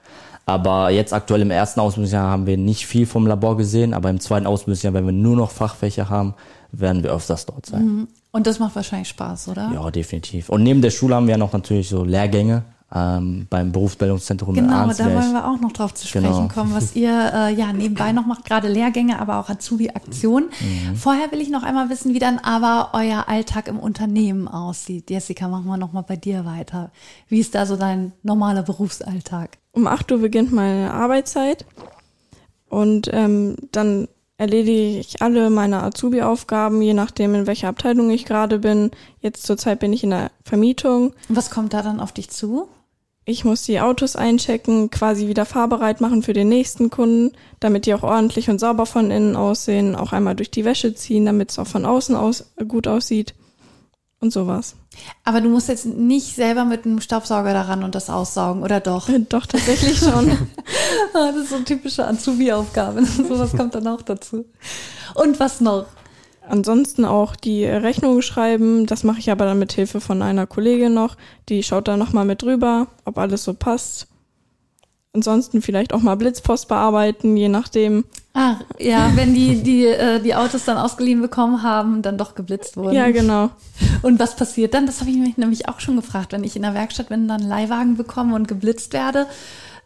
Aber 0.47 0.91
jetzt 0.91 1.13
aktuell 1.13 1.43
im 1.43 1.53
ersten 1.53 1.79
Ausbildungsjahr 1.79 2.29
haben 2.29 2.47
wir 2.47 2.57
nicht 2.57 2.85
viel 2.87 3.07
vom 3.07 3.29
Labor 3.29 3.57
gesehen, 3.57 3.95
aber 3.95 4.11
im 4.11 4.19
zweiten 4.19 4.49
Ausbildungsjahr, 4.49 4.93
wenn 4.93 5.07
wir 5.07 5.13
nur 5.13 5.37
noch 5.37 5.53
Fachfächer 5.53 6.09
haben, 6.09 6.35
werden 6.73 7.05
wir 7.05 7.13
öfters 7.13 7.47
dort 7.47 7.67
sein. 7.67 8.09
Und 8.33 8.47
das 8.47 8.59
macht 8.59 8.77
wahrscheinlich 8.77 9.09
Spaß, 9.09 9.49
oder? 9.49 9.71
Ja, 9.75 9.91
definitiv. 9.91 10.49
Und 10.49 10.63
neben 10.63 10.83
der 10.83 10.91
Schule 10.91 11.15
haben 11.17 11.27
wir 11.27 11.37
noch 11.37 11.53
natürlich 11.53 11.89
so 11.89 12.05
Lehrgänge 12.05 12.63
ähm, 12.93 13.47
beim 13.49 13.71
Berufsbildungszentrum 13.73 14.55
in 14.57 14.65
Genau, 14.65 14.89
da 14.93 15.05
wollen 15.05 15.33
wir 15.33 15.49
auch 15.49 15.61
noch 15.61 15.73
drauf 15.73 15.95
zu 15.95 16.07
sprechen 16.09 16.27
Genau. 16.27 16.49
kommen, 16.49 16.75
was 16.75 16.97
ihr 16.97 17.11
äh, 17.33 17.55
ja 17.55 17.73
nebenbei 17.73 18.13
noch 18.13 18.27
macht, 18.27 18.45
gerade 18.45 18.69
Lehrgänge, 18.69 19.21
aber 19.21 19.39
auch 19.39 19.49
Azubi-Aktionen. 19.49 20.51
Mhm. 20.61 20.97
Vorher 20.97 21.31
will 21.31 21.41
ich 21.41 21.51
noch 21.51 21.63
einmal 21.63 21.89
wissen, 21.89 22.15
wie 22.15 22.19
dann 22.19 22.39
aber 22.39 22.91
euer 22.93 23.29
Alltag 23.29 23.69
im 23.69 23.79
Unternehmen 23.79 24.49
aussieht. 24.49 25.11
Jessica, 25.11 25.47
machen 25.49 25.67
wir 25.67 25.77
noch 25.77 25.93
mal 25.93 26.03
bei 26.03 26.17
dir 26.17 26.45
weiter. 26.45 26.91
Wie 27.29 27.39
ist 27.39 27.55
da 27.55 27.65
so 27.67 27.77
dein 27.77 28.13
normaler 28.23 28.63
Berufsalltag? 28.63 29.59
Um 29.73 29.87
8 29.87 30.11
Uhr 30.11 30.19
beginnt 30.19 30.53
meine 30.53 30.93
Arbeitszeit 30.93 31.65
und 32.69 33.09
ähm, 33.13 33.57
dann 33.73 34.09
erledige 34.41 34.99
ich 34.99 35.21
alle 35.21 35.51
meine 35.51 35.83
Azubi-Aufgaben, 35.83 36.81
je 36.81 36.95
nachdem, 36.95 37.35
in 37.35 37.47
welcher 37.47 37.69
Abteilung 37.69 38.11
ich 38.11 38.25
gerade 38.25 38.59
bin. 38.59 38.91
Jetzt 39.21 39.47
zurzeit 39.47 39.81
bin 39.81 39.93
ich 39.93 40.03
in 40.03 40.11
der 40.11 40.31
Vermietung. 40.45 41.13
Was 41.29 41.51
kommt 41.51 41.75
da 41.75 41.83
dann 41.83 42.01
auf 42.01 42.13
dich 42.13 42.31
zu? 42.31 42.67
Ich 43.27 43.45
muss 43.45 43.65
die 43.65 43.81
Autos 43.81 44.17
einchecken, 44.17 44.91
quasi 44.91 45.29
wieder 45.29 45.45
fahrbereit 45.45 46.01
machen 46.01 46.23
für 46.23 46.33
den 46.33 46.49
nächsten 46.49 46.89
Kunden, 46.89 47.37
damit 47.61 47.85
die 47.85 47.93
auch 47.93 48.03
ordentlich 48.03 48.49
und 48.49 48.59
sauber 48.59 48.87
von 48.87 49.11
innen 49.11 49.37
aussehen, 49.37 49.95
auch 49.95 50.15
einmal 50.15 50.35
durch 50.35 50.51
die 50.51 50.65
Wäsche 50.65 50.95
ziehen, 50.95 51.27
damit 51.27 51.51
es 51.51 51.59
auch 51.59 51.67
von 51.67 51.85
außen 51.85 52.17
aus 52.17 52.53
gut 52.67 52.89
aussieht 52.89 53.35
und 54.21 54.33
sowas. 54.33 54.77
Aber 55.25 55.41
du 55.41 55.49
musst 55.49 55.69
jetzt 55.69 55.87
nicht 55.87 56.35
selber 56.35 56.65
mit 56.65 56.85
einem 56.85 57.01
Staubsauger 57.01 57.53
daran 57.53 57.83
und 57.85 57.95
das 57.95 58.11
aussaugen, 58.11 58.63
oder 58.63 58.81
doch? 58.81 59.09
Äh, 59.09 59.21
Doch, 59.21 59.47
tatsächlich 59.47 59.99
schon. 59.99 60.31
Ah, 61.15 61.33
Das 61.33 61.37
ist 61.45 61.51
so 61.51 61.57
eine 61.57 61.65
typische 61.65 62.07
Azubi-Aufgabe. 62.07 63.05
Sowas 63.29 63.53
kommt 63.57 63.75
dann 63.75 63.87
auch 63.87 64.03
dazu. 64.03 64.45
Und 65.15 65.41
was 65.41 65.61
noch? 65.61 65.87
Ansonsten 66.49 67.05
auch 67.05 67.37
die 67.37 67.65
Rechnung 67.65 68.23
schreiben, 68.23 68.87
das 68.87 69.05
mache 69.05 69.21
ich 69.21 69.31
aber 69.31 69.45
dann 69.45 69.59
mit 69.59 69.73
Hilfe 69.73 70.01
von 70.01 70.21
einer 70.23 70.47
Kollegin 70.47 70.95
noch. 70.95 71.17
Die 71.49 71.63
schaut 71.63 71.89
da 71.89 71.97
nochmal 71.97 72.25
mit 72.25 72.43
drüber, 72.43 72.89
ob 73.05 73.19
alles 73.19 73.45
so 73.45 73.55
passt. 73.55 74.09
Ansonsten 75.13 75.63
vielleicht 75.63 75.93
auch 75.93 76.03
mal 76.03 76.17
Blitzpost 76.17 76.69
bearbeiten, 76.69 77.37
je 77.37 77.49
nachdem. 77.49 78.05
Ah, 78.33 78.57
ja, 78.79 79.11
wenn 79.17 79.35
die, 79.35 79.63
die, 79.63 79.87
äh, 79.87 80.21
die 80.21 80.35
Autos 80.35 80.65
dann 80.65 80.77
ausgeliehen 80.77 81.21
bekommen 81.21 81.63
haben, 81.63 82.03
dann 82.03 82.17
doch 82.19 82.35
geblitzt 82.35 82.77
wurden. 82.77 82.95
Ja, 82.95 83.11
genau. 83.11 83.51
Und 84.03 84.19
was 84.21 84.37
passiert 84.37 84.75
dann? 84.75 84.87
Das 84.87 85.01
habe 85.01 85.11
ich 85.11 85.17
mich 85.17 85.37
nämlich 85.37 85.69
auch 85.69 85.81
schon 85.81 85.97
gefragt, 85.97 86.33
wenn 86.33 86.45
ich 86.45 86.57
in 86.57 86.63
der 86.63 86.75
Werkstatt 86.75 87.09
bin, 87.09 87.27
dann 87.29 87.41
einen 87.41 87.49
Leihwagen 87.51 87.97
bekomme 87.97 88.35
und 88.35 88.47
geblitzt 88.49 88.93
werde. 88.93 89.27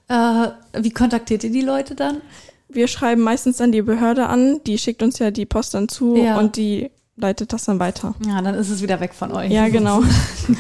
Äh, 0.09 0.49
wie 0.79 0.91
kontaktiert 0.91 1.45
ihr 1.45 1.51
die 1.51 1.63
Leute 1.63 1.95
dann? 1.95 2.21
Wir 2.69 2.89
schreiben 2.89 3.23
meistens 3.23 3.59
dann 3.59 3.73
die 3.73 3.83
Behörde 3.83 4.27
an, 4.27 4.61
die 4.67 4.79
schickt 4.79 5.03
uns 5.03 5.19
ja 5.19 5.31
die 5.31 5.47
Post 5.47 5.75
dann 5.75 5.89
zu 5.89 6.17
Ja. 6.17 6.39
und 6.39 6.57
die 6.57 6.91
leitet 7.17 7.53
das 7.53 7.65
dann 7.65 7.79
weiter. 7.79 8.15
Ja, 8.27 8.43
dann 8.43 8.55
ist 8.55 8.71
es 8.71 8.83
wieder 8.83 9.01
weg 9.01 9.15
von 9.15 9.33
euch. 9.33 9.51
Ja, 9.51 9.69
genau. 9.69 10.03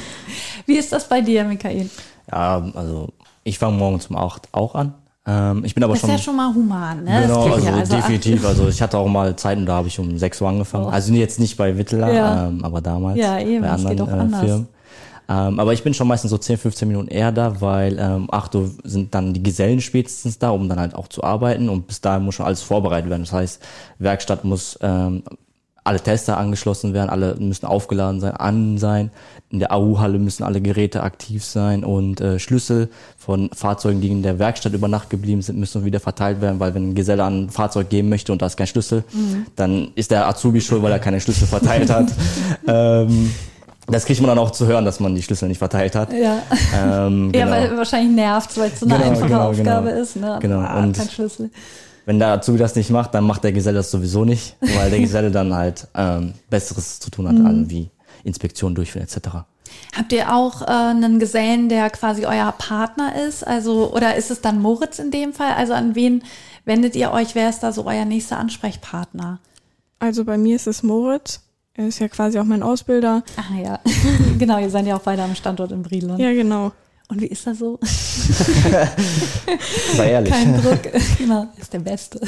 Wie 0.66 0.77
ist 0.77 0.92
das 0.92 1.09
bei 1.09 1.20
dir, 1.20 1.44
Michael? 1.44 1.90
Ja, 2.31 2.64
also 2.75 3.09
ich 3.42 3.59
fange 3.59 3.77
morgens 3.77 4.07
um 4.07 4.16
8 4.16 4.49
auch 4.53 4.75
an. 4.75 4.94
Ähm, 5.26 5.64
ich 5.64 5.74
bin 5.74 5.82
aber 5.82 5.94
Das 5.94 6.02
ist 6.02 6.08
schon 6.08 6.16
ja 6.16 6.22
schon 6.22 6.37
mal 6.37 6.54
human, 6.54 7.02
ne? 7.04 7.22
Genau, 7.22 7.48
Das 7.48 7.64
also, 7.66 7.94
ja. 7.94 8.00
definitiv. 8.00 8.44
Also 8.46 8.68
ich 8.68 8.82
hatte 8.82 8.98
auch 8.98 9.08
mal 9.08 9.34
Zeiten, 9.37 9.64
da 9.64 9.74
habe 9.76 9.88
ich 9.88 9.98
um 9.98 10.18
6 10.18 10.40
Uhr 10.42 10.48
angefangen. 10.48 10.84
Oh. 10.87 10.88
Also 10.90 11.12
jetzt 11.14 11.40
nicht 11.40 11.56
bei 11.56 11.76
Wittler, 11.78 12.12
Ja. 12.12 12.46
ähm, 12.48 12.62
aber 12.64 12.80
damals 12.80 13.18
Ja, 13.18 13.38
eben, 13.38 13.62
bei 13.62 13.68
das 13.68 13.76
anderen 13.84 13.96
geht 13.96 14.06
auch 14.06 14.10
äh, 14.16 14.20
anders. 14.20 14.40
Firmen. 14.40 14.68
Ähm, 15.26 15.58
aber 15.58 15.72
ich 15.72 15.82
bin 15.82 15.94
schon 15.94 16.06
meistens 16.06 16.30
so 16.30 16.37
10, 16.37 16.58
15 16.58 16.87
Minuten 16.87 17.08
eher 17.08 17.32
da, 17.32 17.58
weil 17.62 17.98
ähm, 17.98 18.28
8 18.30 18.54
Uhr 18.56 18.70
sind 18.84 19.14
dann 19.14 19.32
die 19.32 19.42
Gesellen 19.42 19.80
spätestens 19.80 20.38
da, 20.38 20.50
um 20.50 20.68
dann 20.68 20.78
halt 20.78 20.94
auch 20.94 21.08
zu 21.08 21.24
arbeiten 21.24 21.70
und 21.70 21.87
bis 21.87 22.02
dahin 22.02 22.24
muss 22.24 22.34
schon 22.34 22.44
alles 22.44 22.60
vorbereitet 22.60 23.08
werden. 23.08 23.22
Das 23.22 23.32
heißt, 23.32 23.62
Werkstatt 23.98 24.44
muss 24.44 24.78
ähm, 24.82 25.22
alle 25.85 26.01
Tester 26.01 26.38
angeschlossen 26.38 26.94
werden, 26.94 27.11
alle 27.11 27.35
müssen 27.38 27.66
aufgeladen 27.66 28.18
sein, 28.20 28.33
an 28.33 28.79
sein. 28.79 29.11
In 29.51 29.59
der 29.59 29.70
AU-Halle 29.73 30.18
müssen 30.18 30.42
alle 30.42 30.61
Geräte 30.62 31.03
aktiv 31.03 31.44
sein 31.44 31.85
und 31.85 32.20
äh, 32.23 32.38
Schlüssel 32.38 32.88
von 33.18 33.51
Fahrzeugen, 33.55 34.01
die 34.01 34.09
in 34.09 34.23
der 34.23 34.38
Werkstatt 34.38 34.73
über 34.73 34.88
Nacht 34.88 35.11
geblieben 35.11 35.42
sind, 35.42 35.59
müssen 35.59 35.85
wieder 35.85 36.01
verteilt 36.01 36.40
werden, 36.40 36.59
weil 36.59 36.75
wenn 36.75 36.90
ein 36.90 36.94
Geselle 36.94 37.23
an 37.23 37.44
ein 37.44 37.51
Fahrzeug 37.51 37.90
geben 37.90 38.09
möchte 38.09 38.33
und 38.33 38.40
da 38.42 38.47
ist 38.47 38.57
kein 38.57 38.66
Schlüssel, 38.66 39.05
dann 39.57 39.88
ist 39.94 40.11
der 40.11 40.27
Azubi 40.27 40.61
schuld, 40.62 40.83
weil 40.83 40.90
er 40.90 40.99
keine 40.99 41.20
Schlüssel 41.20 41.47
verteilt 41.47 41.90
hat. 41.90 42.07
ähm, 42.66 43.31
das 43.87 44.07
kriegt 44.07 44.20
man 44.23 44.29
dann 44.31 44.38
auch 44.38 44.51
zu 44.51 44.66
hören, 44.66 44.87
dass 44.87 44.99
man 44.99 45.14
die 45.14 45.23
Schlüssel 45.23 45.47
nicht 45.49 45.59
verteilt 45.59 45.94
hat. 45.94 46.11
Ja, 46.14 46.38
Ähm, 47.07 47.31
ja 47.35 47.44
genau. 47.44 47.51
weil 47.57 47.77
wahrscheinlich 47.77 48.14
nervt, 48.16 48.57
weil 48.57 48.70
es 48.73 48.81
so 48.81 48.87
eine 48.87 48.97
Genau, 48.97 49.11
einfache 49.11 49.29
genau, 49.29 49.49
Aufgabe 49.51 49.88
genau. 49.90 50.01
ist. 50.03 50.16
Ne? 50.16 50.38
Genau, 50.40 50.59
Ah, 50.61 50.83
und- 50.83 50.97
kein 50.97 51.09
Schlüssel. 51.11 51.51
Wenn 52.06 52.18
der 52.18 52.28
Azubi 52.28 52.58
das 52.58 52.74
nicht 52.74 52.90
macht, 52.90 53.14
dann 53.14 53.24
macht 53.24 53.44
der 53.44 53.52
Geselle 53.52 53.78
das 53.78 53.90
sowieso 53.90 54.24
nicht, 54.24 54.56
weil 54.76 54.90
der 54.90 55.00
Geselle 55.00 55.30
dann 55.30 55.54
halt 55.54 55.88
ähm, 55.94 56.34
Besseres 56.50 57.00
zu 57.00 57.10
tun 57.10 57.28
hat, 57.28 57.36
also 57.44 57.70
wie 57.70 57.90
Inspektionen 58.24 58.74
durchführen 58.74 59.06
etc. 59.06 59.44
Habt 59.96 60.12
ihr 60.12 60.34
auch 60.34 60.62
äh, 60.62 60.66
einen 60.66 61.18
Gesellen, 61.18 61.68
der 61.68 61.90
quasi 61.90 62.26
euer 62.26 62.52
Partner 62.52 63.14
ist? 63.26 63.46
Also, 63.46 63.92
oder 63.92 64.16
ist 64.16 64.30
es 64.30 64.40
dann 64.40 64.60
Moritz 64.60 64.98
in 64.98 65.10
dem 65.10 65.32
Fall? 65.32 65.52
Also 65.54 65.72
an 65.72 65.94
wen 65.94 66.22
wendet 66.64 66.96
ihr 66.96 67.12
euch? 67.12 67.34
Wer 67.34 67.48
ist 67.48 67.60
da 67.60 67.72
so 67.72 67.86
euer 67.86 68.04
nächster 68.04 68.38
Ansprechpartner? 68.38 69.40
Also 69.98 70.24
bei 70.24 70.38
mir 70.38 70.56
ist 70.56 70.66
es 70.66 70.82
Moritz. 70.82 71.40
Er 71.74 71.88
ist 71.88 71.98
ja 71.98 72.08
quasi 72.08 72.38
auch 72.38 72.44
mein 72.44 72.62
Ausbilder. 72.62 73.24
Ah 73.36 73.60
ja, 73.60 73.80
genau, 74.38 74.58
ihr 74.58 74.70
seid 74.70 74.86
ja 74.86 74.96
auch 74.96 75.02
beide 75.02 75.22
am 75.22 75.34
Standort 75.34 75.72
in 75.72 75.82
Brilon. 75.82 76.18
Ja, 76.18 76.32
genau. 76.32 76.72
Und 77.08 77.20
wie 77.20 77.26
ist 77.26 77.46
er 77.46 77.54
so? 77.54 77.78
Sei 79.96 80.10
ehrlich. 80.10 80.32
Kein 80.32 80.60
Druck. 80.60 80.80
genau, 81.18 81.46
ist 81.58 81.72
der 81.72 81.80
Beste. 81.80 82.20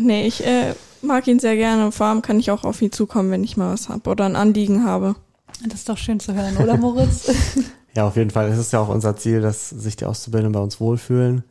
Nee, 0.00 0.26
ich 0.26 0.44
äh, 0.44 0.74
mag 1.02 1.26
ihn 1.28 1.38
sehr 1.38 1.56
gerne. 1.56 1.92
Vor 1.92 2.06
allem 2.06 2.22
kann 2.22 2.40
ich 2.40 2.50
auch 2.50 2.64
auf 2.64 2.80
ihn 2.80 2.92
zukommen, 2.92 3.30
wenn 3.30 3.44
ich 3.44 3.56
mal 3.56 3.72
was 3.72 3.88
habe 3.88 4.08
oder 4.08 4.24
ein 4.24 4.36
Anliegen 4.36 4.84
habe. 4.84 5.16
Das 5.66 5.80
ist 5.80 5.88
doch 5.88 5.98
schön 5.98 6.18
zu 6.18 6.34
hören, 6.34 6.56
oder 6.56 6.76
Moritz? 6.76 7.30
Ja, 7.94 8.06
auf 8.06 8.16
jeden 8.16 8.30
Fall. 8.30 8.48
Es 8.48 8.56
ist 8.56 8.72
ja 8.72 8.80
auch 8.80 8.88
unser 8.88 9.16
Ziel, 9.16 9.42
dass 9.42 9.68
sich 9.68 9.96
die 9.96 10.06
Auszubildenden 10.06 10.52
bei 10.52 10.60
uns 10.60 10.80
wohlfühlen. 10.80 11.44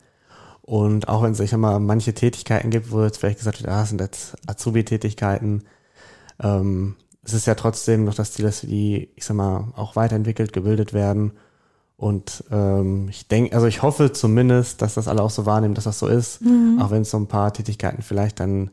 Und 0.62 1.06
auch 1.06 1.22
wenn 1.22 1.32
es 1.32 1.38
sich 1.38 1.52
immer 1.52 1.78
manche 1.78 2.14
Tätigkeiten 2.14 2.70
gibt, 2.70 2.90
wo 2.90 3.00
jetzt 3.04 3.18
vielleicht 3.18 3.38
gesagt 3.38 3.60
wird, 3.60 3.70
ah, 3.70 3.78
das 3.80 3.90
sind 3.90 4.00
jetzt 4.00 4.34
Azubi-Tätigkeiten, 4.48 5.62
ähm, 6.42 6.96
es 7.24 7.34
ist 7.34 7.46
ja 7.46 7.54
trotzdem 7.54 8.04
noch 8.04 8.14
das 8.14 8.32
Ziel, 8.32 8.44
dass 8.44 8.62
die, 8.62 9.10
ich 9.14 9.24
sag 9.24 9.36
mal, 9.36 9.72
auch 9.76 9.94
weiterentwickelt, 9.94 10.52
gebildet 10.52 10.92
werden. 10.92 11.32
Und 12.02 12.42
ähm, 12.50 13.06
ich 13.10 13.28
denke, 13.28 13.54
also 13.54 13.68
ich 13.68 13.82
hoffe 13.82 14.12
zumindest, 14.12 14.82
dass 14.82 14.94
das 14.94 15.06
alle 15.06 15.22
auch 15.22 15.30
so 15.30 15.46
wahrnehmen, 15.46 15.74
dass 15.76 15.84
das 15.84 16.00
so 16.00 16.08
ist, 16.08 16.40
mhm. 16.40 16.80
auch 16.82 16.90
wenn 16.90 17.02
es 17.02 17.12
so 17.12 17.16
ein 17.16 17.28
paar 17.28 17.52
Tätigkeiten 17.52 18.02
vielleicht 18.02 18.40
dann 18.40 18.72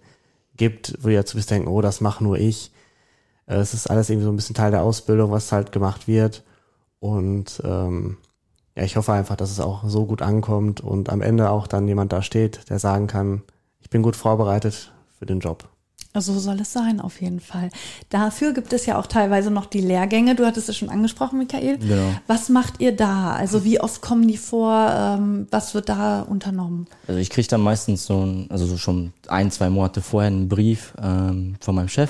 gibt, 0.57 0.97
wo 1.01 1.09
die 1.09 1.17
Azubis 1.17 1.45
denken, 1.45 1.67
oh, 1.67 1.79
das 1.81 2.01
mache 2.01 2.23
nur 2.23 2.39
ich. 2.39 2.71
Äh, 3.45 3.57
es 3.57 3.75
ist 3.75 3.87
alles 3.87 4.09
irgendwie 4.09 4.25
so 4.25 4.31
ein 4.31 4.35
bisschen 4.35 4.55
Teil 4.55 4.71
der 4.71 4.81
Ausbildung, 4.81 5.29
was 5.29 5.51
halt 5.51 5.71
gemacht 5.71 6.07
wird. 6.07 6.43
Und 6.99 7.61
ähm, 7.63 8.17
ja, 8.75 8.81
ich 8.81 8.97
hoffe 8.97 9.13
einfach, 9.13 9.35
dass 9.35 9.51
es 9.51 9.59
auch 9.59 9.87
so 9.87 10.07
gut 10.07 10.23
ankommt 10.23 10.81
und 10.81 11.11
am 11.11 11.21
Ende 11.21 11.51
auch 11.51 11.67
dann 11.67 11.87
jemand 11.87 12.11
da 12.11 12.23
steht, 12.23 12.67
der 12.71 12.79
sagen 12.79 13.05
kann, 13.05 13.43
ich 13.79 13.91
bin 13.91 14.01
gut 14.01 14.15
vorbereitet 14.15 14.91
für 15.19 15.27
den 15.27 15.39
Job. 15.39 15.69
So 16.17 16.37
soll 16.39 16.59
es 16.59 16.73
sein, 16.73 16.99
auf 16.99 17.21
jeden 17.21 17.39
Fall. 17.39 17.69
Dafür 18.09 18.53
gibt 18.53 18.73
es 18.73 18.87
ja 18.87 18.97
auch 18.97 19.05
teilweise 19.05 19.51
noch 19.51 19.67
die 19.67 19.79
Lehrgänge. 19.79 20.33
Du 20.33 20.45
hattest 20.45 20.67
es 20.67 20.75
schon 20.75 20.89
angesprochen, 20.89 21.37
Michael. 21.37 21.77
Genau. 21.77 22.11
Was 22.25 22.49
macht 22.49 22.81
ihr 22.81 22.95
da? 22.95 23.33
Also 23.33 23.63
wie 23.63 23.79
oft 23.79 24.01
kommen 24.01 24.27
die 24.27 24.37
vor? 24.37 24.91
Ähm, 24.91 25.47
was 25.51 25.75
wird 25.75 25.87
da 25.87 26.21
unternommen? 26.21 26.87
Also 27.07 27.19
ich 27.19 27.29
kriege 27.29 27.47
dann 27.47 27.61
meistens 27.61 28.05
so, 28.05 28.25
ein, 28.25 28.47
also 28.49 28.65
so 28.65 28.77
schon 28.77 29.13
ein, 29.27 29.51
zwei 29.51 29.69
Monate 29.69 30.01
vorher 30.01 30.31
einen 30.31 30.49
Brief 30.49 30.93
ähm, 31.01 31.55
von 31.61 31.75
meinem 31.75 31.89
Chef 31.89 32.09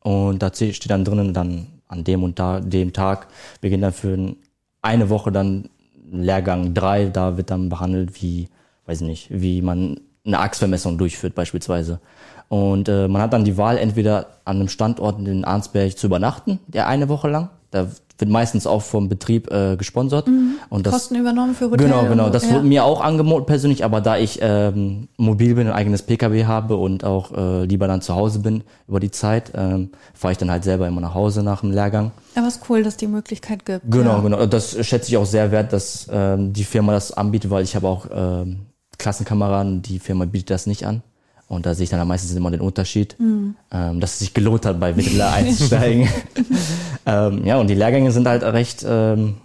und 0.00 0.42
da 0.42 0.52
steht 0.52 0.90
dann 0.90 1.04
drinnen 1.04 1.32
dann 1.32 1.68
an 1.88 2.02
dem 2.02 2.24
und 2.24 2.38
da, 2.38 2.60
dem 2.60 2.92
Tag 2.92 3.28
beginnt 3.60 3.84
dann 3.84 3.92
für 3.92 4.34
eine 4.82 5.08
Woche 5.08 5.30
dann 5.30 5.70
Lehrgang 6.10 6.74
drei. 6.74 7.06
Da 7.06 7.36
wird 7.36 7.50
dann 7.50 7.68
behandelt, 7.68 8.20
wie, 8.20 8.48
weiß 8.86 9.02
ich 9.02 9.06
nicht, 9.06 9.28
wie 9.30 9.62
man 9.62 10.00
eine 10.24 10.40
Achsvermessung 10.40 10.98
durchführt 10.98 11.34
beispielsweise. 11.34 12.00
Und 12.48 12.88
äh, 12.88 13.08
man 13.08 13.22
hat 13.22 13.32
dann 13.32 13.44
die 13.44 13.56
Wahl, 13.56 13.76
entweder 13.78 14.26
an 14.44 14.56
einem 14.56 14.68
Standort 14.68 15.18
in 15.26 15.44
Arnsberg 15.44 15.98
zu 15.98 16.06
übernachten, 16.06 16.60
der 16.68 16.86
eine 16.86 17.08
Woche 17.08 17.28
lang. 17.28 17.50
Da 17.72 17.88
wird 18.18 18.30
meistens 18.30 18.66
auch 18.66 18.82
vom 18.82 19.08
Betrieb 19.08 19.50
äh, 19.50 19.76
gesponsert. 19.76 20.26
Mhm. 20.28 20.54
Und 20.70 20.86
das, 20.86 20.92
Kosten 20.92 21.16
übernommen 21.16 21.54
für 21.54 21.66
Hotel. 21.66 21.86
Genau, 21.86 22.06
genau. 22.06 22.30
Das 22.30 22.44
ja. 22.44 22.54
wurde 22.54 22.66
mir 22.66 22.84
auch 22.84 23.00
angeboten 23.00 23.46
persönlich, 23.46 23.84
aber 23.84 24.00
da 24.00 24.16
ich 24.16 24.38
ähm, 24.40 25.08
mobil 25.16 25.54
bin, 25.54 25.66
ein 25.66 25.72
eigenes 25.72 26.02
Pkw 26.02 26.46
habe 26.46 26.76
und 26.76 27.04
auch 27.04 27.32
äh, 27.32 27.64
lieber 27.64 27.88
dann 27.88 28.00
zu 28.00 28.14
Hause 28.14 28.38
bin 28.38 28.62
über 28.88 29.00
die 29.00 29.10
Zeit, 29.10 29.52
ähm, 29.54 29.90
fahre 30.14 30.32
ich 30.32 30.38
dann 30.38 30.50
halt 30.50 30.64
selber 30.64 30.88
immer 30.88 31.00
nach 31.00 31.14
Hause 31.14 31.42
nach 31.42 31.60
dem 31.60 31.72
Lehrgang. 31.72 32.12
Aber 32.34 32.46
es 32.46 32.56
ist 32.56 32.70
cool, 32.70 32.82
dass 32.82 32.96
die 32.96 33.08
Möglichkeit 33.08 33.66
gibt. 33.66 33.82
Genau, 33.90 34.16
ja. 34.16 34.20
genau. 34.20 34.46
Das 34.46 34.76
schätze 34.86 35.10
ich 35.10 35.16
auch 35.16 35.26
sehr 35.26 35.50
wert, 35.50 35.72
dass 35.72 36.06
ähm, 36.10 36.52
die 36.52 36.64
Firma 36.64 36.92
das 36.92 37.12
anbietet, 37.12 37.50
weil 37.50 37.64
ich 37.64 37.76
habe 37.76 37.88
auch 37.88 38.06
ähm, 38.10 38.66
Klassenkameraden, 38.98 39.82
die 39.82 39.98
Firma 39.98 40.24
bietet 40.24 40.50
das 40.50 40.66
nicht 40.66 40.86
an. 40.86 41.02
Und 41.48 41.64
da 41.64 41.74
sehe 41.74 41.84
ich 41.84 41.90
dann 41.90 42.00
am 42.00 42.08
meisten 42.08 42.36
immer 42.36 42.50
den 42.50 42.60
Unterschied, 42.60 43.14
mhm. 43.20 43.54
ähm, 43.70 44.00
dass 44.00 44.14
es 44.14 44.18
sich 44.18 44.34
gelohnt 44.34 44.66
hat, 44.66 44.80
bei 44.80 44.92
Mittler 44.92 45.32
einzusteigen. 45.32 46.08
ähm, 47.06 47.44
ja, 47.44 47.58
und 47.58 47.68
die 47.68 47.74
Lehrgänge 47.74 48.10
sind 48.10 48.26
halt 48.26 48.42
recht 48.42 48.84
ähm, 48.88 49.36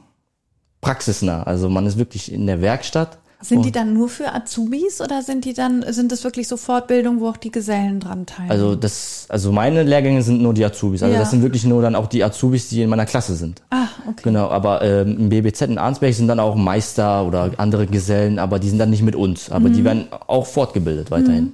praxisnah. 0.81 1.43
Also 1.43 1.69
man 1.69 1.85
ist 1.85 1.97
wirklich 1.97 2.31
in 2.31 2.47
der 2.47 2.61
Werkstatt. 2.61 3.19
Sind 3.43 3.65
die 3.65 3.71
dann 3.71 3.93
nur 3.95 4.07
für 4.07 4.35
Azubis 4.35 5.01
oder 5.01 5.23
sind 5.23 5.45
die 5.45 5.53
dann, 5.53 5.83
sind 5.91 6.11
das 6.11 6.23
wirklich 6.23 6.47
so 6.47 6.57
Fortbildungen, 6.57 7.19
wo 7.19 7.29
auch 7.29 7.37
die 7.37 7.49
Gesellen 7.49 7.99
dran 7.99 8.27
teilnehmen? 8.27 8.51
Also 8.51 8.75
das, 8.75 9.25
also 9.29 9.51
meine 9.51 9.81
Lehrgänge 9.81 10.21
sind 10.21 10.43
nur 10.43 10.53
die 10.53 10.63
Azubis. 10.63 11.01
Also 11.01 11.15
ja. 11.15 11.19
das 11.19 11.31
sind 11.31 11.41
wirklich 11.41 11.63
nur 11.63 11.81
dann 11.81 11.95
auch 11.95 12.05
die 12.05 12.23
Azubis, 12.23 12.69
die 12.69 12.83
in 12.83 12.89
meiner 12.89 13.07
Klasse 13.07 13.33
sind. 13.33 13.63
Ah, 13.71 13.87
okay. 14.07 14.21
Genau, 14.25 14.49
aber 14.49 14.83
ähm, 14.83 15.17
im 15.17 15.29
BBZ 15.29 15.61
in 15.61 15.79
Arnsberg 15.79 16.13
sind 16.13 16.27
dann 16.27 16.39
auch 16.39 16.55
Meister 16.55 17.25
oder 17.25 17.49
andere 17.57 17.87
Gesellen, 17.87 18.37
aber 18.37 18.59
die 18.59 18.69
sind 18.69 18.77
dann 18.77 18.91
nicht 18.91 19.01
mit 19.01 19.15
uns. 19.15 19.51
Aber 19.51 19.69
mhm. 19.69 19.73
die 19.73 19.83
werden 19.83 20.07
auch 20.27 20.45
fortgebildet 20.45 21.09
weiterhin. 21.09 21.45
Mhm. 21.45 21.53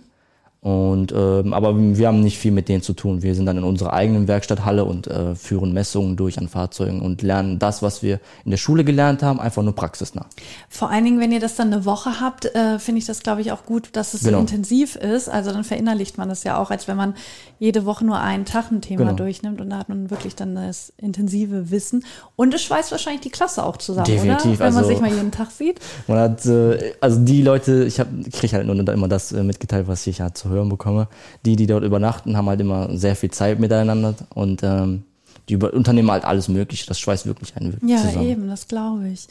Und 0.60 1.14
ähm, 1.16 1.54
aber 1.54 1.78
wir 1.78 2.08
haben 2.08 2.22
nicht 2.22 2.40
viel 2.40 2.52
mit 2.52 2.68
denen 2.68 2.82
zu 2.82 2.94
tun. 2.94 3.22
Wir 3.22 3.36
sind 3.36 3.46
dann 3.46 3.58
in 3.58 3.64
unserer 3.64 3.94
eigenen 3.94 4.28
Werkstatthalle 4.28 4.86
und 4.86 5.06
äh, 5.06 5.36
führen 5.36 5.72
Messungen 5.72 6.16
durch 6.16 6.40
an 6.40 6.48
Fahrzeugen 6.48 7.02
und 7.02 7.22
lernen 7.22 7.60
das, 7.60 7.84
was 7.84 8.02
wir 8.02 8.20
in 8.44 8.52
der 8.52 8.58
Schule 8.58 8.84
gelernt 8.84 9.22
haben, 9.22 9.40
einfach 9.40 9.62
nur 9.62 9.76
praxisnah. 9.76 10.26
Vor 10.68 10.90
allen 10.90 11.06
Dingen, 11.06 11.20
wenn 11.20 11.32
ihr 11.32 11.40
das 11.40 11.56
dann 11.56 11.72
eine 11.72 11.86
Woche 11.86 12.20
habt, 12.20 12.46
äh, 12.46 12.80
finde 12.80 13.00
ich 13.00 13.06
das, 13.06 13.22
glaube 13.22 13.42
ich, 13.42 13.52
auch 13.52 13.66
gut, 13.66 13.90
dass 13.94 14.16
es 14.16 14.22
genau. 14.22 14.40
so 14.40 14.42
intensiv 14.42 14.96
ist. 14.96 15.30
Also 15.30 15.52
dann 15.52 15.64
verinnerlicht 15.64 16.18
man 16.18 16.28
das 16.28 16.44
ja 16.44 16.58
auch, 16.58 16.72
als 16.72 16.88
wenn 16.88 16.98
man 16.98 17.14
jede 17.60 17.86
Woche 17.86 18.04
nur 18.04 18.20
einen 18.20 18.46
Tag 18.46 18.72
ein 18.72 18.82
Thema 18.82 19.06
genau. 19.06 19.16
durchnimmt 19.16 19.62
und 19.62 19.70
da 19.70 19.78
hat 19.78 19.90
man 19.90 20.10
wirklich 20.10 20.36
dann 20.36 20.56
das 20.56 20.92
intensive 20.98 21.70
Wissen. 21.70 22.04
Und 22.36 22.54
es 22.54 22.64
schweißt 22.64 22.92
wahrscheinlich 22.92 23.22
die 23.22 23.30
Klasse 23.30 23.64
auch 23.64 23.78
zusammen, 23.78 24.08
Definitiv. 24.08 24.46
oder? 24.46 24.60
Wenn 24.60 24.74
man 24.74 24.78
also, 24.78 24.90
sich 24.90 25.02
mal 25.02 25.12
jeden 25.12 25.32
Tag 25.32 25.52
sieht. 25.52 25.80
Man 26.08 26.20
hat, 26.20 26.46
äh, 26.46 26.94
also 27.02 27.20
die 27.20 27.42
Leute, 27.42 27.84
ich 27.84 27.96
kriege 28.32 28.56
halt 28.56 28.66
nur 28.66 28.76
immer 28.88 29.08
das 29.08 29.32
äh, 29.32 29.44
mitgeteilt, 29.44 29.88
was 29.88 30.06
ich 30.08 30.22
halt 30.22 30.38
zu 30.48 30.54
hören 30.54 30.70
bekomme. 30.70 31.08
Die, 31.46 31.56
die 31.56 31.68
dort 31.68 31.84
übernachten, 31.84 32.38
haben 32.38 32.48
halt 32.48 32.62
immer 32.62 32.96
sehr 32.98 33.16
viel 33.16 33.32
Zeit 33.32 33.60
miteinander 33.60 34.16
und 34.34 34.64
ähm, 34.64 35.04
die 35.50 35.56
unternehmen 35.56 36.12
halt 36.12 36.26
alles 36.26 36.50
Mögliche. 36.50 36.86
Das 36.88 37.00
schweißt 37.00 37.26
wirklich 37.26 37.56
einen 37.56 37.72
wirklich 37.72 37.90
ja, 37.90 37.98
zusammen. 37.98 38.26
Ja, 38.26 38.32
eben, 38.32 38.50
das 38.50 38.68
glaube 38.68 39.08
ich. 39.08 39.28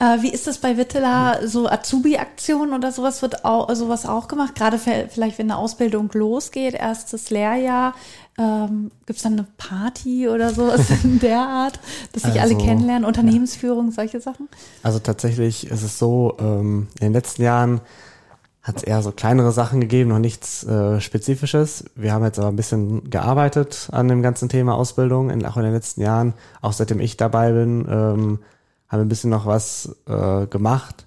Äh, 0.00 0.20
wie 0.22 0.30
ist 0.30 0.48
das 0.48 0.58
bei 0.58 0.76
Wittela? 0.76 1.46
So 1.46 1.68
Azubi-Aktionen 1.68 2.74
oder 2.74 2.90
sowas 2.90 3.22
wird 3.22 3.44
auch, 3.44 3.72
sowas 3.74 4.04
auch 4.04 4.26
gemacht? 4.26 4.56
Gerade 4.56 4.78
vielleicht, 4.78 5.38
wenn 5.38 5.50
eine 5.50 5.58
Ausbildung 5.58 6.10
losgeht, 6.12 6.74
erstes 6.74 7.30
Lehrjahr, 7.30 7.94
ähm, 8.36 8.90
gibt 9.06 9.18
es 9.18 9.22
dann 9.22 9.34
eine 9.34 9.46
Party 9.58 10.28
oder 10.28 10.52
sowas 10.52 10.80
in 11.04 11.20
der 11.20 11.40
Art, 11.40 11.78
dass 12.12 12.24
sich 12.24 12.40
also, 12.40 12.54
alle 12.54 12.64
kennenlernen, 12.64 13.04
Unternehmensführung, 13.04 13.86
ja. 13.86 13.92
solche 13.92 14.20
Sachen? 14.20 14.48
Also 14.82 14.98
tatsächlich 14.98 15.68
ist 15.68 15.82
es 15.84 16.00
so, 16.00 16.36
ähm, 16.40 16.88
in 16.98 17.06
den 17.06 17.12
letzten 17.12 17.42
Jahren 17.42 17.80
hat 18.62 18.76
es 18.76 18.82
eher 18.82 19.02
so 19.02 19.10
kleinere 19.10 19.52
Sachen 19.52 19.80
gegeben, 19.80 20.10
noch 20.10 20.18
nichts 20.18 20.64
äh, 20.64 21.00
Spezifisches. 21.00 21.84
Wir 21.94 22.12
haben 22.12 22.24
jetzt 22.24 22.38
aber 22.38 22.48
ein 22.48 22.56
bisschen 22.56 23.08
gearbeitet 23.08 23.88
an 23.90 24.08
dem 24.08 24.22
ganzen 24.22 24.48
Thema 24.48 24.74
Ausbildung, 24.74 25.30
in, 25.30 25.44
auch 25.46 25.56
in 25.56 25.62
den 25.62 25.72
letzten 25.72 26.02
Jahren. 26.02 26.34
Auch 26.60 26.72
seitdem 26.72 27.00
ich 27.00 27.16
dabei 27.16 27.52
bin, 27.52 27.86
ähm, 27.88 28.38
haben 28.88 28.98
wir 28.98 29.04
ein 29.04 29.08
bisschen 29.08 29.30
noch 29.30 29.46
was 29.46 29.96
äh, 30.06 30.46
gemacht. 30.46 31.06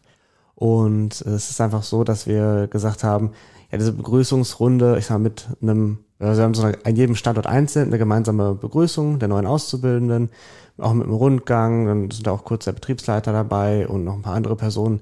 Und 0.55 1.21
es 1.21 1.49
ist 1.49 1.61
einfach 1.61 1.83
so, 1.83 2.03
dass 2.03 2.25
wir 2.25 2.67
gesagt 2.67 3.03
haben, 3.03 3.31
ja, 3.71 3.77
diese 3.77 3.93
Begrüßungsrunde, 3.93 4.97
ich 4.97 5.05
sag 5.05 5.15
mal, 5.15 5.23
mit 5.23 5.47
einem, 5.61 5.99
also 6.19 6.39
wir 6.39 6.43
haben 6.45 6.53
so 6.53 6.63
eine, 6.63 6.77
an 6.85 6.95
jedem 6.95 7.15
Standort 7.15 7.47
einzeln 7.47 7.87
eine 7.87 7.97
gemeinsame 7.97 8.55
Begrüßung 8.55 9.19
der 9.19 9.27
neuen 9.27 9.45
Auszubildenden, 9.45 10.29
auch 10.77 10.93
mit 10.93 11.05
einem 11.05 11.15
Rundgang, 11.15 11.85
dann 11.85 12.11
sind 12.11 12.27
auch 12.27 12.45
kurz 12.45 12.65
der 12.65 12.71
Betriebsleiter 12.71 13.31
dabei 13.31 13.87
und 13.87 14.03
noch 14.03 14.13
ein 14.15 14.21
paar 14.21 14.35
andere 14.35 14.55
Personen, 14.55 15.01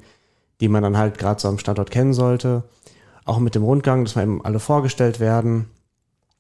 die 0.62 0.70
man 0.70 0.84
dann 0.84 0.98
halt 0.98 1.18
gerade 1.18 1.42
so 1.42 1.50
am 1.50 1.58
Standort 1.58 1.92
kennen 1.92 2.14
sollte. 2.14 2.64
Auch 3.26 3.40
mit 3.40 3.56
dem 3.56 3.64
Rundgang, 3.64 4.06
dass 4.06 4.16
wir 4.16 4.24
eben 4.24 4.44
alle 4.46 4.60
vorgestellt 4.60 5.20
werden. 5.20 5.68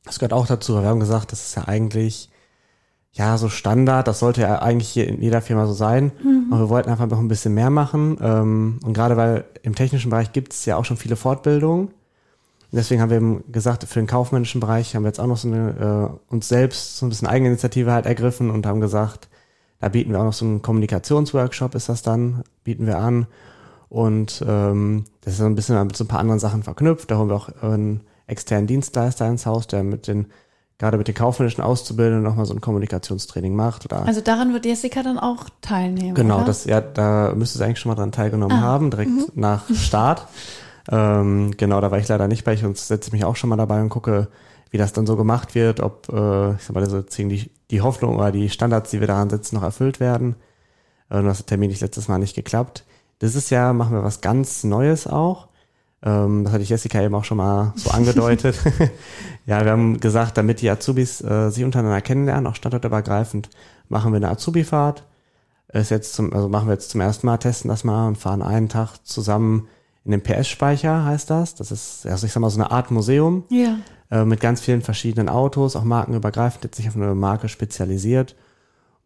Das 0.06 0.20
gehört 0.20 0.34
auch 0.34 0.48
dazu. 0.48 0.82
Wir 0.82 0.88
haben 0.88 1.00
gesagt, 1.00 1.32
das 1.32 1.46
ist 1.46 1.56
ja 1.56 1.68
eigentlich 1.68 2.30
ja 3.14 3.38
so 3.38 3.50
Standard. 3.50 4.08
Das 4.08 4.20
sollte 4.20 4.42
ja 4.42 4.62
eigentlich 4.62 4.90
hier 4.90 5.08
in 5.08 5.22
jeder 5.22 5.42
Firma 5.42 5.68
so 5.68 5.74
sein. 5.74 6.12
Mhm. 6.24 6.48
Aber 6.52 6.62
wir 6.62 6.70
wollten 6.70 6.90
einfach 6.90 7.08
noch 7.08 7.20
ein 7.20 7.28
bisschen 7.28 7.54
mehr 7.54 7.70
machen. 7.70 8.18
Ähm, 8.22 8.80
und 8.84 8.94
gerade 8.94 9.18
weil 9.18 9.46
im 9.64 9.76
technischen 9.76 10.10
Bereich 10.10 10.32
gibt 10.32 10.54
es 10.54 10.66
ja 10.66 10.78
auch 10.78 10.86
schon 10.86 10.98
viele 10.98 11.16
Fortbildungen. 11.16 11.90
Deswegen 12.72 13.02
haben 13.02 13.10
wir 13.10 13.18
eben 13.18 13.52
gesagt, 13.52 13.84
für 13.84 14.00
den 14.00 14.08
kaufmännischen 14.08 14.62
Bereich 14.62 14.96
haben 14.96 15.04
wir 15.04 15.10
jetzt 15.10 15.20
auch 15.20 15.28
noch 15.28 15.38
so 15.38 15.50
eine, 15.50 16.20
äh, 16.30 16.34
uns 16.34 16.48
selbst 16.48 16.98
so 16.98 17.06
ein 17.06 17.10
bisschen 17.10 17.28
Eigeninitiative 17.28 17.92
halt 17.92 18.06
ergriffen 18.06 18.50
und 18.50 18.66
haben 18.66 18.80
gesagt, 18.80 19.28
da 19.82 19.90
bieten 19.90 20.12
wir 20.12 20.20
auch 20.20 20.26
noch 20.26 20.34
so 20.34 20.46
einen 20.46 20.62
Kommunikationsworkshop, 20.62 21.76
ist 21.76 21.90
das 21.90 22.02
dann, 22.02 22.44
bieten 22.64 22.86
wir 22.86 23.00
an. 23.00 23.28
Und 23.92 24.42
ähm, 24.48 25.04
das 25.20 25.34
ist 25.34 25.40
so 25.40 25.46
ein 25.46 25.54
bisschen 25.54 25.86
mit 25.86 25.98
so 25.98 26.06
ein 26.06 26.08
paar 26.08 26.22
anderen 26.22 26.40
Sachen 26.40 26.64
verknüpft. 26.64 27.12
Da 27.12 27.18
haben 27.18 27.28
wir 27.28 27.36
auch 27.36 27.50
einen 27.62 28.00
externen 28.26 28.66
Dienstleister 28.66 29.28
ins 29.28 29.46
Haus, 29.46 29.68
der 29.68 29.84
mit 29.84 30.08
den 30.08 30.28
gerade 30.78 30.98
mit 30.98 31.10
den 31.10 31.14
kaufmännischen 31.14 31.62
Auszubildenden 31.62 32.24
nochmal 32.24 32.46
so 32.46 32.54
ein 32.54 32.62
Kommunikationstraining 32.62 33.54
macht. 33.54 33.84
Oder 33.84 34.06
also 34.06 34.22
daran 34.22 34.54
wird 34.54 34.66
Jessica 34.66 35.04
dann 35.04 35.20
auch 35.20 35.50
teilnehmen. 35.60 36.16
Genau, 36.16 36.38
oder? 36.38 36.46
das 36.46 36.64
ja, 36.64 36.80
da 36.80 37.34
müsste 37.36 37.58
sie 37.58 37.66
eigentlich 37.66 37.80
schon 37.80 37.90
mal 37.90 37.98
dran 37.98 38.14
teilgenommen 38.14 38.60
ah. 38.60 38.62
haben, 38.62 38.92
direkt 38.92 39.12
mhm. 39.12 39.26
nach 39.36 39.70
Start. 39.76 40.26
ähm, 40.90 41.52
genau, 41.58 41.82
da 41.82 41.92
war 41.92 42.00
ich 42.00 42.08
leider 42.08 42.30
nicht 42.30 42.46
bei. 42.46 42.54
Ich 42.54 42.64
und 42.64 42.78
setze 42.78 43.12
mich 43.12 43.26
auch 43.26 43.36
schon 43.36 43.50
mal 43.50 43.58
dabei 43.58 43.82
und 43.82 43.90
gucke, 43.90 44.30
wie 44.70 44.78
das 44.78 44.94
dann 44.94 45.06
so 45.06 45.18
gemacht 45.18 45.54
wird, 45.54 45.82
ob 45.82 46.08
äh, 46.08 46.54
ich 46.54 46.64
sag 46.64 46.74
mal, 46.74 46.90
so 46.90 47.02
die, 47.02 47.52
die 47.70 47.82
Hoffnung 47.82 48.16
oder 48.16 48.32
die 48.32 48.50
Standards, 48.50 48.90
die 48.90 49.02
wir 49.02 49.08
daran 49.08 49.30
setzen, 49.30 49.56
noch 49.56 49.64
erfüllt 49.64 50.00
werden. 50.00 50.38
Äh, 51.10 51.22
das 51.24 51.40
hat 51.40 51.48
Termin 51.48 51.72
nicht 51.72 51.82
letztes 51.82 52.08
Mal 52.08 52.20
nicht 52.20 52.36
geklappt. 52.36 52.86
Dieses 53.22 53.50
Jahr 53.50 53.74
machen 53.74 53.94
wir 53.94 54.04
was 54.04 54.22
ganz 54.22 54.64
Neues 54.64 55.08
auch. 55.08 55.48
Ähm, 56.04 56.44
das 56.44 56.54
hatte 56.54 56.64
ich 56.64 56.70
Jessica 56.70 57.02
eben 57.02 57.14
auch 57.14 57.24
schon 57.24 57.38
mal 57.38 57.74
so 57.76 57.92
angedeutet. 57.92 58.60
ja, 59.46 59.64
wir 59.64 59.72
haben 59.72 60.00
gesagt, 60.00 60.38
damit 60.38 60.62
die 60.62 60.70
Azubis 60.70 61.22
äh, 61.22 61.50
sich 61.50 61.64
untereinander 61.64 62.02
kennenlernen, 62.02 62.48
auch 62.48 62.56
standortübergreifend, 62.56 63.50
machen 63.90 64.12
wir 64.12 64.18
eine 64.18 64.30
Azubi-Fahrt. 64.30 65.04
Ist 65.74 65.92
jetzt 65.92 66.14
zum, 66.14 66.34
also 66.34 66.50
machen 66.50 66.68
wir 66.68 66.74
jetzt 66.74 66.90
zum 66.90 67.00
ersten 67.00 67.28
Mal, 67.28 67.38
testen 67.38 67.70
das 67.70 67.84
mal 67.84 68.08
und 68.08 68.18
fahren 68.18 68.42
einen 68.42 68.68
Tag 68.68 68.98
zusammen 69.06 69.68
in 70.04 70.12
den 70.12 70.22
PS-Speicher, 70.22 71.06
heißt 71.06 71.30
das. 71.30 71.56
Das 71.56 71.72
ist, 71.72 72.06
also 72.08 72.26
ich 72.26 72.34
sag 72.34 72.42
mal, 72.42 72.50
so 72.50 72.60
eine 72.60 72.72
Art 72.72 72.92
Museum. 72.92 73.44
Ja. 73.50 73.78
Äh, 74.10 74.26
mit 74.26 74.42
ganz 74.42 74.60
vielen 74.60 74.82
verschiedenen 74.82 75.30
Autos, 75.30 75.76
auch 75.76 75.84
markenübergreifend, 75.84 76.64
jetzt 76.64 76.80
nicht 76.80 76.90
auf 76.90 76.96
eine 76.96 77.16
Marke 77.16 77.48
spezialisiert. 77.48 78.36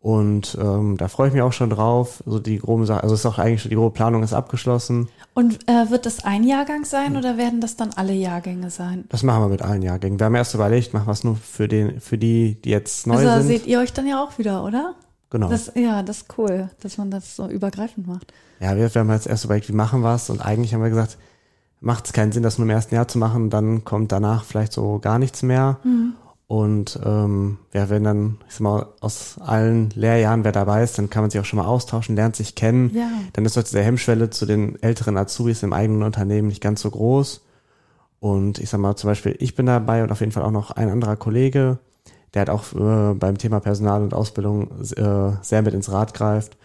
Und 0.05 0.55
ähm, 0.61 0.97
da 0.97 1.07
freue 1.07 1.29
ich 1.29 1.33
mich 1.33 1.41
auch 1.41 1.51
schon 1.51 1.71
drauf. 1.71 2.21
So 2.27 2.37
die 2.37 2.59
grobe 2.59 2.85
Sache, 2.85 3.01
also 3.01 3.15
ist 3.15 3.25
auch 3.25 3.39
eigentlich 3.39 3.63
schon 3.63 3.69
die 3.69 3.75
grobe 3.75 3.89
Planung 3.89 4.21
ist 4.21 4.33
abgeschlossen. 4.33 5.09
Und 5.33 5.67
äh, 5.67 5.89
wird 5.89 6.05
das 6.05 6.23
ein 6.23 6.43
Jahrgang 6.43 6.85
sein 6.85 7.17
oder 7.17 7.37
werden 7.37 7.59
das 7.59 7.75
dann 7.75 7.89
alle 7.95 8.13
Jahrgänge 8.13 8.69
sein? 8.69 9.05
Das 9.09 9.23
machen 9.23 9.41
wir 9.41 9.47
mit 9.47 9.63
allen 9.63 9.81
Jahrgängen. 9.81 10.19
Wir 10.19 10.27
haben 10.27 10.35
erst 10.35 10.53
überlegt, 10.53 10.93
machen 10.93 11.07
wir 11.07 11.11
es 11.11 11.23
nur 11.23 11.35
für 11.37 11.67
den, 11.67 12.01
für 12.01 12.19
die, 12.19 12.61
die 12.61 12.69
jetzt 12.69 13.07
neu 13.07 13.15
also 13.15 13.47
sind. 13.47 13.47
seht 13.47 13.65
ihr 13.65 13.79
euch 13.79 13.93
dann 13.93 14.05
ja 14.05 14.23
auch 14.23 14.37
wieder, 14.37 14.63
oder? 14.63 14.93
genau. 15.31 15.49
Das, 15.49 15.71
ja, 15.73 16.03
das 16.03 16.17
ist 16.17 16.37
cool, 16.37 16.69
dass 16.81 16.99
man 16.99 17.09
das 17.09 17.35
so 17.35 17.47
übergreifend 17.47 18.05
macht. 18.05 18.31
Ja, 18.59 18.77
wir, 18.77 18.93
wir 18.93 19.01
haben 19.01 19.11
jetzt 19.11 19.25
erst 19.25 19.45
überlegt, 19.45 19.69
wie 19.69 19.73
machen 19.73 20.01
wir 20.01 20.13
es 20.13 20.29
und 20.29 20.39
eigentlich 20.39 20.75
haben 20.75 20.83
wir 20.83 20.89
gesagt, 20.89 21.17
macht 21.81 22.05
es 22.05 22.13
keinen 22.13 22.31
Sinn, 22.31 22.43
das 22.43 22.59
nur 22.59 22.67
im 22.67 22.69
ersten 22.69 22.93
Jahr 22.93 23.07
zu 23.07 23.17
machen, 23.17 23.49
dann 23.49 23.83
kommt 23.83 24.11
danach 24.11 24.43
vielleicht 24.43 24.71
so 24.71 24.99
gar 24.99 25.17
nichts 25.17 25.41
mehr. 25.41 25.79
Und 26.47 26.99
ähm, 27.03 27.57
ja, 27.73 27.89
wenn 27.89 28.03
dann, 28.03 28.37
ich 28.47 28.53
sag 28.53 28.61
mal, 28.61 28.85
aus 29.01 29.37
allen 29.39 29.89
Lehrjahren 29.95 30.43
wer 30.43 30.51
dabei 30.51 30.83
ist, 30.83 30.97
dann 30.97 31.09
kann 31.09 31.23
man 31.23 31.31
sich 31.31 31.41
auch 31.41 31.45
schon 31.45 31.57
mal 31.57 31.65
austauschen, 31.65 32.15
lernt 32.15 32.35
sich 32.35 32.53
kennen. 32.53 32.91
Ja. 32.93 33.09
Dann 33.33 33.45
ist 33.45 33.57
doch 33.57 33.63
diese 33.63 33.81
Hemmschwelle 33.81 34.29
zu 34.29 34.45
den 34.45 34.81
älteren 34.83 35.17
Azubis 35.17 35.63
im 35.63 35.73
eigenen 35.73 36.03
Unternehmen 36.03 36.47
nicht 36.47 36.61
ganz 36.61 36.81
so 36.81 36.91
groß. 36.91 37.41
Und 38.19 38.59
ich 38.59 38.69
sag 38.69 38.79
mal, 38.79 38.95
zum 38.95 39.09
Beispiel, 39.09 39.35
ich 39.39 39.55
bin 39.55 39.65
dabei 39.65 40.03
und 40.03 40.11
auf 40.11 40.19
jeden 40.19 40.31
Fall 40.31 40.43
auch 40.43 40.51
noch 40.51 40.71
ein 40.71 40.89
anderer 40.89 41.15
Kollege, 41.15 41.79
der 42.33 42.41
hat 42.41 42.49
auch 42.49 42.73
äh, 42.73 43.13
beim 43.15 43.37
Thema 43.37 43.59
Personal 43.59 44.03
und 44.03 44.13
Ausbildung 44.13 44.69
äh, 44.81 45.31
sehr 45.41 45.61
mit 45.61 45.73
ins 45.73 45.91
Rad 45.91 46.13
greift. 46.13 46.57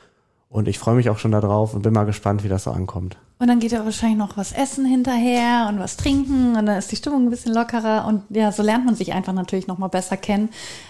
Und 0.50 0.66
ich 0.66 0.80
freue 0.80 0.96
mich 0.96 1.08
auch 1.08 1.18
schon 1.18 1.30
darauf 1.30 1.74
und 1.74 1.82
bin 1.82 1.94
mal 1.94 2.04
gespannt, 2.04 2.42
wie 2.42 2.48
das 2.48 2.64
so 2.64 2.72
ankommt. 2.72 3.16
Und 3.38 3.46
dann 3.46 3.60
geht 3.60 3.70
ja 3.70 3.84
wahrscheinlich 3.84 4.18
noch 4.18 4.36
was 4.36 4.50
essen 4.50 4.84
hinterher 4.84 5.66
und 5.68 5.78
was 5.78 5.96
trinken 5.96 6.56
und 6.56 6.66
dann 6.66 6.76
ist 6.76 6.90
die 6.90 6.96
Stimmung 6.96 7.24
ein 7.24 7.30
bisschen 7.30 7.54
lockerer 7.54 8.04
und 8.06 8.24
ja, 8.30 8.50
so 8.50 8.62
lernt 8.64 8.84
man 8.84 8.96
sich 8.96 9.12
einfach 9.12 9.32
natürlich 9.32 9.68
noch 9.68 9.78
mal 9.78 9.88
besser 9.88 10.16
kennen, 10.16 10.48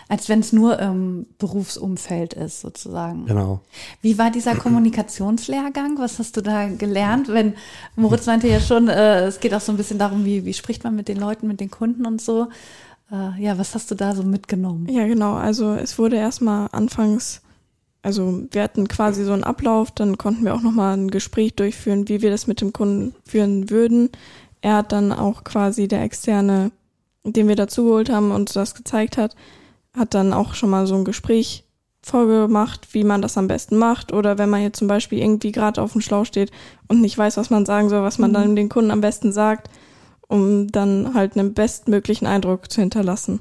als 0.09 0.31
wenn 0.31 0.41
es 0.41 0.55
nur 0.55 0.79
im 0.81 1.27
Berufsumfeld 1.39 2.33
ist 2.33 2.63
sozusagen. 2.63 3.27
Genau. 3.27 3.61
Wie 4.01 4.17
war 4.19 4.31
dieser 4.31 4.57
Kommunikationslehrgang? 4.57 5.99
Was 5.99 6.19
hast 6.19 6.39
du 6.39 6.41
da 6.41 6.67
gelernt? 6.67 7.29
Wenn 7.29 7.55
Moritz 7.97 8.27
meinte 8.27 8.49
ja 8.49 8.61
schon, 8.61 8.89
äh, 8.89 9.27
es 9.27 9.41
geht 9.41 9.55
auch 9.55 9.61
so 9.61 9.73
ein 9.73 9.77
bisschen 9.77 9.99
darum, 9.99 10.25
wie, 10.25 10.47
wie 10.47 10.55
spricht 10.55 10.83
man 10.85 10.97
mit 10.97 11.07
den 11.07 11.19
Leuten, 11.19 11.47
mit 11.47 11.61
den 11.61 11.71
Kunden 11.71 12.07
und 12.07 12.23
so. 12.23 12.49
Äh, 13.13 13.41
ja, 13.41 13.59
was 13.59 13.75
hast 13.75 13.91
du 13.91 13.95
da 13.95 14.15
so 14.15 14.23
mitgenommen? 14.23 14.89
Ja, 14.89 15.07
genau. 15.07 15.35
Also 15.35 15.75
es 15.75 15.99
wurde 15.99 16.17
erstmal 16.17 16.69
anfangs, 16.73 17.43
also 18.03 18.45
wir 18.51 18.63
hatten 18.63 18.89
quasi 18.89 19.25
so 19.25 19.33
einen 19.33 19.45
Ablauf, 19.45 19.91
dann 19.91 20.17
konnten 20.17 20.45
wir 20.45 20.55
auch 20.55 20.63
nochmal 20.63 20.97
ein 20.97 21.11
Gespräch 21.11 21.55
durchführen, 21.55 22.09
wie 22.09 22.23
wir 22.23 22.31
das 22.31 22.47
mit 22.47 22.61
dem 22.61 22.73
Kunden 22.73 23.15
führen 23.27 23.71
würden. 23.71 24.11
Er 24.63 24.77
hat 24.77 24.93
dann 24.93 25.13
auch 25.13 25.45
quasi 25.45 25.89
der 25.89 26.03
externe, 26.03 26.71
den 27.25 27.49
wir 27.49 27.57
dazugeholt 27.57 28.11
haben 28.11 28.31
und 28.31 28.55
das 28.57 28.75
gezeigt 28.75 29.17
hat, 29.19 29.37
hat 29.95 30.15
dann 30.15 30.33
auch 30.33 30.55
schon 30.55 30.71
mal 30.71 30.87
so 30.87 30.95
ein 30.95 31.05
Gespräch 31.05 31.65
vorgemacht, 32.03 32.95
wie 32.95 33.05
man 33.05 33.21
das 33.21 33.37
am 33.37 33.49
besten 33.49 33.77
macht. 33.77 34.13
Oder 34.13 34.39
wenn 34.39 34.49
man 34.49 34.63
jetzt 34.63 34.79
zum 34.79 34.89
Beispiel 34.89 35.19
irgendwie 35.19 35.53
gerade 35.53 35.83
auf 35.83 35.93
dem 35.93 36.01
Schlauch 36.01 36.25
steht 36.25 36.51
und 36.89 37.01
nicht 37.01 37.19
weiß, 37.19 37.37
was 37.37 37.51
man 37.51 37.67
sagen 37.67 37.89
soll, 37.89 38.03
was 38.03 38.19
man 38.19 38.33
dann 38.33 38.57
den 38.57 38.69
Kunden 38.71 38.91
am 38.91 39.03
besten 39.03 39.33
sagt, 39.33 39.69
um 40.27 40.71
dann 40.73 41.13
halt 41.15 41.37
einen 41.37 41.53
bestmöglichen 41.53 42.27
Eindruck 42.27 42.71
zu 42.71 42.81
hinterlassen. 42.81 43.41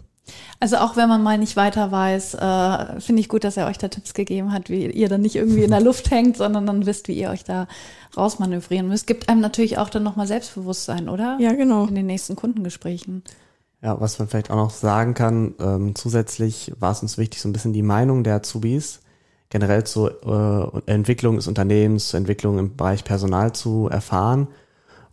Also 0.59 0.77
auch 0.77 0.97
wenn 0.97 1.07
man 1.09 1.23
mal 1.23 1.37
nicht 1.37 1.55
weiter 1.55 1.91
weiß, 1.91 2.35
äh, 2.35 2.99
finde 2.99 3.21
ich 3.21 3.29
gut, 3.29 3.43
dass 3.43 3.57
er 3.57 3.67
euch 3.67 3.77
da 3.77 3.87
Tipps 3.87 4.13
gegeben 4.13 4.51
hat, 4.51 4.69
wie 4.69 4.85
ihr 4.85 5.09
dann 5.09 5.21
nicht 5.21 5.35
irgendwie 5.35 5.63
in 5.63 5.71
der 5.71 5.81
Luft 5.81 6.11
hängt, 6.11 6.37
sondern 6.37 6.65
dann 6.65 6.85
wisst, 6.85 7.07
wie 7.07 7.19
ihr 7.19 7.29
euch 7.29 7.43
da 7.43 7.67
rausmanövrieren 8.17 8.87
müsst. 8.87 9.07
Gibt 9.07 9.29
einem 9.29 9.41
natürlich 9.41 9.77
auch 9.77 9.89
dann 9.89 10.03
nochmal 10.03 10.27
Selbstbewusstsein, 10.27 11.09
oder? 11.09 11.37
Ja, 11.39 11.53
genau. 11.53 11.85
In 11.85 11.95
den 11.95 12.07
nächsten 12.07 12.35
Kundengesprächen. 12.35 13.23
Ja, 13.81 13.99
was 14.01 14.19
man 14.19 14.27
vielleicht 14.27 14.51
auch 14.51 14.57
noch 14.57 14.71
sagen 14.71 15.13
kann, 15.13 15.55
ähm, 15.59 15.95
zusätzlich 15.95 16.73
war 16.79 16.91
es 16.91 17.01
uns 17.01 17.17
wichtig, 17.17 17.41
so 17.41 17.47
ein 17.47 17.53
bisschen 17.53 17.71
die 17.71 17.83
Meinung 17.83 18.23
der 18.23 18.35
Azubis 18.35 18.99
generell 19.49 19.83
zur 19.83 20.83
äh, 20.85 20.91
Entwicklung 20.91 21.37
des 21.37 21.47
Unternehmens, 21.47 22.09
zur 22.09 22.19
Entwicklung 22.19 22.59
im 22.59 22.75
Bereich 22.75 23.03
Personal 23.03 23.53
zu 23.53 23.87
erfahren. 23.89 24.47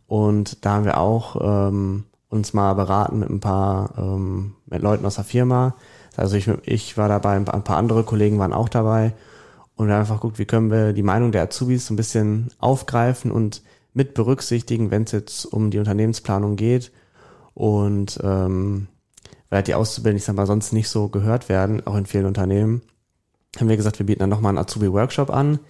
Und 0.07 0.65
da 0.65 0.75
haben 0.75 0.85
wir 0.85 0.99
auch 0.99 1.69
ähm, 1.69 2.05
uns 2.29 2.53
mal 2.53 2.75
beraten 2.75 3.21
mit 3.21 3.31
ein 3.31 3.41
paar 3.41 3.95
ähm, 3.99 4.55
mit 4.67 4.83
Leuten 4.83 5.07
aus 5.07 5.17
der 5.17 5.25
Firma. 5.25 5.77
Also 6.17 6.37
ich, 6.37 6.49
ich 6.65 6.97
war 6.97 7.09
dabei, 7.09 7.37
ein 7.37 7.45
paar 7.45 7.77
andere 7.77 8.05
Kollegen 8.05 8.39
waren 8.39 8.53
auch 8.53 8.69
dabei. 8.69 9.15
Und 9.77 9.89
wir 9.89 9.95
haben 9.95 10.01
einfach 10.01 10.17
geguckt, 10.17 10.39
wie 10.39 10.47
können 10.47 10.71
wir 10.71 10.93
die 10.93 11.03
Meinung 11.03 11.33
der 11.33 11.43
Azubis 11.43 11.87
so 11.87 11.95
ein 11.95 11.99
bisschen 11.99 12.49
aufgreifen 12.59 13.31
und 13.31 13.63
mit 13.93 14.15
berücksichtigen, 14.15 14.91
wenn 14.91 15.05
es 15.05 15.13
jetzt 15.13 15.45
um 15.45 15.71
die 15.71 15.79
Unternehmensplanung 15.79 16.57
geht. 16.57 16.93
Und 17.55 18.19
ähm, 18.23 18.89
weil 19.49 19.59
halt 19.59 19.69
die 19.69 19.75
Auszubildenden, 19.75 20.19
ich 20.19 20.25
sag 20.25 20.35
mal, 20.35 20.47
sonst 20.47 20.73
nicht 20.73 20.89
so 20.89 21.09
gehört 21.09 21.49
werden, 21.49 21.87
auch 21.87 21.97
in 21.97 22.07
vielen 22.07 22.27
Unternehmen, 22.27 22.83
haben 23.59 23.69
wir 23.69 23.77
gesagt, 23.77 23.99
wir 23.99 24.07
bieten 24.07 24.21
dann 24.21 24.31
nochmal 24.31 24.51
einen 24.51 24.59
Azubi-Workshop 24.59 25.31
an, 25.31 25.61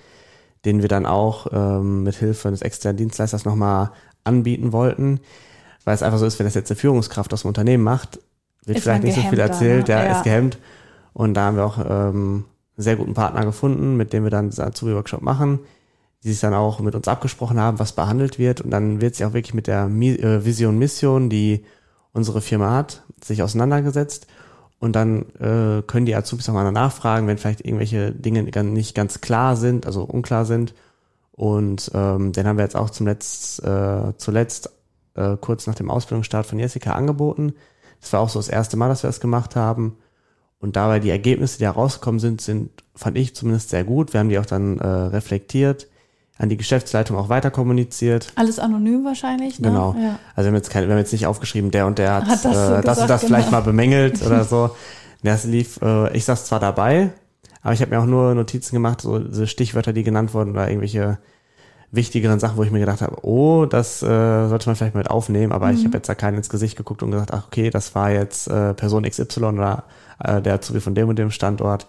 den 0.64 0.83
wir 0.83 0.88
dann 0.88 1.07
auch 1.07 1.49
ähm, 1.53 2.03
mit 2.03 2.16
Hilfe 2.16 2.51
des 2.51 2.62
externen 2.62 2.97
Dienstleisters 2.97 3.45
nochmal 3.45 3.92
anbieten 4.25 4.73
wollten. 4.73 5.21
Weil 5.87 5.94
es 5.94 6.03
einfach 6.03 6.18
so 6.18 6.27
ist, 6.27 6.38
wenn 6.40 6.46
das 6.46 6.55
jetzt 6.55 6.70
eine 6.70 6.77
Führungskraft 6.77 7.33
aus 7.33 7.42
dem 7.42 7.49
Unternehmen 7.49 7.85
macht, 7.85 8.18
wird 8.64 8.79
Ist 8.79 8.83
vielleicht 8.83 9.05
nicht 9.05 9.14
so 9.14 9.22
viel 9.22 9.38
erzählt, 9.38 9.79
ne? 9.79 9.85
der 9.85 10.05
Ja. 10.05 10.16
ist 10.16 10.25
gehemmt. 10.25 10.59
Und 11.12 11.35
da 11.35 11.46
haben 11.46 11.57
wir 11.57 11.64
auch 11.64 11.79
ähm, 11.79 12.44
einen 12.77 12.83
sehr 12.83 12.96
guten 12.96 13.14
Partner 13.14 13.44
gefunden, 13.44 13.96
mit 13.96 14.12
dem 14.12 14.25
wir 14.25 14.31
dann 14.31 14.51
diesen 14.51 14.64
Azubi-Workshop 14.64 15.22
machen, 15.22 15.61
die 16.25 16.33
sich 16.33 16.40
dann 16.40 16.55
auch 16.55 16.81
mit 16.81 16.96
uns 16.96 17.07
abgesprochen 17.07 17.61
haben, 17.61 17.79
was 17.79 17.92
behandelt 17.92 18.37
wird. 18.38 18.61
Und 18.61 18.72
dann 18.72 19.01
wird 19.01 19.14
sich 19.14 19.25
auch 19.25 19.33
wirklich 19.33 19.55
mit 19.55 19.68
der 19.68 19.87
äh, 19.87 20.44
Vision, 20.44 20.77
Mission, 20.77 21.31
die 21.31 21.64
unsere 22.12 22.40
Firma 22.40 22.72
hat, 22.72 23.05
sich 23.25 23.44
auseinandergesetzt. 23.44 24.27
Und 24.81 24.96
dann 24.96 25.22
äh, 25.38 25.83
können 25.87 26.05
die 26.05 26.16
Azubis 26.16 26.49
auch 26.49 26.53
mal 26.53 26.70
nachfragen, 26.72 27.29
wenn 27.29 27.38
vielleicht 27.38 27.64
irgendwelche 27.64 28.11
Dinge 28.11 28.42
nicht 28.42 28.96
ganz 28.96 29.20
klar 29.20 29.55
sind, 29.55 29.87
also 29.87 30.03
unklar 30.03 30.44
sind. 30.44 30.75
Und 31.31 31.92
ähm, 31.94 32.33
den 32.33 32.46
haben 32.46 32.57
wir 32.59 32.64
jetzt 32.64 32.77
auch 32.77 32.90
zum 32.90 33.07
Letzt, 33.07 33.62
äh, 33.62 34.12
zuletzt 34.16 34.70
äh, 35.17 35.37
kurz 35.41 35.67
nach 35.67 35.75
dem 35.75 35.91
Ausbildungsstart 35.91 36.47
von 36.47 36.59
Jessica 36.59 36.93
angeboten. 36.93 37.55
Das 38.01 38.13
war 38.13 38.21
auch 38.21 38.29
so 38.29 38.39
das 38.39 38.49
erste 38.49 38.77
Mal, 38.77 38.89
dass 38.89 39.03
wir 39.03 39.09
das 39.09 39.21
gemacht 39.21 39.57
haben. 39.57 39.97
Und 40.59 40.77
dabei 40.77 41.01
die 41.01 41.11
Ergebnisse, 41.11 41.59
die 41.59 41.65
herausgekommen 41.65 42.19
sind, 42.19 42.41
sind, 42.41 42.71
fand 42.95 43.17
ich 43.19 43.35
zumindest 43.35 43.71
sehr 43.71 43.85
gut. 43.85 44.13
Wir 44.13 44.21
haben 44.21 44.29
die 44.29 44.39
auch 44.39 44.47
dann 44.47 44.79
äh, 44.79 44.87
reflektiert, 44.87 45.89
an 46.39 46.49
die 46.49 46.57
Geschäftsleitung 46.57 47.17
auch 47.17 47.29
weiter 47.29 47.51
kommuniziert. 47.51 48.33
Alles 48.37 48.59
anonym 48.59 49.05
wahrscheinlich, 49.05 49.59
ne? 49.59 49.69
Genau. 49.69 49.95
Ja. 49.99 50.19
Also 50.35 50.47
wir 50.47 50.49
haben 50.49 50.55
jetzt 50.57 50.71
keine, 50.71 50.87
wir 50.87 50.95
haben 50.95 51.01
jetzt 51.01 51.13
nicht 51.13 51.27
aufgeschrieben, 51.27 51.71
der 51.71 51.87
und 51.87 51.99
der 51.99 52.15
hat, 52.15 52.25
Hat 52.27 52.33
das 52.33 52.43
so 52.43 52.49
äh, 52.49 52.53
das 52.53 52.77
und 52.77 52.85
gesagt, 52.85 53.11
das 53.11 53.25
vielleicht 53.25 53.47
genau. 53.47 53.59
mal 53.59 53.65
bemängelt 53.65 54.25
oder 54.25 54.45
so. 54.45 54.71
Das 55.23 55.45
lief, 55.45 55.81
äh, 55.83 56.15
ich 56.17 56.25
saß 56.25 56.45
zwar 56.45 56.61
dabei, 56.61 57.11
aber 57.63 57.73
ich 57.73 57.81
habe 57.81 57.91
mir 57.91 58.01
auch 58.01 58.07
nur 58.07 58.35
Notizen 58.35 58.77
gemacht, 58.77 59.01
so 59.01 59.19
diese 59.19 59.47
Stichwörter, 59.47 59.93
die 59.93 60.05
genannt 60.05 60.35
wurden 60.35 60.53
oder 60.53 60.69
irgendwelche 60.69 61.19
wichtigeren 61.92 62.40
Sachen, 62.40 62.57
wo 62.57 62.62
ich 62.62 62.70
mir 62.70 62.81
gedacht 62.81 63.01
habe, 63.01 63.25
oh, 63.25 63.64
das 63.66 64.03
äh, 64.03 64.49
sollte 64.49 64.68
man 64.68 64.77
vielleicht 64.77 64.94
mal 64.94 65.01
mit 65.01 65.11
aufnehmen, 65.11 65.53
aber 65.53 65.68
Mhm. 65.68 65.75
ich 65.75 65.85
habe 65.85 65.96
jetzt 65.96 66.09
da 66.09 66.14
keinen 66.14 66.37
ins 66.38 66.49
Gesicht 66.49 66.77
geguckt 66.77 67.03
und 67.03 67.11
gesagt, 67.11 67.33
ach 67.33 67.46
okay, 67.46 67.70
das 67.70 67.94
war 67.94 68.11
jetzt 68.11 68.49
äh, 68.49 68.75
Person 68.75 69.05
XY 69.05 69.44
oder 69.44 69.85
äh, 70.22 70.42
der 70.42 70.55
Azubi 70.55 70.81
von 70.81 70.94
dem 70.94 71.09
und 71.09 71.18
dem 71.18 71.31
Standort. 71.31 71.87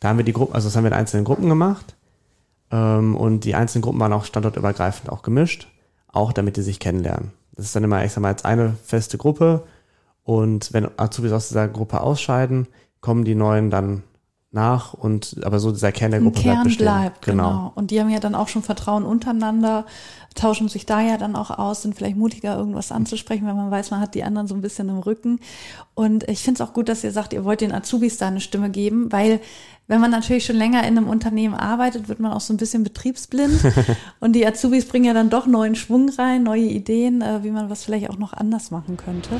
Da 0.00 0.08
haben 0.08 0.16
wir 0.18 0.24
die 0.24 0.32
Gruppen, 0.32 0.54
also 0.54 0.68
das 0.68 0.76
haben 0.76 0.84
wir 0.84 0.90
in 0.92 0.96
einzelnen 0.96 1.24
Gruppen 1.24 1.48
gemacht 1.48 1.94
ähm, 2.70 3.16
und 3.16 3.44
die 3.44 3.54
einzelnen 3.54 3.82
Gruppen 3.82 4.00
waren 4.00 4.12
auch 4.12 4.24
standortübergreifend 4.24 5.10
auch 5.10 5.22
gemischt, 5.22 5.68
auch 6.08 6.32
damit 6.32 6.56
die 6.56 6.62
sich 6.62 6.78
kennenlernen. 6.80 7.32
Das 7.54 7.66
ist 7.66 7.76
dann 7.76 7.84
immer, 7.84 8.04
ich 8.04 8.12
sag 8.12 8.20
mal, 8.22 8.30
jetzt 8.30 8.44
eine 8.44 8.74
feste 8.84 9.18
Gruppe 9.18 9.64
und 10.24 10.72
wenn 10.72 10.88
Azubis 10.98 11.32
aus 11.32 11.48
dieser 11.48 11.68
Gruppe 11.68 12.00
ausscheiden, 12.00 12.68
kommen 13.00 13.24
die 13.24 13.34
neuen 13.34 13.70
dann 13.70 14.02
nach 14.52 14.92
und 14.92 15.36
aber 15.44 15.58
so 15.58 15.72
dieser 15.72 15.92
Kern 15.92 16.10
der 16.10 16.20
Gruppe 16.20 16.40
bleibt 16.40 16.54
Kern 16.54 16.64
bestehen. 16.64 16.84
bleibt, 16.84 17.22
genau. 17.22 17.72
Und 17.74 17.90
die 17.90 18.00
haben 18.00 18.10
ja 18.10 18.20
dann 18.20 18.34
auch 18.34 18.48
schon 18.48 18.62
Vertrauen 18.62 19.04
untereinander, 19.04 19.86
tauschen 20.34 20.68
sich 20.68 20.84
da 20.84 21.00
ja 21.00 21.16
dann 21.16 21.36
auch 21.36 21.50
aus, 21.50 21.82
sind 21.82 21.94
vielleicht 21.94 22.16
mutiger, 22.16 22.56
irgendwas 22.56 22.92
anzusprechen, 22.92 23.46
wenn 23.46 23.56
man 23.56 23.70
weiß, 23.70 23.90
man 23.90 24.00
hat 24.00 24.14
die 24.14 24.24
anderen 24.24 24.46
so 24.46 24.54
ein 24.54 24.60
bisschen 24.60 24.90
im 24.90 24.98
Rücken. 24.98 25.40
Und 25.94 26.28
ich 26.28 26.42
finde 26.42 26.62
es 26.62 26.68
auch 26.68 26.74
gut, 26.74 26.88
dass 26.88 27.02
ihr 27.02 27.12
sagt, 27.12 27.32
ihr 27.32 27.44
wollt 27.44 27.62
den 27.62 27.72
Azubis 27.72 28.18
da 28.18 28.28
eine 28.28 28.40
Stimme 28.40 28.68
geben, 28.68 29.10
weil 29.10 29.40
wenn 29.88 30.00
man 30.00 30.10
natürlich 30.10 30.44
schon 30.44 30.56
länger 30.56 30.80
in 30.80 30.96
einem 30.96 31.08
Unternehmen 31.08 31.54
arbeitet, 31.54 32.08
wird 32.08 32.20
man 32.20 32.32
auch 32.32 32.40
so 32.40 32.52
ein 32.52 32.58
bisschen 32.58 32.84
betriebsblind. 32.84 33.60
Und 34.20 34.34
die 34.34 34.46
Azubis 34.46 34.86
bringen 34.86 35.06
ja 35.06 35.14
dann 35.14 35.30
doch 35.30 35.46
neuen 35.46 35.74
Schwung 35.74 36.10
rein, 36.10 36.42
neue 36.42 36.62
Ideen, 36.62 37.20
äh, 37.20 37.42
wie 37.42 37.50
man 37.50 37.68
was 37.68 37.84
vielleicht 37.84 38.08
auch 38.10 38.18
noch 38.18 38.32
anders 38.32 38.70
machen 38.70 38.96
könnte. 38.96 39.30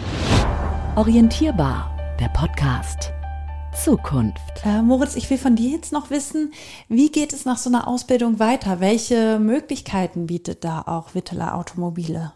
Orientierbar, 0.97 1.97
der 2.19 2.29
Podcast. 2.29 3.13
Zukunft. 3.73 4.65
Äh, 4.65 4.83
Moritz, 4.83 5.17
ich 5.17 5.29
will 5.31 5.39
von 5.39 5.57
dir 5.57 5.71
jetzt 5.71 5.93
noch 5.93 6.11
wissen, 6.11 6.53
wie 6.89 7.11
geht 7.11 7.33
es 7.33 7.45
nach 7.45 7.59
so 7.59 7.71
einer 7.71 7.89
Ausbildung 7.89 8.39
weiter? 8.39 8.81
Welche 8.81 9.39
Möglichkeiten 9.39 10.27
bietet 10.27 10.65
da 10.65 10.83
auch 10.83 11.15
Witteler 11.15 11.55
Automobile? 11.55 12.33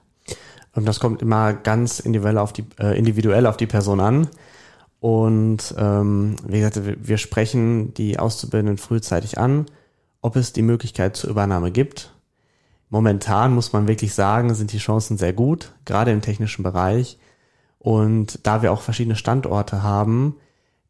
Und 0.75 0.87
das 0.87 1.01
kommt 1.01 1.23
immer 1.23 1.55
ganz 1.55 2.01
individuell 2.01 2.39
auf 2.39 2.53
die, 2.53 2.65
äh, 2.79 2.99
individuell 2.99 3.47
auf 3.47 3.57
die 3.57 3.67
Person 3.67 4.01
an. 4.01 4.29
Und 5.01 5.75
ähm, 5.79 6.37
wie 6.47 6.59
gesagt, 6.59 6.85
wir, 6.85 6.97
wir 7.01 7.19
sprechen 7.19 7.95
die 7.95 8.19
Auszubildenden 8.19 8.79
frühzeitig 8.79 9.39
an, 9.39 9.67
ob 10.23 10.37
es 10.37 10.53
die 10.53 10.63
Möglichkeit 10.63 11.17
zur 11.17 11.31
Übernahme 11.31 11.71
gibt. 11.71 12.13
Momentan 12.89 13.55
muss 13.55 13.73
man 13.73 13.89
wirklich 13.89 14.15
sagen, 14.15 14.55
sind 14.55 14.73
die 14.73 14.79
Chancen 14.79 15.19
sehr 15.19 15.33
gut, 15.33 15.73
gerade 15.85 16.13
im 16.13 16.23
technischen 16.23 16.63
Bereich. 16.63 17.19
Und 17.79 18.41
da 18.43 18.63
wir 18.63 18.73
auch 18.73 18.81
verschiedene 18.81 19.17
Standorte 19.17 19.83
haben, 19.83 20.37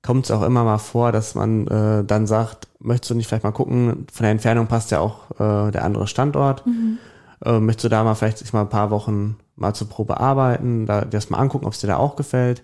kommt 0.06 0.26
es 0.26 0.30
auch 0.30 0.42
immer 0.42 0.62
mal 0.62 0.78
vor, 0.78 1.10
dass 1.10 1.34
man 1.34 1.66
äh, 1.66 2.04
dann 2.04 2.26
sagt, 2.26 2.68
möchtest 2.78 3.10
du 3.10 3.14
nicht 3.16 3.26
vielleicht 3.26 3.44
mal 3.44 3.50
gucken, 3.50 4.06
von 4.12 4.22
der 4.22 4.30
Entfernung 4.30 4.68
passt 4.68 4.92
ja 4.92 5.00
auch 5.00 5.32
äh, 5.32 5.72
der 5.72 5.84
andere 5.84 6.06
Standort. 6.06 6.64
Mhm. 6.64 6.98
Äh, 7.44 7.58
möchtest 7.58 7.84
du 7.84 7.88
da 7.88 8.04
mal 8.04 8.14
vielleicht 8.14 8.38
sich 8.38 8.52
mal 8.52 8.62
ein 8.62 8.68
paar 8.68 8.90
Wochen 8.90 9.36
mal 9.56 9.74
zur 9.74 9.88
Probe 9.88 10.20
arbeiten, 10.20 10.86
da, 10.86 11.00
dir 11.00 11.10
das 11.10 11.28
mal 11.28 11.38
angucken, 11.38 11.66
ob 11.66 11.72
es 11.72 11.80
dir 11.80 11.88
da 11.88 11.96
auch 11.96 12.14
gefällt. 12.14 12.62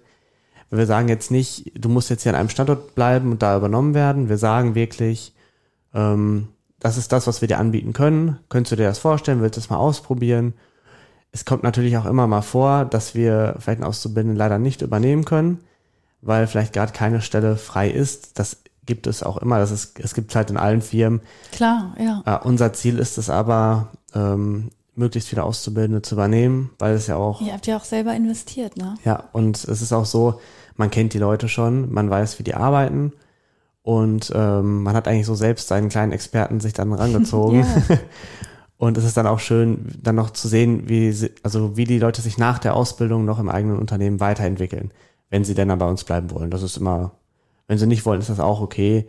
Wir 0.71 0.87
sagen 0.87 1.09
jetzt 1.09 1.31
nicht, 1.31 1.73
du 1.75 1.89
musst 1.89 2.09
jetzt 2.09 2.23
hier 2.23 2.33
an 2.33 2.39
einem 2.39 2.49
Standort 2.49 2.95
bleiben 2.95 3.33
und 3.33 3.43
da 3.43 3.57
übernommen 3.57 3.93
werden. 3.93 4.29
Wir 4.31 4.39
sagen 4.39 4.75
wirklich, 4.75 5.35
ähm, 5.93 6.49
das 6.79 6.97
ist 6.97 7.13
das, 7.13 7.27
was 7.27 7.41
wir 7.41 7.49
dir 7.49 7.59
anbieten 7.59 7.93
können. 7.93 8.39
Könntest 8.49 8.73
du 8.73 8.77
dir 8.77 8.87
das 8.87 8.99
vorstellen? 8.99 9.43
Willst 9.43 9.57
du 9.57 9.61
es 9.61 9.69
mal 9.69 9.77
ausprobieren? 9.77 10.55
Es 11.31 11.45
kommt 11.45 11.63
natürlich 11.63 11.97
auch 11.97 12.07
immer 12.07 12.27
mal 12.27 12.43
vor, 12.43 12.85
dass 12.85 13.15
wir 13.15 13.57
vielleicht 13.59 13.81
einen 13.81 13.89
Auszubildenden 13.89 14.37
leider 14.37 14.59
nicht 14.59 14.81
übernehmen 14.81 15.25
können, 15.25 15.59
weil 16.23 16.47
vielleicht 16.47 16.73
gerade 16.73 16.93
keine 16.93 17.21
Stelle 17.21 17.57
frei 17.57 17.91
ist. 17.91 18.39
Das 18.39 18.63
gibt 18.87 19.07
es 19.07 19.23
auch 19.23 19.37
immer. 19.37 19.59
Das 19.59 19.71
ist, 19.71 19.99
es 20.01 20.15
gibt 20.15 20.35
halt 20.35 20.51
in 20.51 20.57
allen 20.57 20.81
Firmen. 20.81 21.21
Klar, 21.53 21.95
ja. 21.99 22.23
Äh, 22.25 22.47
unser 22.47 22.73
Ziel 22.73 22.99
ist 22.99 23.19
es 23.19 23.29
aber, 23.29 23.93
ähm, 24.15 24.71
möglichst 24.95 25.29
viele 25.29 25.45
Auszubildende 25.45 26.03
zu 26.03 26.15
übernehmen, 26.15 26.71
weil 26.79 26.95
es 26.95 27.07
ja 27.07 27.17
auch. 27.17 27.41
Ihr 27.41 27.53
habt 27.53 27.67
ja 27.67 27.77
auch 27.77 27.85
selber 27.85 28.15
investiert, 28.15 28.77
ne? 28.77 28.97
Ja, 29.05 29.25
und 29.33 29.57
es 29.57 29.83
ist 29.83 29.93
auch 29.93 30.05
so, 30.05 30.41
man 30.77 30.91
kennt 30.91 31.15
die 31.15 31.19
Leute 31.19 31.49
schon, 31.49 31.93
man 31.93 32.11
weiß, 32.11 32.39
wie 32.39 32.43
die 32.43 32.55
arbeiten 32.55 33.13
und 33.83 34.33
ähm, 34.35 34.83
man 34.83 34.95
hat 34.95 35.09
eigentlich 35.09 35.27
so 35.27 35.35
selbst 35.35 35.69
seinen 35.69 35.89
kleinen 35.89 36.13
Experten 36.13 36.61
sich 36.61 36.73
dann 36.73 36.93
rangezogen. 36.93 37.67
Und 38.83 38.99
es 38.99 39.05
ist 39.05 39.17
dann 39.17 39.29
auch 39.29 39.39
schön, 39.39 39.93
dann 40.03 40.17
noch 40.17 40.31
zu 40.31 40.49
sehen, 40.49 40.89
wie 40.89 41.15
also 41.45 41.77
wie 41.77 41.85
die 41.85 42.01
Leute 42.01 42.21
sich 42.21 42.37
nach 42.37 42.59
der 42.59 42.75
Ausbildung 42.75 43.25
noch 43.25 43.39
im 43.39 43.49
eigenen 43.49 43.79
Unternehmen 43.79 44.19
weiterentwickeln, 44.19 44.91
wenn 45.33 45.45
sie 45.45 45.55
denn 45.55 45.69
dann 45.69 45.79
bei 45.79 45.89
uns 45.89 46.05
bleiben 46.05 46.31
wollen. 46.31 46.51
Das 46.51 46.63
ist 46.63 46.77
immer, 46.77 47.13
wenn 47.67 47.79
sie 47.79 47.87
nicht 47.87 48.05
wollen, 48.05 48.21
ist 48.21 48.29
das 48.29 48.39
auch 48.39 48.61
okay. 48.61 49.09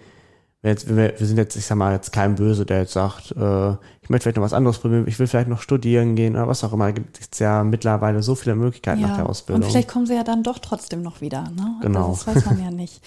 Wir, 0.61 0.71
jetzt, 0.71 0.87
wir, 0.87 1.19
wir 1.19 1.27
sind 1.27 1.35
jetzt, 1.35 1.57
ich 1.57 1.65
sag 1.65 1.75
mal, 1.75 1.91
jetzt 1.91 2.13
kein 2.13 2.35
Böse, 2.35 2.65
der 2.65 2.79
jetzt 2.79 2.93
sagt, 2.93 3.31
äh, 3.31 3.71
ich 4.01 4.09
möchte 4.09 4.23
vielleicht 4.23 4.37
noch 4.37 4.43
was 4.43 4.53
anderes 4.53 4.79
probieren, 4.79 5.05
ich 5.05 5.19
will 5.19 5.27
vielleicht 5.27 5.49
noch 5.49 5.61
studieren 5.61 6.15
gehen 6.15 6.35
oder 6.35 6.47
was 6.47 6.63
auch 6.63 6.71
immer. 6.71 6.85
Da 6.85 6.91
gibt 6.91 7.17
es 7.33 7.39
ja 7.39 7.65
mittlerweile 7.65 8.23
so 8.23 8.35
viele 8.35 8.55
Möglichkeiten 8.55 9.01
ja. 9.01 9.09
nach 9.09 9.17
der 9.17 9.29
Ausbildung. 9.29 9.63
Und 9.63 9.69
vielleicht 9.69 9.89
kommen 9.89 10.05
sie 10.05 10.15
ja 10.15 10.23
dann 10.23 10.43
doch 10.43 10.59
trotzdem 10.59 11.01
noch 11.01 11.19
wieder. 11.19 11.43
Ne? 11.57 11.75
Genau. 11.81 12.11
Das 12.11 12.25
weiß 12.25 12.45
man 12.45 12.63
ja 12.63 12.71
nicht. 12.71 13.01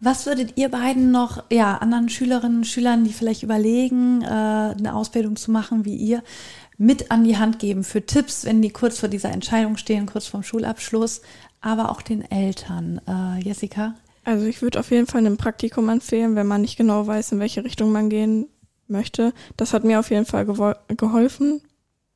Was 0.00 0.24
würdet 0.24 0.54
ihr 0.56 0.70
beiden 0.70 1.10
noch, 1.10 1.44
ja, 1.50 1.76
anderen 1.76 2.08
Schülerinnen 2.08 2.58
und 2.58 2.66
Schülern, 2.66 3.04
die 3.04 3.12
vielleicht 3.12 3.42
überlegen, 3.42 4.22
äh, 4.22 4.26
eine 4.26 4.94
Ausbildung 4.94 5.36
zu 5.36 5.50
machen 5.50 5.84
wie 5.84 5.96
ihr, 5.96 6.22
mit 6.78 7.10
an 7.10 7.24
die 7.24 7.36
Hand 7.36 7.58
geben 7.58 7.84
für 7.84 8.04
Tipps, 8.04 8.46
wenn 8.46 8.62
die 8.62 8.70
kurz 8.70 8.98
vor 8.98 9.10
dieser 9.10 9.30
Entscheidung 9.30 9.76
stehen, 9.76 10.06
kurz 10.06 10.26
vorm 10.26 10.42
Schulabschluss, 10.42 11.20
aber 11.64 11.90
auch 11.90 12.02
den 12.02 12.22
Eltern? 12.30 13.00
Äh, 13.06 13.42
Jessica? 13.42 13.94
Also 14.24 14.46
ich 14.46 14.62
würde 14.62 14.80
auf 14.80 14.90
jeden 14.90 15.06
Fall 15.06 15.26
ein 15.26 15.36
Praktikum 15.36 15.88
empfehlen, 15.88 16.36
wenn 16.36 16.46
man 16.46 16.60
nicht 16.60 16.76
genau 16.76 17.06
weiß, 17.06 17.32
in 17.32 17.40
welche 17.40 17.64
Richtung 17.64 17.92
man 17.92 18.08
gehen 18.08 18.46
möchte. 18.86 19.32
Das 19.56 19.72
hat 19.72 19.84
mir 19.84 19.98
auf 19.98 20.10
jeden 20.10 20.26
Fall 20.26 20.46
geholfen. 20.46 21.62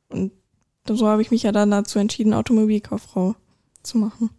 Und 0.09 0.33
so 0.89 1.07
habe 1.09 1.23
ich 1.23 1.31
mich 1.31 1.43
ja 1.43 1.53
dann 1.53 1.71
dazu 1.71 1.99
entschieden, 1.99 2.35
Automobilkauffrau 2.35 3.35
zu 3.83 3.99
machen. 3.99 4.31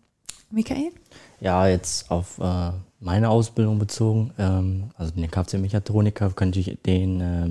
Michael? 0.52 0.91
Ja, 1.39 1.67
jetzt 1.67 2.10
auf 2.10 2.39
äh, 2.39 2.72
meine 3.00 3.30
Ausbildung 3.30 3.80
bezogen, 3.80 4.32
ähm, 4.38 4.91
also 4.98 5.12
den 5.12 5.30
Kfz-Mechatroniker, 5.30 6.32
könnte 6.32 6.60
ich 6.60 6.78
den 6.86 7.22
äh, 7.22 7.50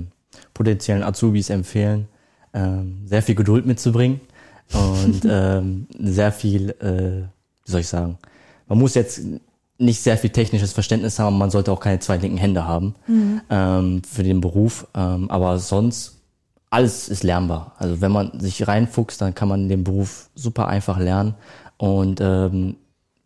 potenziellen 0.53 1.03
Azubis 1.03 1.49
empfehlen, 1.49 2.07
ähm, 2.53 3.01
sehr 3.05 3.23
viel 3.23 3.35
Geduld 3.35 3.65
mitzubringen 3.65 4.19
und 4.73 5.21
ähm, 5.29 5.87
sehr 5.97 6.31
viel, 6.31 6.71
äh, 6.81 7.27
wie 7.69 7.71
soll 7.71 7.81
ich 7.81 7.87
sagen, 7.87 8.17
man 8.67 8.79
muss 8.79 8.95
jetzt 8.95 9.21
nicht 9.77 10.01
sehr 10.01 10.17
viel 10.17 10.31
technisches 10.31 10.73
Verständnis 10.73 11.19
haben, 11.19 11.37
man 11.37 11.51
sollte 11.51 11.71
auch 11.71 11.79
keine 11.79 11.99
zwei 11.99 12.17
linken 12.17 12.37
Hände 12.37 12.67
haben 12.67 12.95
mhm. 13.07 13.41
ähm, 13.49 14.01
für 14.03 14.23
den 14.23 14.41
Beruf, 14.41 14.87
ähm, 14.93 15.29
aber 15.29 15.57
sonst 15.59 16.17
alles 16.69 17.09
ist 17.09 17.23
lernbar. 17.23 17.75
Also 17.77 18.01
wenn 18.01 18.11
man 18.11 18.39
sich 18.39 18.67
reinfuchst, 18.67 19.21
dann 19.21 19.33
kann 19.33 19.47
man 19.47 19.69
den 19.69 19.83
Beruf 19.83 20.29
super 20.35 20.67
einfach 20.67 20.99
lernen 20.99 21.35
und 21.77 22.19
ähm, 22.21 22.75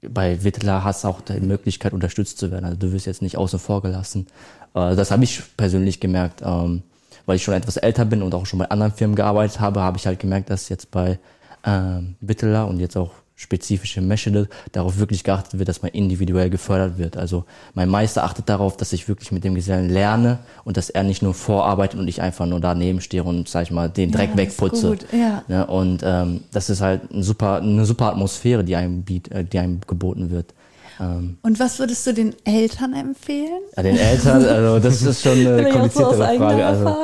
bei 0.02 0.44
Wittler 0.44 0.84
hast 0.84 1.04
du 1.04 1.08
auch 1.08 1.22
die 1.22 1.40
Möglichkeit, 1.40 1.94
unterstützt 1.94 2.38
zu 2.38 2.52
werden. 2.52 2.66
Also 2.66 2.78
du 2.78 2.92
wirst 2.92 3.06
jetzt 3.06 3.22
nicht 3.22 3.38
außen 3.38 3.58
vor 3.58 3.82
gelassen. 3.82 4.28
Äh, 4.76 4.96
das 4.96 5.12
habe 5.12 5.24
ich 5.24 5.42
persönlich 5.58 6.00
gemerkt, 6.00 6.42
ähm, 6.44 6.84
weil 7.26 7.38
ich 7.38 7.44
schon 7.44 7.54
etwas 7.54 7.78
älter 7.78 8.06
bin 8.06 8.22
und 8.22 8.36
auch 8.36 8.46
schon 8.46 8.60
bei 8.60 8.70
anderen 8.70 8.92
Firmen 8.92 9.16
gearbeitet 9.16 9.60
habe, 9.60 9.82
habe 9.82 9.98
ich 9.98 10.06
halt 10.06 10.20
gemerkt, 10.20 10.50
dass 10.50 10.70
jetzt 10.70 10.92
bei 10.92 11.20
ähm, 11.66 12.16
Wittler 12.20 12.68
und 12.68 12.80
jetzt 12.80 12.98
auch 12.98 13.12
spezifische 13.36 14.02
Methode 14.02 14.48
darauf 14.72 15.00
wirklich 15.00 15.24
geachtet 15.24 15.58
wird, 15.60 15.68
dass 15.68 15.82
man 15.82 15.92
individuell 15.92 16.50
gefördert 16.50 16.98
wird. 16.98 17.18
Also 17.18 17.46
mein 17.74 17.90
Meister 17.90 18.24
achtet 18.24 18.48
darauf, 18.48 18.78
dass 18.78 18.94
ich 18.94 19.08
wirklich 19.08 19.32
mit 19.32 19.44
dem 19.44 19.56
Gesellen 19.56 19.90
lerne 19.90 20.40
und 20.64 20.78
dass 20.78 20.90
er 20.90 21.04
nicht 21.04 21.22
nur 21.22 21.34
vorarbeitet 21.34 22.00
und 22.00 22.08
ich 22.08 22.22
einfach 22.22 22.46
nur 22.46 22.60
daneben 22.60 23.02
stehe 23.02 23.24
und, 23.24 23.50
sag 23.50 23.64
ich 23.64 23.72
mal, 23.72 23.90
den 23.90 24.12
Dreck 24.12 24.32
ja, 24.32 24.38
wegputze. 24.38 24.98
Ja. 25.12 25.44
ja. 25.48 25.64
und 25.64 26.02
ähm, 26.04 26.42
das 26.52 26.70
ist 26.70 26.82
halt 26.82 27.12
ein 27.12 27.24
super, 27.24 27.58
eine 27.58 27.86
super 27.86 28.12
Atmosphäre, 28.12 28.64
die 28.64 28.76
einem, 28.76 29.04
biet, 29.04 29.32
äh, 29.32 29.44
die 29.44 29.60
einem 29.60 29.82
geboten 29.88 30.30
wird. 30.30 30.54
Ähm, 31.00 31.38
und 31.42 31.60
was 31.60 31.80
würdest 31.80 32.06
du 32.06 32.14
den 32.14 32.36
Eltern 32.46 32.94
empfehlen? 32.94 33.62
Ja, 33.76 33.84
den 33.84 33.98
Eltern, 33.98 34.46
also 34.46 34.80
das 34.80 35.02
ist 35.02 35.24
schon 35.24 35.32
eine 35.48 35.70
kompliziertere 35.70 36.18
so 36.18 36.38
Frage. 36.38 36.66
Also, 36.66 36.96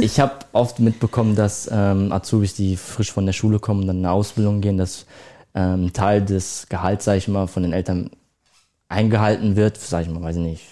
ich 0.00 0.20
habe 0.20 0.32
oft 0.52 0.78
mitbekommen, 0.78 1.34
dass 1.34 1.68
ähm, 1.72 2.12
Azubis, 2.12 2.54
die 2.54 2.76
frisch 2.76 3.12
von 3.12 3.26
der 3.26 3.32
Schule 3.32 3.58
kommen, 3.58 3.86
dann 3.86 3.98
eine 3.98 4.12
Ausbildung 4.12 4.60
gehen, 4.60 4.78
dass 4.78 5.06
ähm, 5.54 5.92
Teil 5.92 6.22
des 6.22 6.66
Gehalts, 6.68 7.04
sage 7.04 7.18
ich 7.18 7.28
mal, 7.28 7.46
von 7.46 7.62
den 7.62 7.72
Eltern 7.72 8.10
eingehalten 8.88 9.56
wird, 9.56 9.78
sage 9.78 10.04
ich 10.04 10.10
mal, 10.10 10.22
weiß 10.22 10.36
ich 10.36 10.42
nicht, 10.42 10.64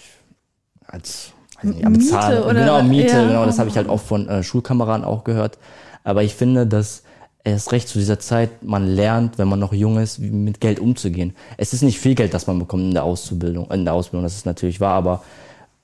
als 0.85 1.31
weiß 1.61 1.73
nicht, 1.73 1.89
Miete 1.89 2.05
Zahl, 2.05 2.43
oder 2.43 2.53
genau 2.53 2.83
Miete, 2.83 3.13
ja. 3.13 3.27
genau, 3.27 3.45
das 3.45 3.59
habe 3.59 3.69
ich 3.69 3.77
halt 3.77 3.89
auch 3.89 4.01
von 4.01 4.27
äh, 4.27 4.43
Schulkameraden 4.43 5.05
auch 5.05 5.23
gehört. 5.23 5.57
Aber 6.03 6.23
ich 6.23 6.35
finde, 6.35 6.67
dass 6.67 7.03
erst 7.43 7.71
recht 7.71 7.87
zu 7.87 7.99
dieser 7.99 8.19
Zeit 8.19 8.63
man 8.63 8.87
lernt, 8.87 9.37
wenn 9.37 9.47
man 9.47 9.59
noch 9.59 9.73
jung 9.73 9.97
ist, 9.97 10.21
wie 10.21 10.29
mit 10.29 10.61
Geld 10.61 10.79
umzugehen. 10.79 11.35
Es 11.57 11.73
ist 11.73 11.81
nicht 11.81 11.99
viel 11.99 12.15
Geld, 12.15 12.33
das 12.33 12.47
man 12.47 12.59
bekommt 12.59 12.83
in 12.83 12.93
der 12.93 13.03
Ausbildung, 13.03 13.69
in 13.71 13.85
der 13.85 13.93
Ausbildung, 13.93 14.23
das 14.23 14.35
ist 14.35 14.45
natürlich 14.45 14.79
wahr, 14.79 14.95
aber 14.95 15.23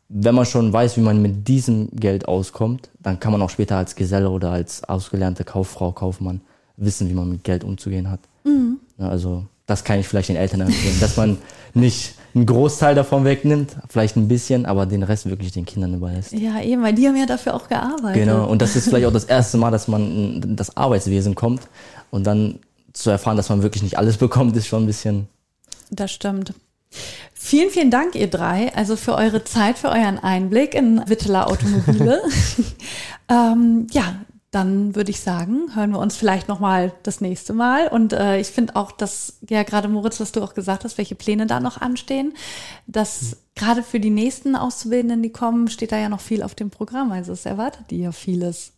wenn 0.09 0.33
man 0.33 0.45
schon 0.45 0.73
weiß, 0.73 0.97
wie 0.97 1.01
man 1.01 1.21
mit 1.21 1.47
diesem 1.47 1.89
Geld 1.91 2.27
auskommt, 2.27 2.89
dann 2.99 3.19
kann 3.19 3.31
man 3.31 3.41
auch 3.41 3.49
später 3.49 3.77
als 3.77 3.95
Geselle 3.95 4.29
oder 4.29 4.51
als 4.51 4.83
ausgelernte 4.83 5.43
Kauffrau, 5.43 5.91
Kaufmann 5.91 6.41
wissen, 6.77 7.09
wie 7.09 7.13
man 7.13 7.29
mit 7.29 7.43
Geld 7.43 7.63
umzugehen 7.63 8.09
hat. 8.09 8.19
Mhm. 8.43 8.79
Also 8.99 9.45
das 9.65 9.83
kann 9.83 9.99
ich 9.99 10.07
vielleicht 10.07 10.29
den 10.29 10.35
Eltern 10.35 10.62
empfehlen, 10.62 10.99
dass 10.99 11.17
man 11.17 11.38
nicht 11.73 12.15
einen 12.35 12.45
Großteil 12.45 12.95
davon 12.95 13.25
wegnimmt, 13.25 13.75
vielleicht 13.89 14.15
ein 14.15 14.27
bisschen, 14.27 14.65
aber 14.65 14.85
den 14.85 15.03
Rest 15.03 15.29
wirklich 15.29 15.51
den 15.51 15.65
Kindern 15.65 15.95
überlässt. 15.95 16.31
Ja, 16.31 16.62
eben, 16.62 16.83
weil 16.83 16.93
die 16.93 17.07
haben 17.07 17.15
ja 17.15 17.25
dafür 17.25 17.55
auch 17.55 17.67
gearbeitet. 17.67 18.13
Genau, 18.13 18.47
und 18.47 18.62
das 18.62 18.75
ist 18.75 18.89
vielleicht 18.89 19.05
auch 19.05 19.13
das 19.13 19.25
erste 19.25 19.57
Mal, 19.57 19.71
dass 19.71 19.88
man 19.88 20.41
in 20.43 20.55
das 20.55 20.77
Arbeitswesen 20.77 21.35
kommt 21.35 21.62
und 22.12 22.25
dann 22.25 22.59
zu 22.93 23.09
erfahren, 23.09 23.38
dass 23.38 23.49
man 23.49 23.63
wirklich 23.63 23.83
nicht 23.83 23.97
alles 23.97 24.17
bekommt, 24.17 24.55
ist 24.55 24.67
schon 24.67 24.83
ein 24.83 24.88
bisschen. 24.88 25.27
Das 25.89 26.12
stimmt. 26.12 26.53
Vielen, 27.33 27.69
vielen 27.69 27.91
Dank, 27.91 28.15
ihr 28.15 28.29
drei, 28.29 28.73
also 28.75 28.95
für 28.95 29.15
eure 29.15 29.43
Zeit, 29.43 29.77
für 29.77 29.89
euren 29.89 30.19
Einblick 30.19 30.73
in 30.73 31.01
Witteler 31.07 31.47
Automobile. 31.47 32.21
ähm, 33.29 33.88
ja, 33.91 34.15
dann 34.51 34.95
würde 34.95 35.12
ich 35.12 35.19
sagen, 35.19 35.75
hören 35.75 35.91
wir 35.91 35.99
uns 35.99 36.17
vielleicht 36.17 36.47
noch 36.47 36.59
mal 36.59 36.91
das 37.03 37.21
nächste 37.21 37.53
Mal. 37.53 37.88
Und 37.88 38.13
äh, 38.13 38.39
ich 38.39 38.47
finde 38.47 38.75
auch, 38.75 38.91
dass 38.91 39.38
ja 39.47 39.63
gerade 39.63 39.88
Moritz, 39.88 40.19
was 40.19 40.31
du 40.31 40.41
auch 40.41 40.55
gesagt 40.55 40.83
hast, 40.83 40.97
welche 40.97 41.15
Pläne 41.15 41.45
da 41.45 41.59
noch 41.59 41.79
anstehen, 41.79 42.33
dass 42.88 43.21
mhm. 43.21 43.35
gerade 43.55 43.83
für 43.83 43.99
die 43.99 44.09
nächsten 44.09 44.55
Auszubildenden, 44.55 45.21
die 45.21 45.31
kommen, 45.31 45.67
steht 45.67 45.91
da 45.91 45.97
ja 45.97 46.09
noch 46.09 46.21
viel 46.21 46.41
auf 46.41 46.55
dem 46.55 46.71
Programm. 46.71 47.12
Also 47.12 47.31
es 47.33 47.45
erwartet 47.45 47.85
die 47.91 47.99
ja 47.99 48.12
vieles. 48.12 48.71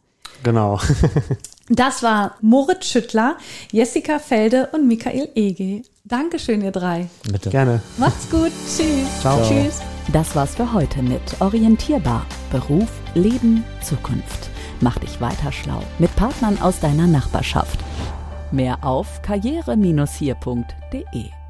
Genau. 0.43 0.79
das 1.69 2.03
war 2.03 2.36
Moritz 2.41 2.88
Schüttler, 2.88 3.38
Jessica 3.71 4.19
Felde 4.19 4.69
und 4.73 4.88
Michael 4.88 5.29
Ege. 5.36 5.84
Dankeschön, 6.03 6.62
ihr 6.62 6.71
drei. 6.71 7.07
Bitte. 7.31 7.49
Gerne. 7.49 7.81
Macht's 7.97 8.29
gut. 8.29 8.51
Tschüss. 8.65 9.21
Ciao. 9.21 9.39
Tschüss. 9.47 9.79
Das 10.12 10.36
war's 10.36 10.55
für 10.55 10.73
heute 10.73 11.01
mit 11.01 11.21
Orientierbar. 11.39 12.25
Beruf, 12.51 12.89
Leben, 13.13 13.63
Zukunft. 13.81 14.51
Mach 14.82 14.98
dich 14.98 15.22
weiter 15.22 15.52
schlau 15.52 15.84
mit 16.00 16.15
Partnern 16.15 16.60
aus 16.62 16.80
deiner 16.80 17.08
Nachbarschaft. 17.08 17.80
Mehr 18.52 18.84
auf 18.84 19.22
karriere-hier.de 19.22 21.40